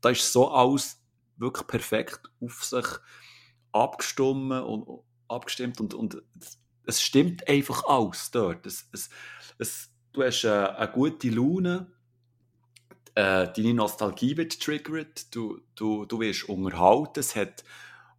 [0.00, 1.00] Da ist so alles
[1.36, 2.86] wirklich perfekt auf sich
[3.72, 6.22] abgestimmt und, abgestimmt und, und
[6.86, 8.66] es stimmt einfach alles dort.
[8.66, 9.10] Es, es,
[9.58, 11.86] es, du hast äh, eine gute Laune,
[13.14, 17.64] äh, deine Nostalgie wird triggert, du, du, du wirst unterhalten, es hat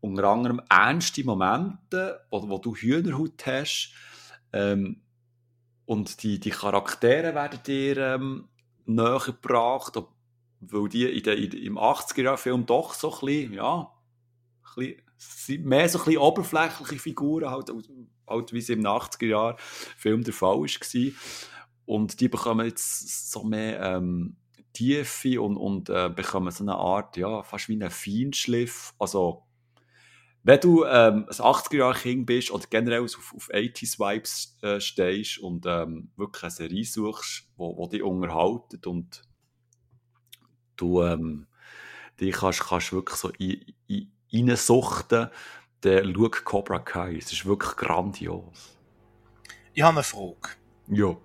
[0.01, 3.93] unter anderem ernste Momente, wo, wo du Hühnerhaut hast.
[4.51, 5.01] Ähm,
[5.85, 8.49] und die, die Charaktere werden dir ähm,
[8.85, 9.97] näher gebracht,
[10.59, 13.91] weil die in der, in, im 80er-Jahr-Film doch so ein bisschen, ja,
[14.75, 17.71] ein bisschen, mehr so ein bisschen oberflächliche Figuren, halt,
[18.27, 21.11] halt wie es im 80er-Jahr-Film der Fall war.
[21.85, 24.37] Und die bekommen jetzt so mehr ähm,
[24.73, 28.93] Tiefe und, und äh, bekommen so eine Art, ja, fast wie einen Feinschliff.
[28.97, 29.43] Also,
[30.43, 36.11] wenn du ähm, ein 80er-Jahre-Kind bist oder generell auf, auf 80s-Vibes äh, stehst und ähm,
[36.17, 39.21] wirklich eine Serie suchst, wo, wo dich unterhaltet und
[40.75, 41.47] du ähm,
[42.19, 45.29] dich kannst, kannst wirklich so in, in, reinsuchten,
[45.81, 47.17] dann schau Cobra Kai.
[47.17, 48.77] Es ist wirklich grandios.
[49.73, 50.57] Ich habe eine Frage.
[50.87, 51.15] Ja.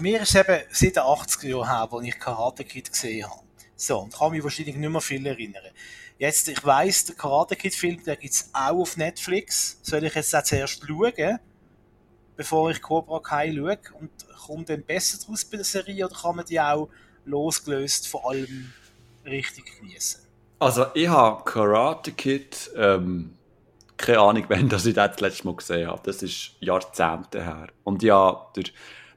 [0.00, 3.40] Mir ist eben seit den 80er Jahren her, als ich Karate Kid gesehen habe.
[3.76, 5.62] So, und kann mich wahrscheinlich nicht mehr viel erinnern.
[6.18, 9.78] Jetzt, ich weiss, der Karate Kid Film, der gibt es auch auf Netflix.
[9.82, 11.38] Soll ich jetzt auch zuerst schauen,
[12.36, 13.78] bevor ich Cobra Kai schaue?
[13.98, 14.10] Und
[14.46, 16.90] kommt dann besser draus bei der Serie oder kann man die auch
[17.24, 18.72] losgelöst von allem
[19.24, 20.20] richtig genießen?
[20.58, 23.34] Also, ich habe Karate Kid, ähm,
[23.96, 26.02] keine Ahnung, wann dass ich das, das letzte Mal gesehen habe.
[26.04, 27.68] Das ist Jahrzehnte her.
[27.82, 28.64] Und ja, der,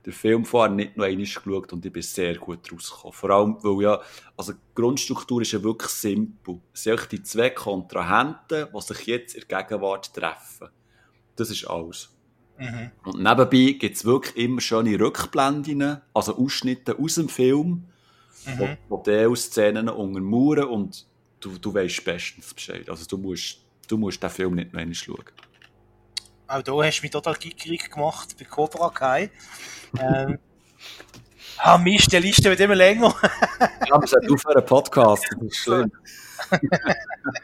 [0.05, 3.13] der Film vorher nicht noch einmal geschaut und ich bin sehr gut rausgekommen.
[3.13, 4.01] Vor allem, weil ja,
[4.35, 6.59] also die Grundstruktur ist ja wirklich simpel.
[6.73, 10.69] Es sind die zwei Kontrahenten, die sich jetzt in der Gegenwart treffen.
[11.35, 12.09] Das ist alles.
[12.59, 12.91] Mhm.
[13.05, 17.85] Und nebenbei gibt es wirklich immer schöne Rückblenden, also Ausschnitte aus dem Film,
[18.45, 18.77] Mhm.
[18.89, 21.05] wo, wo diese Szenen untermauern und
[21.39, 22.89] du, du weißt bestens Bescheid.
[22.89, 25.23] Also du musst, du musst den Film nicht noch einmal schauen.
[26.53, 29.31] Auch da hast du mich total gickerig gemacht bei Cobra Kai.
[29.99, 30.37] Ähm,
[31.57, 33.15] ah, Mist, die Liste wird immer länger.
[33.87, 35.91] ja, wir sind auf einem Podcast, das ist schlimm.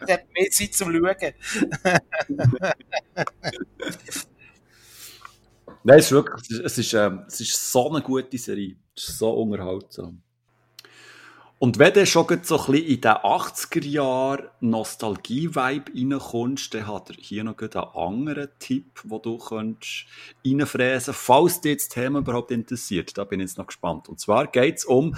[0.07, 1.33] Er hat mehr Zeit zum Schauen.
[5.83, 8.75] Nein, es ist wirklich, es ist, ähm, es ist so eine gute Serie.
[8.95, 10.21] Es ist so unterhaltsam.
[11.59, 17.09] Und wenn du schon so ein bisschen in den 80er Jahren Nostalgie-Vibe reinkommst, dann hat
[17.09, 20.05] er hier noch einen anderen Tipp, den du könntest
[20.45, 23.17] reinfräsen falls dich das Thema überhaupt interessiert.
[23.17, 24.07] Da bin ich jetzt noch gespannt.
[24.07, 25.17] Und zwar geht es um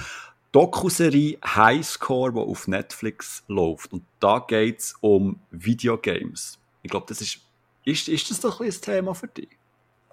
[0.51, 3.93] Dokuserie Highscore, die auf Netflix läuft.
[3.93, 6.57] Und da geht es um Videogames.
[6.81, 7.37] Ich glaube, das ist,
[7.85, 9.49] ist, ist das doch ein, ein Thema für dich?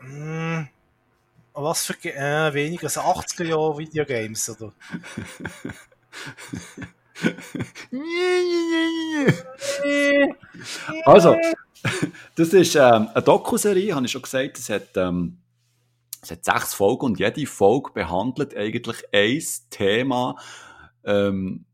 [0.02, 0.64] Mm,
[1.55, 4.74] was für äh, weniger als 80er Jahre Videogames, oder?
[11.05, 11.36] also,
[12.35, 14.59] das ist ähm, eine Dokuserie, habe ich schon gesagt.
[14.59, 15.39] Es hat, ähm,
[16.28, 20.36] hat sechs Folgen und jede Folge behandelt eigentlich ein Thema
[21.05, 21.64] ähm,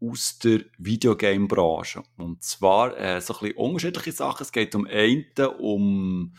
[0.00, 2.02] aus der Videogame-Branche.
[2.16, 4.42] Und zwar äh, so ein bisschen unterschiedliche Sachen.
[4.42, 5.26] Es geht um einen,
[5.58, 6.34] um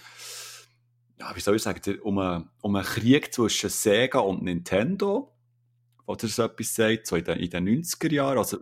[1.20, 5.34] ja, wie soll ich sagen, um einen, um einen Krieg zwischen Sega und Nintendo
[6.10, 8.58] oder so etwas sagt, so in den, in den 90er Jahren, also,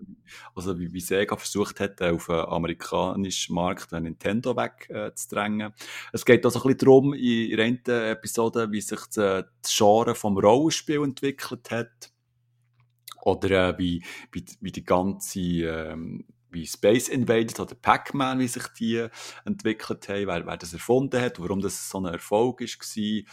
[0.54, 5.72] also wie, wie Sega versucht hat, auf den amerikanischen Markt Nintendo wegzudrängen.
[5.72, 5.76] Äh,
[6.12, 9.78] es geht auch so ein bisschen darum, in, in einer Episode, wie sich das, das
[9.78, 12.12] Genre vom Rollenspiel entwickelt hat.
[13.22, 14.04] Oder äh, wie,
[14.34, 19.08] wie, wie die ganze ähm, wie Space Invaders oder Pac-Man, wie sich die
[19.46, 23.24] entwickelt haben, wer, wer das erfunden hat, warum das so ein Erfolg war.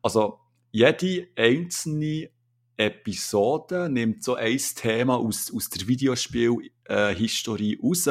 [0.00, 0.40] Also
[0.70, 2.30] jede einzelne
[2.78, 8.08] Episode nimmt so ein Thema aus, aus der Videospielhistorie äh, raus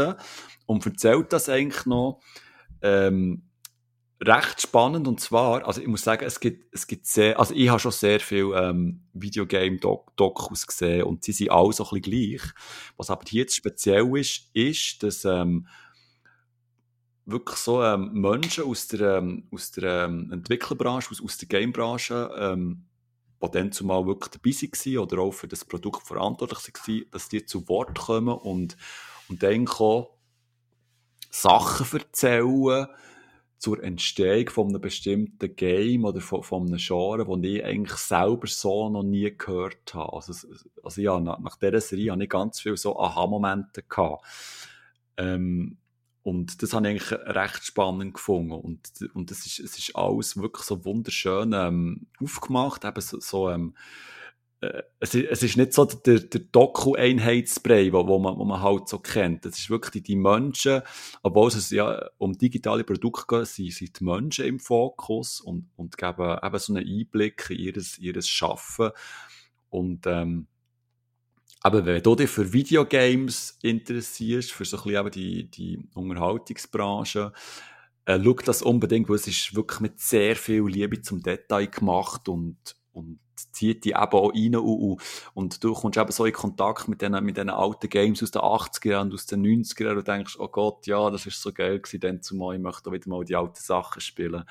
[0.66, 2.22] und erzählt das eigentlich noch
[2.82, 3.44] ähm,
[4.22, 7.70] recht spannend und zwar, also ich muss sagen, es gibt, es gibt sehr, also ich
[7.70, 12.42] habe schon sehr viel ähm, Videogame-Dokus gesehen und sie sind alle so ein bisschen gleich.
[12.98, 15.68] Was aber hier jetzt speziell ist, ist, dass ähm,
[17.26, 22.32] wirklich so ähm, Menschen aus der, ähm, aus der ähm, Entwicklerbranche, aus, aus der Gamebranche
[22.40, 22.87] ähm,
[23.42, 27.46] die dann zumal wirklich dabei waren oder auch für das Produkt verantwortlich waren, dass die
[27.46, 28.78] zu Wort kommen und,
[29.30, 30.18] und dann auch
[31.30, 32.88] Sachen erzählen
[33.58, 38.48] zur Entstehung von einem bestimmten Game oder von, von einem Genre, das ich eigentlich selber
[38.48, 40.14] so noch nie gehört habe.
[40.14, 40.48] Also,
[40.84, 43.84] also ja, nach, nach dieser Serie hatte ich ganz viele so Aha-Momente.
[45.18, 45.78] Ähm,
[46.28, 48.52] und das habe ich eigentlich recht spannend gefunden.
[48.52, 52.84] Und, und das ist, es ist alles wirklich so wunderschön ähm, aufgemacht.
[52.84, 53.76] Eben so, so ähm,
[54.60, 58.62] äh, es, ist, es ist nicht so der, der Doku-Einheitsspray, wo, wo, man, wo man
[58.62, 59.46] halt so kennt.
[59.46, 60.82] Es ist wirklich die, Menschen,
[61.24, 65.98] obwohl es ja um digitale Produkte geht, sind, sind die Menschen im Fokus und, und
[65.98, 68.90] geben eben so einen Einblick in ihres, ihres Schaffen.
[69.70, 70.48] Und ähm,
[71.62, 77.34] aber wenn du dich für Videogames interessierst, für so ein bisschen die, die Unterhaltungsbranche,
[78.06, 82.30] äh, schau das unbedingt, weil es ist wirklich mit sehr viel Liebe zum Detail gemacht
[82.30, 82.58] und,
[82.94, 83.20] und
[83.52, 85.02] zieht die eben auch rein und,
[85.34, 89.02] und du kommst eben so in Kontakt mit diesen mit alten Games aus den 80er
[89.02, 92.00] und aus den 90er Jahren und denkst, oh Gott, ja, das ist so geil gewesen,
[92.00, 94.44] dann zumal, ich möchte auch wieder mal die alten Sachen spielen.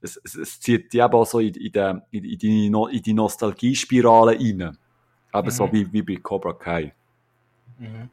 [0.00, 3.14] Es, es, es zieht die eben auch so in, in, die, in, die, in die
[3.14, 4.76] Nostalgiespirale rein.
[5.38, 5.54] Aber mhm.
[5.54, 6.92] so wie, wie bei Cobra Kai.
[7.78, 8.10] Mhm.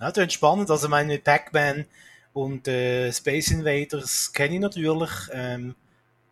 [0.00, 0.70] Ja, das ist spannend.
[0.70, 1.84] Also meine Pac-Man
[2.32, 5.76] und äh, Space Invaders kenne ich natürlich ähm,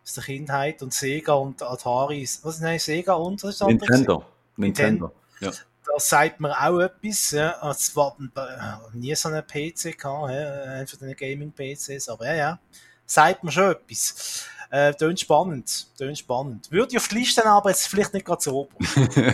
[0.03, 2.27] aus der Kindheit und Sega und Atari.
[2.43, 4.25] Was nein, Sega und was ist Nintendo.
[4.57, 5.11] Nintendo.
[5.39, 5.51] Ja.
[5.93, 7.31] Das sagt mir auch etwas.
[7.31, 7.71] Ja.
[7.71, 12.59] Es war äh, nie so einen PC gehabt, ja, einfach den Gaming-PCs, aber ja, ja,
[13.05, 14.45] sagt mir schon etwas.
[14.71, 16.71] Äh, tönt spannend, tönt spannend.
[16.71, 18.75] Würde ich auf die Liste aber jetzt vielleicht nicht gerade so oben.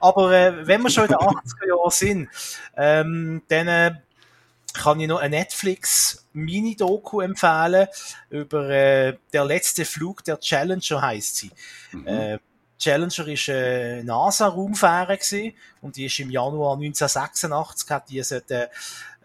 [0.00, 2.28] aber äh, wenn wir schon in den 80er Jahren sind,
[2.76, 3.94] ähm, dann äh,
[4.74, 7.88] kann ich noch eine Netflix Mini-Doku empfehlen
[8.30, 11.50] über äh, der letzte Flug der Challenger heißt sie.
[11.92, 12.06] Mhm.
[12.06, 12.38] Äh,
[12.78, 15.18] Challenger ist eine NASA-Raumfähre
[15.80, 18.70] und die ist im Januar 1986 hat die sollte,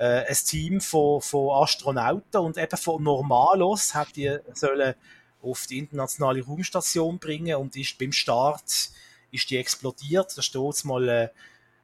[0.03, 4.95] äh, ein Team von, von Astronauten und eben von Normalos hat die sollen
[5.41, 8.89] auf die internationale Raumstation bringen und ist beim Start
[9.31, 10.37] ist die explodiert.
[10.37, 11.29] Das war mal äh,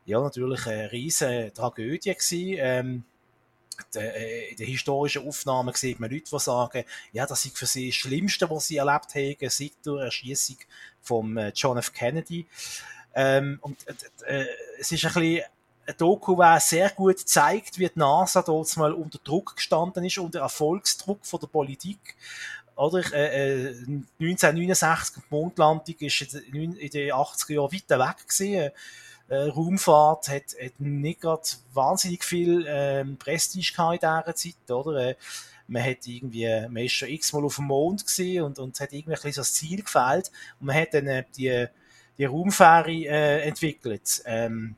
[0.05, 2.55] ja natürlich eine riesige Tragödie gewesen.
[2.57, 3.03] Ähm,
[3.95, 6.83] äh, in den historischen Aufnahmen sieht man Leute, die sagen,
[7.13, 10.57] ja, das ist für sie das Schlimmste, was sie erlebt haben, seit der Erschießung
[11.01, 11.93] von äh, John F.
[11.93, 12.45] Kennedy.
[13.15, 14.47] Ähm, und äh, äh,
[14.77, 15.43] es ist ein bisschen
[15.89, 20.19] ein Doku, der sehr gut zeigt, wie die NASA dort mal unter Druck gestanden ist,
[20.19, 22.15] unter Erfolgsdruck von der Politik.
[22.75, 23.73] Oder, äh,
[24.19, 28.71] 1969, die Mondlandung ist in den 80er Jahren weiter weg gewesen.
[29.27, 31.41] Äh, Raumfahrt hat, hat nicht gerade
[31.73, 35.09] wahnsinnig viel ähm, Prestige gehabt in dieser Zeit, oder?
[35.09, 35.15] Äh,
[35.67, 39.11] man hat irgendwie, man ist schon x-mal auf dem Mond gesehen und, und hat irgendwie
[39.11, 41.67] ein bisschen das Ziel gefällt und man hat dann äh, die,
[42.17, 44.75] die Raumfähre äh, entwickelt, ähm,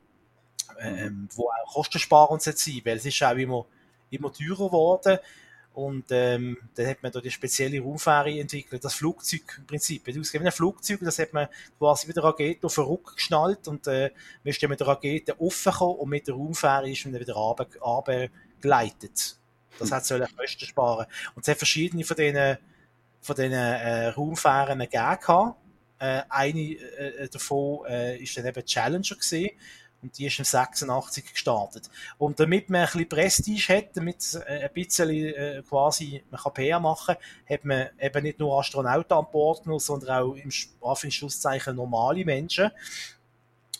[0.82, 3.66] ähm, wo auch kostensparend sein weil es ist auch immer,
[4.10, 5.20] immer teurer geworden.
[5.74, 10.04] Und ähm, dann hat man da die spezielle Raumfähre entwickelt, das Flugzeug im Prinzip.
[10.04, 11.48] Das ein Flugzeug, das hat man
[11.78, 14.12] quasi mit der Rakete auf den Rücken geschnallt und äh,
[14.44, 17.22] man ist dann mit der Rakete offen gekommen und mit der Raumfähre ist man dann
[17.22, 19.38] wieder runtergeleitet.
[19.80, 21.06] Das hat sollen Kosten sparen.
[21.36, 22.58] Und es hat verschiedene von diesen,
[23.22, 25.54] von diesen äh, Raumfähren gegeben.
[26.00, 29.52] Äh, eine äh, davon äh, ist dann eben Challenger gewesen.
[30.02, 31.90] Und die ist im 86 gestartet.
[32.18, 36.54] Und damit man ein bisschen Prestige hat, damit äh, ein bisschen äh, quasi man kann
[36.54, 37.16] PR machen
[37.50, 40.52] hat man eben nicht nur Astronauten an Bord genommen, sondern auch im
[40.82, 42.72] Anführungszeichen normale Menschen.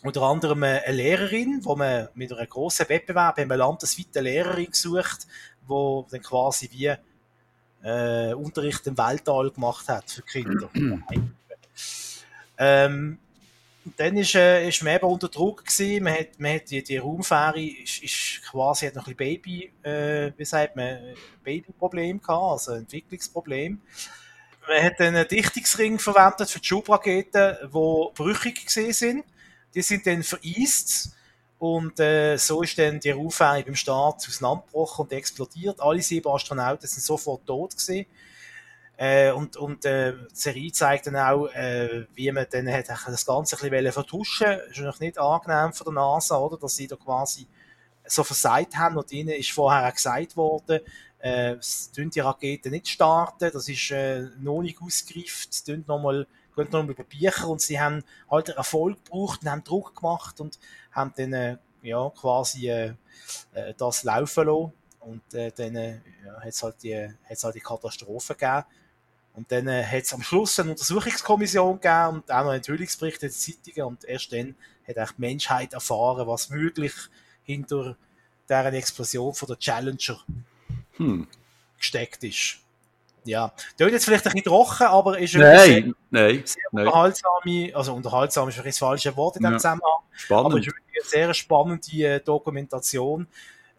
[0.04, 5.28] Unter anderem eine Lehrerin, wo man mit einem grossen Wettbewerb wir landesweit eine Lehrerin gesucht,
[5.66, 6.92] wo dann quasi wie
[7.84, 10.70] äh, Unterricht im Weltall gemacht hat für Kinder.
[12.58, 13.18] ähm,
[13.96, 16.04] dann ist, äh, ist man eben unter Druck gewesen.
[16.04, 19.72] Man hat, man hat die, die Raumfähre ist, ist quasi hat noch ein bisschen Baby,
[19.82, 20.98] äh, wie sagt man,
[21.42, 23.80] Babyproblem gehabt, also Entwicklungsproblem.
[24.68, 29.24] Man hat einen Dichtungsring verwendet für die Schubraketen, die brüchig gesehen sind.
[29.74, 31.16] Die sind dann vereist
[31.58, 35.80] und äh, so ist dann die Raumfähre beim Start auseinandergebrochen und explodiert.
[35.80, 38.06] Alle sieben Astronauten sind sofort tot gewesen.
[39.02, 43.26] Äh, und und äh, die Serie zeigt dann auch, äh, wie man dann hat das
[43.26, 44.62] Ganze ein bisschen vertuschen wollte.
[44.62, 46.56] Ist natürlich nicht angenehm für die NASA, oder?
[46.56, 47.48] Dass sie da quasi
[48.06, 48.96] so versagt haben.
[48.96, 50.82] Und ihnen ist vorher auch gesagt worden,
[51.18, 51.56] äh,
[51.96, 53.50] die Raketen nicht starten.
[53.52, 55.66] Das ist äh, noch nicht ausgereift.
[55.66, 57.48] Tun nochmal, gehen über Bücher.
[57.48, 60.60] Und sie haben halt Erfolg gebraucht und haben Druck gemacht und
[60.92, 62.94] haben dann, äh, ja, quasi, äh,
[63.52, 64.72] äh das laufen lassen.
[65.00, 68.62] Und äh, dann äh, ja, hat es halt, halt die Katastrophe gegeben.
[69.34, 73.32] Und dann äh, hat es am Schluss eine Untersuchungskommission gegeben und auch noch Enthüllungsberichte in
[73.32, 74.54] Zeitungen und erst dann
[74.86, 76.92] hat auch die Menschheit erfahren, was möglich
[77.44, 77.96] hinter
[78.48, 80.20] deren Explosion von der Challenger
[80.96, 81.26] hm.
[81.78, 82.58] gesteckt ist.
[83.24, 87.70] Ja, das ist jetzt vielleicht ein bisschen trocken, aber ist nein, sehr, nein, sehr unterhaltsame,
[87.74, 89.58] also unterhaltsam ist das falsche Wort in dem ja.
[89.58, 90.46] Zusammenhang, Spannend.
[90.46, 93.28] aber es ist eine sehr spannende äh, Dokumentation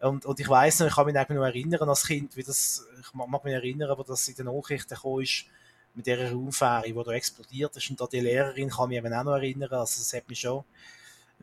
[0.04, 2.86] und, und ich weiß noch, ich kann mich einfach noch erinnern als Kind, wie das,
[3.00, 5.46] ich mag mich erinnern, wo das in den Nachrichten gekommen ist,
[5.96, 7.90] mit dieser Raumfähre, die da explodiert ist.
[7.90, 9.72] Und da die Lehrerin kann mich eben auch noch erinnern.
[9.72, 10.64] Also, das hat mich schon,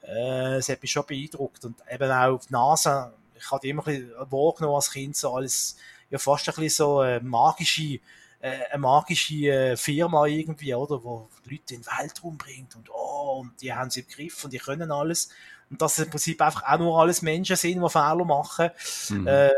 [0.03, 1.65] äh, hat mich schon beeindruckt.
[1.65, 5.77] Und eben auch die NASA, ich hatte immer ein bisschen wahrgenommen als Kind, so alles,
[6.11, 8.01] ja, fast ein bisschen so äh, magische,
[8.41, 13.41] eine magische äh, Firma irgendwie, oder, wo die Leute in den Weltraum bringt und, oh,
[13.41, 15.29] und die haben sie im Griff und die können alles.
[15.71, 18.71] Und dass es im Prinzip einfach auch nur alles Menschen sind, die Fehler machen
[19.11, 19.27] mhm.
[19.27, 19.51] äh,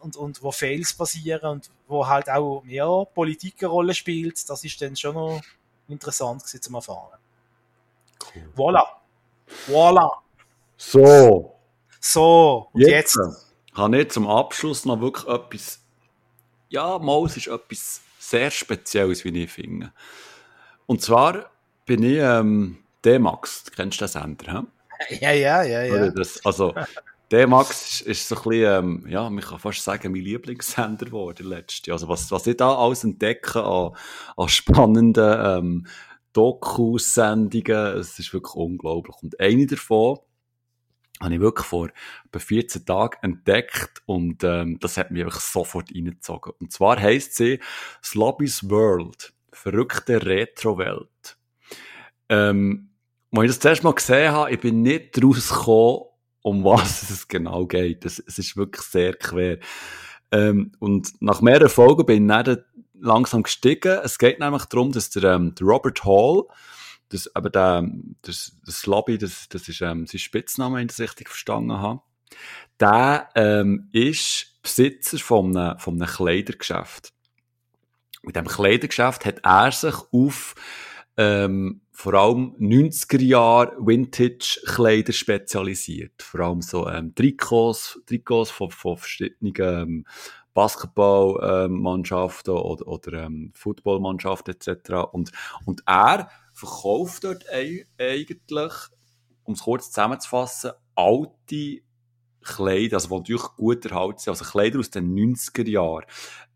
[0.00, 4.62] und, und wo Fails passieren und wo halt auch ja, Politik eine Rolle spielt, das
[4.64, 5.40] ist dann schon noch
[5.88, 7.18] interessant gewesen zum Erfahren.
[8.34, 8.52] Cool.
[8.54, 8.84] Voilà.
[9.66, 10.10] Voilà.
[10.76, 11.52] So.
[12.08, 15.80] So, und jetzt, jetzt habe ich zum Abschluss noch wirklich etwas,
[16.68, 18.00] ja, Maus ist etwas
[18.30, 19.92] sehr Spezielles, wie ich finde.
[20.86, 21.50] Und zwar
[21.84, 24.66] bin ich ähm, D-Max, du kennst den Sender, hm?
[25.20, 26.10] Ja, ja, ja, ja.
[26.10, 26.74] Das, also,
[27.30, 31.48] der Max ist so ein bisschen, ähm, ja, man kann fast sagen, mein Lieblingssender geworden
[31.48, 33.92] letztes Also, was, was ich da alles entdecke an,
[34.36, 35.86] an spannenden ähm,
[36.32, 39.16] Doku-Sendungen, es ist wirklich unglaublich.
[39.22, 40.18] Und eine davon
[41.20, 41.88] habe ich wirklich vor
[42.26, 46.52] etwa 14 Tagen entdeckt und ähm, das hat mich wirklich sofort reingezogen.
[46.60, 47.60] Und zwar heisst sie
[48.02, 51.38] Slobby's World, verrückte Retro-Welt.
[52.28, 52.90] Ähm,
[53.32, 56.04] als ich das zuerst mal gesehen habe, ich bin nicht daraus gekommen,
[56.42, 58.04] um was es genau geht.
[58.04, 59.58] Es, es ist wirklich sehr quer.
[60.30, 62.64] Ähm, und nach mehreren Folgen bin ich dann
[63.00, 63.98] langsam gestiegen.
[64.02, 66.44] Es geht nämlich darum, dass der, ähm, der Robert Hall,
[67.08, 67.88] das, aber der,
[68.22, 72.02] das, das Lobby, das, das ist ähm, sein Spitzname, wenn ich das richtig verstanden habe,
[72.80, 77.12] der ähm, ist Besitzer von einem, von einem Kleidergeschäft.
[78.22, 80.54] Mit dem Kleidergeschäft hat er sich auf
[81.16, 86.20] ähm, vor allem 90er Jahre Vintage-Kleider spezialisiert.
[86.20, 90.04] Vor allem so ähm, Trikots, Trikots von, von verschiedenen ähm,
[90.52, 94.90] Basketballmannschaften ähm, oder, oder ähm, Footballmannschaften etc.
[95.12, 95.30] Und,
[95.64, 98.72] und er verkauft dort eigentlich,
[99.44, 101.82] um es kurz zusammenzufassen, alte
[102.42, 106.06] Kleider, also die natürlich gut erhalten sind, also Kleider aus den 90er Jahren.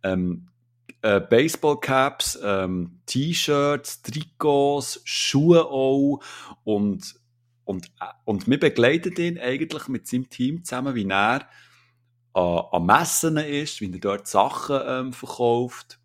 [0.03, 0.49] Ähm,
[1.03, 6.21] äh, Baseballcaps, ähm, T-Shirts, Trikots, Schuhe auch
[6.65, 7.15] und,
[7.65, 11.47] und, äh, und wir begleiten ihn eigentlich mit seinem Team zusammen, wie er
[12.33, 16.00] an, an Messen ist, wie er dort Sachen ähm, verkauft,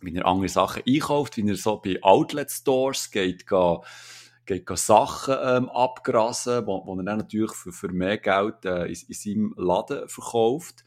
[0.00, 3.80] wie er andere Sachen einkauft, wie er so bei Outlet-Stores geht, geht,
[4.46, 8.86] geht, geht Sachen ähm, abgrasen, wo, wo er dann natürlich für, für mehr Geld äh,
[8.86, 10.84] in, in seinem Laden verkauft.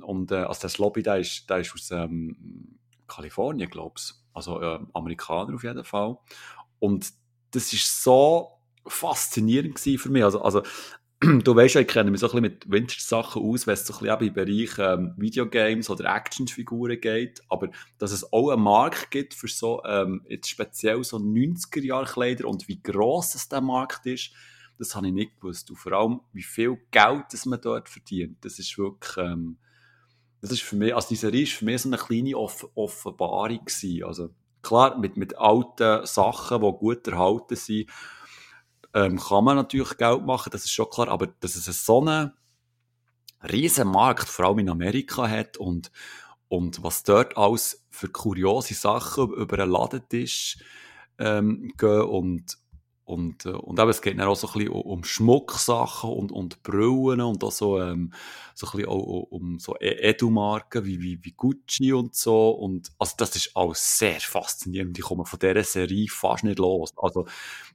[0.00, 4.12] Und äh, also das Lobby, der ist, der ist aus ähm, Kalifornien, glaube ich.
[4.32, 6.18] Also äh, Amerikaner auf jeden Fall.
[6.80, 7.12] Und
[7.52, 8.50] das ist so
[8.86, 10.24] faszinierend für mich.
[10.24, 10.62] Also, also
[11.44, 13.94] du weißt ja, ich kenne mich so ein bisschen mit Vintage-Sachen aus, wenn es so
[13.94, 19.10] ein bisschen im Bereich ähm, Videogames oder Actionfiguren geht, aber dass es auch einen Markt
[19.10, 24.32] gibt für so, ähm, jetzt speziell so 90er-Jahre-Kleider und wie gross es der Markt ist,
[24.78, 25.70] das habe ich nicht gewusst.
[25.70, 28.44] Und vor allem, wie viel Geld das man dort verdient.
[28.44, 29.58] Das ist wirklich, ähm,
[30.40, 33.64] das ist für mich, also diese Serie ist für mich so eine kleine Off Offenbarung
[33.64, 34.04] gewesen.
[34.04, 34.30] Also
[34.62, 37.88] klar, mit, mit alten Sachen, die gut erhalten sind,
[38.94, 42.32] ähm, kann man natürlich Geld machen, das ist schon klar, aber dass es so einen
[43.42, 45.90] riesen Markt, vor allem in Amerika hat und,
[46.48, 50.58] und was dort alles für kuriose Sachen über einen Ladentisch
[51.18, 52.58] ähm, gehen und,
[53.04, 56.62] und, äh, und eben, es geht dann auch so ein bisschen um Schmucksachen und, und
[56.62, 58.12] Brillen und auch so, ähm,
[58.54, 62.50] so ein bisschen auch um so e-, Edu-Marken wie, wie, wie Gucci und so.
[62.50, 64.96] Und, also das ist alles sehr faszinierend.
[64.96, 66.94] Die kommen von dieser Serie fast nicht los.
[66.96, 67.26] Also,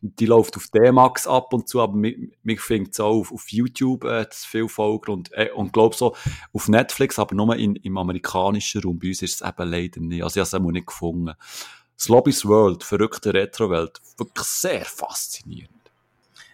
[0.01, 3.51] die läuft auf D-Max ab und zu, aber mich, mich findet es auch auf, auf
[3.51, 6.15] YouTube äh, viel Folgen und, äh, und glaube so
[6.53, 8.97] auf Netflix, aber nur in, im amerikanischen Raum.
[8.97, 10.23] Bei uns ist es eben leider nicht.
[10.23, 11.35] Also ich habe es auch nicht gefunden.
[11.99, 15.69] Slobby's World, verrückte Retro-Welt, wirklich sehr faszinierend.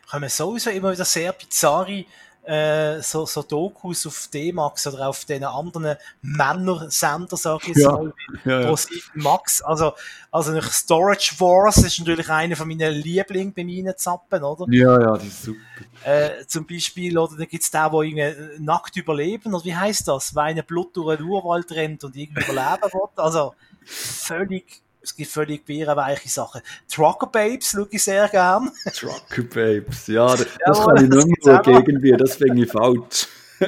[0.10, 2.06] Kommen sowieso immer wieder sehr bizarre
[2.46, 8.14] äh, so, so Dokus auf D-Max oder auf den anderen Männersender, sag ich Ja, mal,
[8.46, 8.76] ja, ja.
[9.16, 9.62] Max.
[9.64, 9.94] Also,
[10.32, 14.72] also Storage Wars ist natürlich einer von meinen Lieblingen bei meinen Zappen, oder?
[14.72, 15.60] Ja, ja, die ist super.
[16.04, 20.36] Äh, zum Beispiel, oder dann gibt's da, wo irgendwie nackt überleben, oder wie heißt das?
[20.36, 23.18] Weil einer Blut durch den Urwald rennt und irgendwie überleben wird.
[23.18, 26.62] Also, völlig, es gibt völlig bierenweiche Sachen.
[26.92, 28.72] Trucker Babes schaue ich sehr gern.
[28.94, 33.28] Trucker Babes, ja, das, Jawohl, kann ich das nicht mehr irgendwie, das finde ich falsch.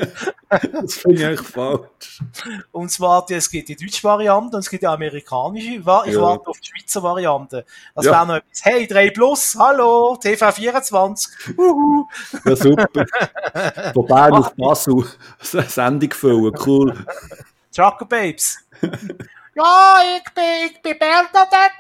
[0.50, 2.22] das finde ich echt falsch.
[2.74, 5.76] Und zwar, es gibt die deutsche Variante und es gibt die amerikanische.
[5.76, 5.86] Ich Ja.
[5.86, 7.66] warte auf die Schweizer Variante.
[7.96, 8.12] Das Ja.
[8.12, 8.66] wäre noch etwas.
[8.66, 11.30] Hey, 3 Plus, hallo, TV24.
[11.58, 12.06] Uhu.
[12.44, 12.88] Ja, super.
[13.94, 15.06] Von Bern auf Basel,
[15.42, 16.94] Sendung füllen, cool.
[17.74, 18.58] Trucker Babes.
[19.58, 21.72] Ja, ich bin, ich bin Bernadette.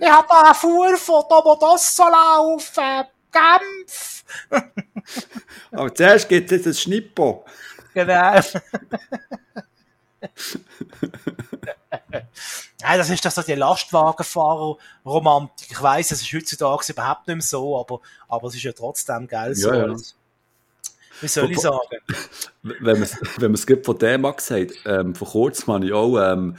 [0.00, 3.04] ich habe da ein Fuhrfoto, wo das so laufen.
[3.30, 4.24] Genf.
[5.72, 7.44] Aber zuerst gibt es jetzt ein Schnippo.
[7.92, 8.40] Genau.
[12.80, 15.70] Nein, das ist doch so die Lastwagenfahrer-Romantik.
[15.70, 19.26] Ich weiss, es ist heutzutage überhaupt nicht mehr so, aber, aber es ist ja trotzdem
[19.26, 19.72] geil so.
[19.72, 19.96] Ja, ja.
[21.20, 21.78] Wie soll ich sagen?
[22.62, 26.56] Wenn man es gerade von D-Max sagt, ähm, vor kurzem habe ich auch, ähm,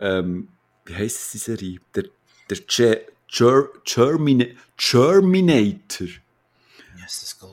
[0.00, 0.48] ähm,
[0.84, 1.78] wie heisst die Serie?
[1.94, 2.04] Der,
[2.50, 4.44] der Ge Ger Germina
[4.76, 6.08] Germinator.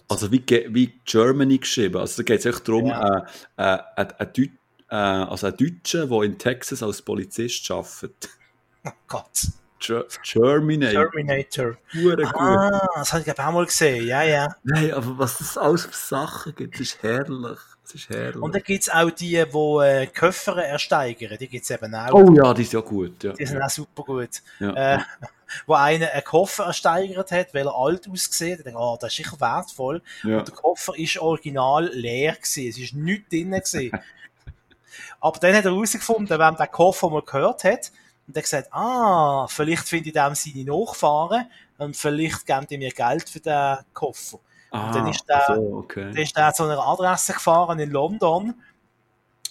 [0.08, 1.98] Also wie, wie Germany geschrieben.
[1.98, 3.26] Also da geht es echt darum, Ja.
[3.58, 4.50] äh, äh, ein, ein, Deut
[4.90, 8.30] äh, also ein Deutscher, der in Texas als Polizist arbeitet.
[8.86, 9.48] Oh Gott.
[9.80, 11.78] Terminator.
[11.94, 12.26] Gut.
[12.36, 14.06] Ah, das habe ich glaube auch mal gesehen.
[14.06, 14.56] Ja, ja.
[14.64, 17.60] Nein, aber was es alles für Sachen gibt, das ist herrlich.
[17.84, 18.42] Das ist herrlich.
[18.42, 21.38] Und dann gibt es auch die, die äh, Köffer ersteigern.
[21.40, 22.14] Die gibt es eben auch.
[22.14, 23.24] oh ja, die ist ja gut.
[23.24, 23.34] Ja.
[23.34, 24.42] Die sind auch super gut.
[24.60, 24.96] Ja.
[24.96, 25.00] Äh,
[25.66, 28.60] wo einer einen Koffer ersteigert hat, weil er alt aussieht.
[28.60, 30.02] Ich denke, oh, das ist sicher wertvoll.
[30.24, 30.40] Ja.
[30.40, 32.70] Und der Koffer ist original leer gewesen.
[32.70, 33.92] Es ist nichts drin gewesen.
[35.22, 37.92] Aber dann hat er herausgefunden, wenn er den Koffer mal gehört hat,
[38.30, 41.50] und er gesagt, ah, vielleicht finde ich dem seine Nachfahren
[41.80, 44.40] und vielleicht geben die mir Geld für den Koffer.
[44.72, 46.12] Ah, dann ist der- so, okay.
[46.14, 48.54] Dann ist er zu einer Adresse gefahren in London.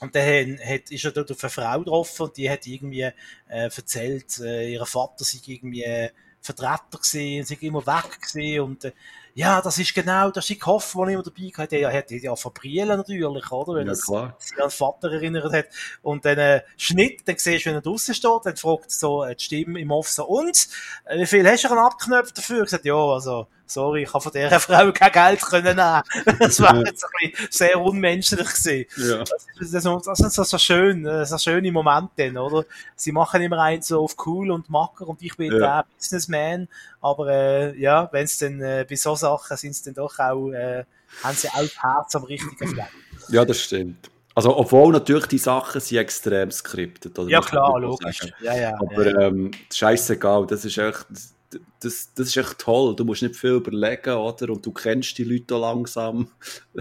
[0.01, 3.13] Und dann hat, ist er dort auf eine Frau getroffen und die hat irgendwie äh,
[3.49, 6.09] erzählt, äh, ihr Vater sei irgendwie
[6.41, 8.93] Vertreter gesehen, sei immer weg gesehen und äh,
[9.39, 11.77] ja, das ist genau, das ist die Koffer, die ich immer dabei hatte.
[11.77, 13.75] Er hat ja verbrielen natürlich, oder?
[13.75, 14.35] Weil Ja, klar.
[14.39, 15.67] sich an den Vater erinnert hat.
[16.03, 19.37] Und dann äh, Schnitt, dann siehst du, wenn er draußen steht, dann fragt so äh,
[19.37, 20.69] die Stimme im Off so, und,
[21.05, 22.59] äh, wie viel hast du denn abgeknöpft dafür?
[22.59, 26.39] Ich gesagt, ja, also, sorry, ich habe von dieser Frau kein Geld können nehmen.
[26.39, 28.87] Das war jetzt ein bisschen sehr unmenschlich gewesen.
[28.97, 29.19] Ja.
[29.19, 29.31] Das
[29.61, 32.65] ist, das, ist- das ist so, schön, äh, so schöne Momente, oder?
[32.97, 35.59] Sie machen immer eins so auf cool und macker und ich bin Ja.
[35.59, 36.69] der Businessman,
[37.01, 40.51] aber äh, ja, wenn es dann äh, bei so Sachen sind sie dann doch auch,
[40.51, 40.85] äh,
[41.23, 42.87] haben sie auch das Herz am richtigen Fleck.
[43.29, 44.11] Ja, das stimmt.
[44.35, 47.19] Also, obwohl natürlich die Sachen sind extrem skriptet.
[47.19, 48.21] Oder Ja, klar, logisch.
[48.41, 48.75] Ja, ja.
[48.79, 49.21] Aber ja.
[49.23, 51.07] ähm, scheißegal, das ist echt,
[51.81, 52.95] das, das, ist echt toll.
[52.97, 54.51] Du musst nicht viel überlegen, oder?
[54.51, 56.31] Und du kennst die Leute auch langsam.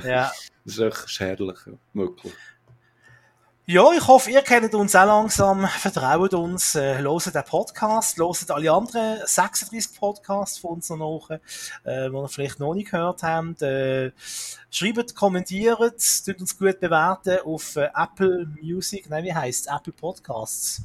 [0.03, 0.31] ja.
[0.65, 1.73] Das ist echt das ist herrlich, ja.
[1.93, 2.33] wirklich.
[3.69, 8.51] Ja, ich hoffe, ihr kennt uns auch langsam, vertraut uns, äh, hört den Podcast, hört
[8.51, 13.61] alle anderen 36 Podcasts von uns noch äh, die ihr vielleicht noch nicht gehört habt.
[13.61, 14.13] Äh,
[14.71, 15.79] schreibt, kommentiert,
[16.25, 20.83] tut uns gut bewerten auf äh, Apple Music, nein, wie heisst Apple Podcasts?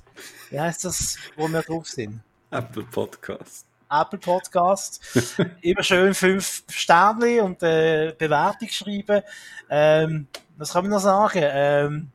[0.51, 2.21] Wie heisst das, wo wir drauf sind?
[2.51, 3.72] Apple Podcast.
[3.93, 5.01] Apple Podcast.
[5.61, 9.23] Immer schön fünf Sterne und äh, Bewertung schreiben.
[9.69, 11.43] Ähm, was kann man noch sagen?
[11.43, 12.11] Ähm,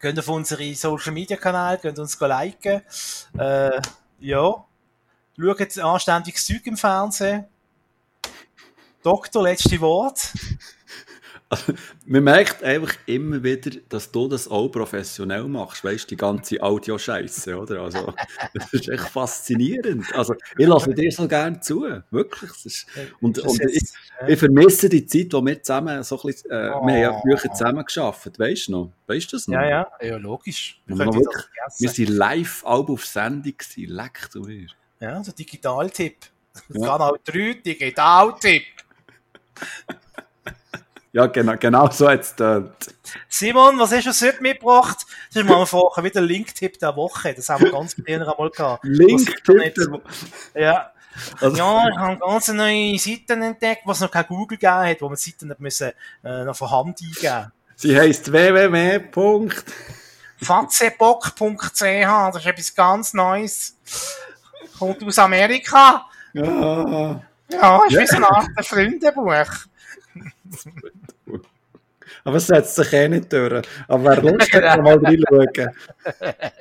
[0.00, 2.82] könnt auf unsere Social Media Kanäle, könnt uns liken.
[3.38, 3.80] Äh,
[4.20, 4.64] ja.
[5.36, 7.46] Schaut anständiges Zeug im Fernsehen.
[9.02, 10.32] Doktor, letzte Wort.
[12.06, 16.62] Man merkt einfach immer wieder, dass du das auch professionell machst, weißt du, die ganze
[16.62, 17.80] Audio-Scheiße, oder?
[17.82, 18.14] Also,
[18.54, 20.06] das ist echt faszinierend.
[20.14, 22.50] Also, ich lasse dir so gerne zu, wirklich.
[22.64, 22.86] Ist,
[23.20, 23.82] und und ich,
[24.28, 26.86] ich vermisse die Zeit, wo wir zusammen so ein bisschen, äh, Oh.
[26.86, 28.92] wir haben ja früher zusammen gearbeitet, weißt du noch?
[29.08, 29.54] Weißt du das noch?
[29.54, 30.80] ja, ja, ja, logisch.
[30.86, 31.44] Wir das wirklich,
[31.78, 34.68] wir sind live alle auf Sendung gewesen, leck du mir.
[35.00, 36.16] Ja, der Digitaltipp.
[36.68, 36.86] Ja.
[36.86, 38.62] Kanal 3, Digitaltipp.
[41.12, 42.70] Ja, genau, genau so getönt.
[43.28, 44.98] Simon, was hast du heute mitgebracht?
[45.32, 47.34] Das ist mal vorher wieder Link-Tipp der Woche.
[47.34, 48.84] Das haben wir ganz früher einmal gehabt.
[48.84, 50.02] Link, Was Internet- Tipp,
[50.54, 50.92] Ja.
[51.40, 55.08] Also- ja, ich habe ganz neue Seiten entdeckt, was noch kein Google gegeben hat, wo
[55.08, 55.90] man Seiten nicht müssen,
[56.22, 59.50] äh, noch von Hand eingeben sie heisst www.
[60.42, 63.76] Fatzebock.ch, das ist etwas ganz Neues.
[64.78, 66.06] Kommt aus Amerika.
[66.32, 67.20] Ja.
[67.50, 68.00] Ja, ist Ja.
[68.00, 69.66] wie so eine Art Freundebuch.
[72.24, 73.66] Aber es setzt sich eh nicht durch.
[73.88, 75.48] Aber wer Lust hat, kann mal reinschauen.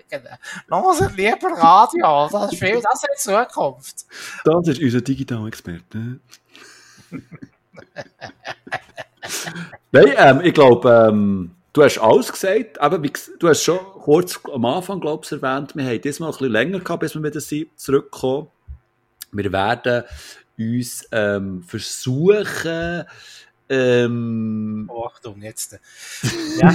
[0.10, 0.99] Genau.
[0.99, 4.06] Hört lieber Radio, das ist viel, das ist Zukunft.
[4.44, 6.20] Das ist unser Digitalexperte.
[9.91, 14.66] Nein, ähm, ich glaube, ähm, du hast alles gesagt, aber du hast schon kurz am
[14.66, 17.70] Anfang, glaube ich, erwähnt, wir haben diesmal ein bisschen länger gehabt, bis wir wieder sind,
[17.80, 18.48] zurückkommen.
[19.32, 20.03] Wir werden
[20.57, 23.06] uns ähm, versuchen,
[23.70, 25.80] ähm, Oh, Achtung, jetzt.
[26.60, 26.68] Ja,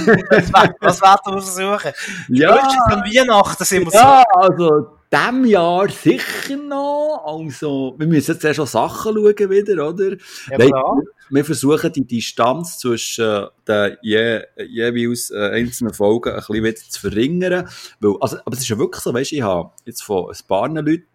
[0.51, 1.91] was, was werden wir versuchen?
[2.29, 7.23] ja, Spätestens an Weihnachten sind wir Ja, also diesem Jahr sicher noch.
[7.25, 10.11] Also, wir müssen jetzt erst schon Sachen schauen wieder, oder?
[10.11, 10.15] so.
[10.51, 11.01] Ja, klar.
[11.29, 17.01] wir versuchen die Distanz zwischen den je, jeweils äh, einzelnen Folgen ein bisschen wieder zu
[17.01, 17.69] verringern.
[17.99, 20.47] Weil, also, aber es ist ja wirklich so, weißt du, ich habe jetzt von ein
[20.47, 21.05] paar Leuten,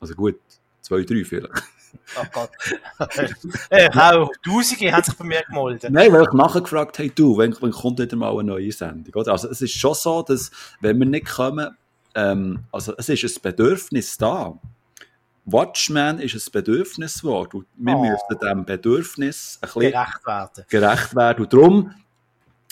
[0.00, 0.38] also gut,
[0.80, 1.62] zwei, drei vielleicht.
[2.20, 2.50] Oh Gott.
[3.70, 5.90] äh, auch Tausende haben sich bei mir gemeldet.
[5.92, 8.72] Nein, weil ich nachher gefragt habe, hey, du, wann, wann kommt wieder mal eine neue
[8.72, 9.14] Sendung?
[9.14, 9.32] Oder?
[9.32, 10.50] Also es ist schon so, dass
[10.80, 11.76] wenn wir nicht kommen,
[12.14, 14.58] ähm, also es ist ein Bedürfnis da.
[15.46, 18.02] Watchman ist ein Bedürfniswort und wir Oh.
[18.04, 20.64] müssen diesem Bedürfnis ein bisschen Gerecht werden.
[20.68, 21.44] gerecht werden.
[21.44, 21.94] Und darum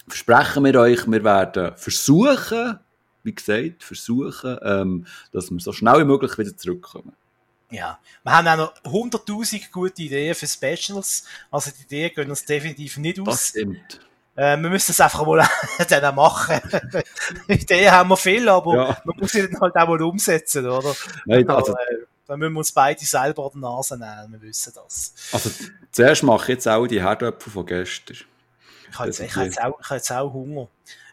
[0.07, 2.78] versprechen wir euch, wir werden versuchen,
[3.24, 7.12] wie gesagt, versuchen, ähm, dass wir so schnell wie möglich wieder zurückkommen.
[7.70, 7.99] Ja.
[8.23, 11.24] Wir haben auch noch 100.000 gute Ideen für Specials.
[11.51, 13.47] Also die Ideen gehen uns definitiv nicht Das aus.
[13.49, 14.01] stimmt.
[14.36, 15.47] Äh, wir müssen es einfach mal
[15.89, 16.61] dann machen.
[17.49, 19.03] Ideen haben wir viel, aber Ja.
[19.05, 20.95] man muss sie dann halt auch mal umsetzen, oder?
[21.27, 21.97] Nein, also, Aber, äh,
[22.27, 25.15] dann müssen wir uns beide selber an die Nase nehmen, wir wissen das.
[25.32, 25.51] also
[25.90, 28.16] zuerst mache ich jetzt auch die Herdöpfel von gestern.
[28.90, 30.69] Ich habe jetzt, Das ich habe jetzt, auch, ich habe jetzt auch Hunger.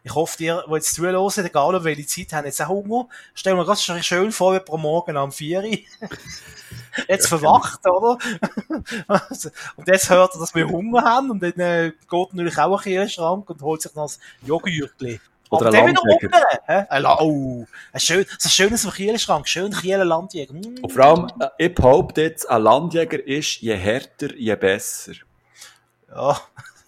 [0.06, 3.08] Ich hoffe, ihr, die jetzt zuhören, egal welche Zeit, haben jetzt auch Hunger.
[3.34, 5.66] Stellen wir ganz schön vor, wie pro Morgen am 4 Uhr.
[7.10, 8.18] Jetzt verwacht, oder?
[9.76, 12.92] und jetzt hört er, dass wir Hunger haben und dann äh, geht natürlich auch in
[12.92, 15.20] den Kühlschrank und holt sich noch ein Joghurtli.
[15.50, 16.92] Oder Aber ein Landjäger.
[16.92, 20.54] Ein Oh, ein, schön, so ein schönes Kühlschrank, schön Kieler Landjäger.
[20.54, 20.84] Mm.
[20.84, 25.14] Und vor allem, äh, ich behaupte jetzt, ein Landjäger ist, je härter, je besser.
[26.10, 26.40] Ja,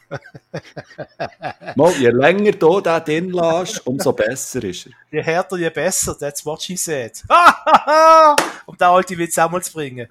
[1.76, 4.92] Mal, je länger du den drin lässt, umso besser ist er.
[5.12, 6.18] je härter, je besser.
[6.18, 7.22] That's what she said.
[8.66, 10.08] um den alte Witz auch mal zu bringen.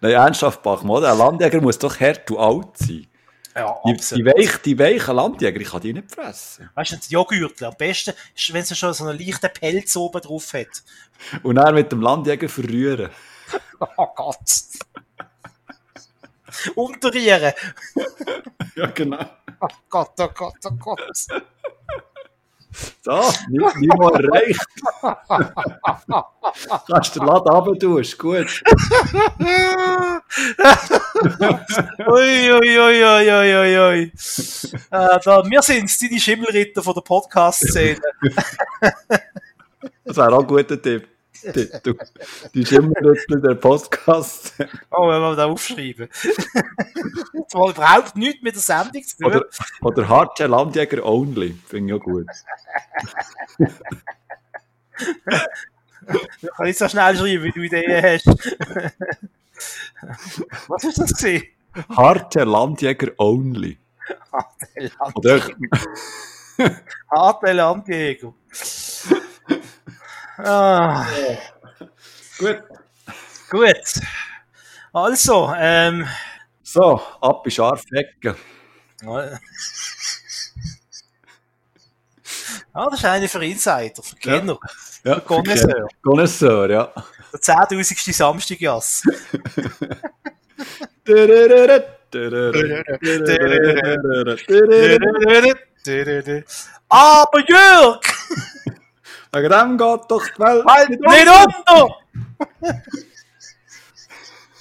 [0.00, 3.06] Nein, ernsthaft, Bachmann, ein Landjäger muss doch hart und alt sein.
[3.56, 4.26] Ja, Die, absolut.
[4.26, 6.70] die, weich, die weichen Landjäger, ich kann die nicht fressen.
[6.74, 10.20] Weißt du, die Joghurt, am besten ist, wenn es schon so einen leichten Pelz oben
[10.20, 10.82] drauf hat.
[11.42, 13.10] Und dann mit dem Landjäger verrühren.
[13.96, 14.36] Oh Gott.
[16.74, 17.52] Unterrieren.
[18.74, 19.24] Ja, genau.
[19.60, 21.26] Oh Gott, oh Gott, oh Gott.
[23.02, 24.60] So, Niveau erreicht.
[26.86, 28.62] Kannst du den Laden runter tun, ist gut.
[32.06, 34.12] ui, ui, ui, ui, ui, ui, ui.
[34.90, 38.00] Äh, da, wir sind die Schimmelritter von der Podcast-Szene.
[40.04, 41.08] Das wäre auch ein guter Tipp.
[41.42, 41.94] Die, du,
[42.54, 44.54] die Schimmelrüttel der Podcast.
[44.90, 46.08] Oh, wenn wir da aufschreiben.
[46.08, 49.26] Das hat überhaupt nichts mit der Sendung zu tun.
[49.26, 49.44] Oder,
[49.82, 51.58] oder Harte Landjäger Only.
[51.66, 52.26] Finde ich auch gut.
[56.40, 58.26] Ich kann nicht so schnell schreiben, wie du Ideen hast.
[60.68, 61.44] Was ist das gesehen?
[61.96, 63.78] Harte Landjäger Only.
[64.74, 65.40] Land Oder
[67.10, 68.34] Harte Landjäger.
[70.38, 71.06] Ah,
[72.38, 72.62] gut.
[73.50, 74.00] gut.
[74.92, 76.06] Also, ähm.
[76.62, 78.36] So, ab in scharf Ecken.
[82.72, 84.38] Ah, das ist einer für Insider, für Ja.
[84.38, 84.58] Kenner.
[85.04, 85.88] Ja, Connoisseur.
[86.02, 86.92] Connoisseur, ja.
[87.32, 88.12] Der 10.000.
[88.12, 89.02] Samstagjass.
[96.88, 98.00] Aber Jörg!
[99.32, 101.96] Wegen dem geht doch die Welt Halt nicht unter.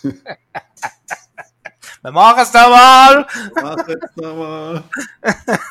[2.01, 3.25] Wir machen es nochmal!
[3.61, 4.83] Mach jetzt nochmal.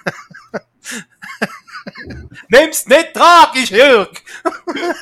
[2.48, 4.10] Nimm's nicht tragisch, Jörg!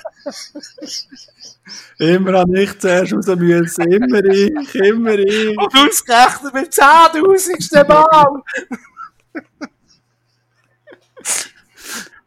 [1.98, 3.90] Immer an ich zuerst raus müssen.
[3.90, 5.56] Immer ich, immer ich.
[5.56, 6.84] Und ausgerechnet mit dem
[7.24, 7.88] 10.000.
[7.88, 8.42] Mal!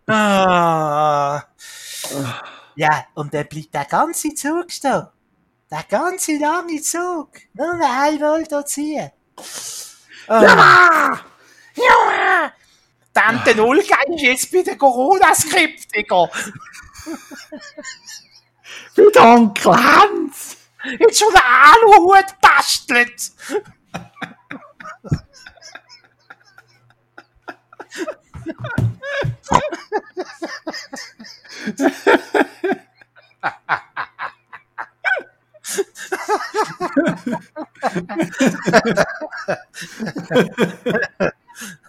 [0.08, 1.44] ah.
[2.76, 5.08] Ja, und dann bleibt der ganze Zug stehen.
[5.70, 7.30] Der ganze lange Zug.
[7.54, 9.12] Nur einmal da ziehen.
[10.28, 10.42] Ah.
[10.42, 11.20] Ja!
[11.76, 12.54] Ja!
[13.14, 16.30] Tante Nulge ist jetzt bei der Corona-Skriptiker.
[18.96, 20.58] Wie der Onkel Hans.
[21.00, 23.32] Jetzt schon der Aluhut bastelt.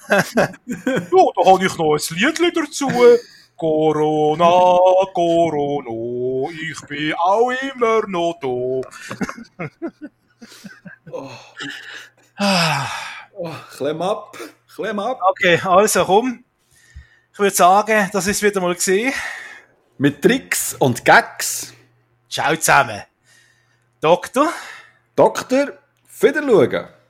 [0.09, 2.89] Ja, da habe ich noch ein Lied dazu.
[3.57, 4.45] Corona,
[5.13, 8.89] Corona, ich bin auch immer noch da.
[12.37, 12.87] Ah,
[13.41, 14.37] Oh, klemm ab,
[14.75, 15.21] klemm ab.
[15.31, 16.45] okay, also komm.
[17.39, 19.13] Ich würde sagen, das ist wieder mal gesehen.
[19.97, 21.73] Mit Tricks und Gags.
[22.29, 23.05] Ciao zusammen.
[24.01, 24.49] Doktor.
[25.15, 25.79] Doktor,
[26.19, 26.98] wieder schauen.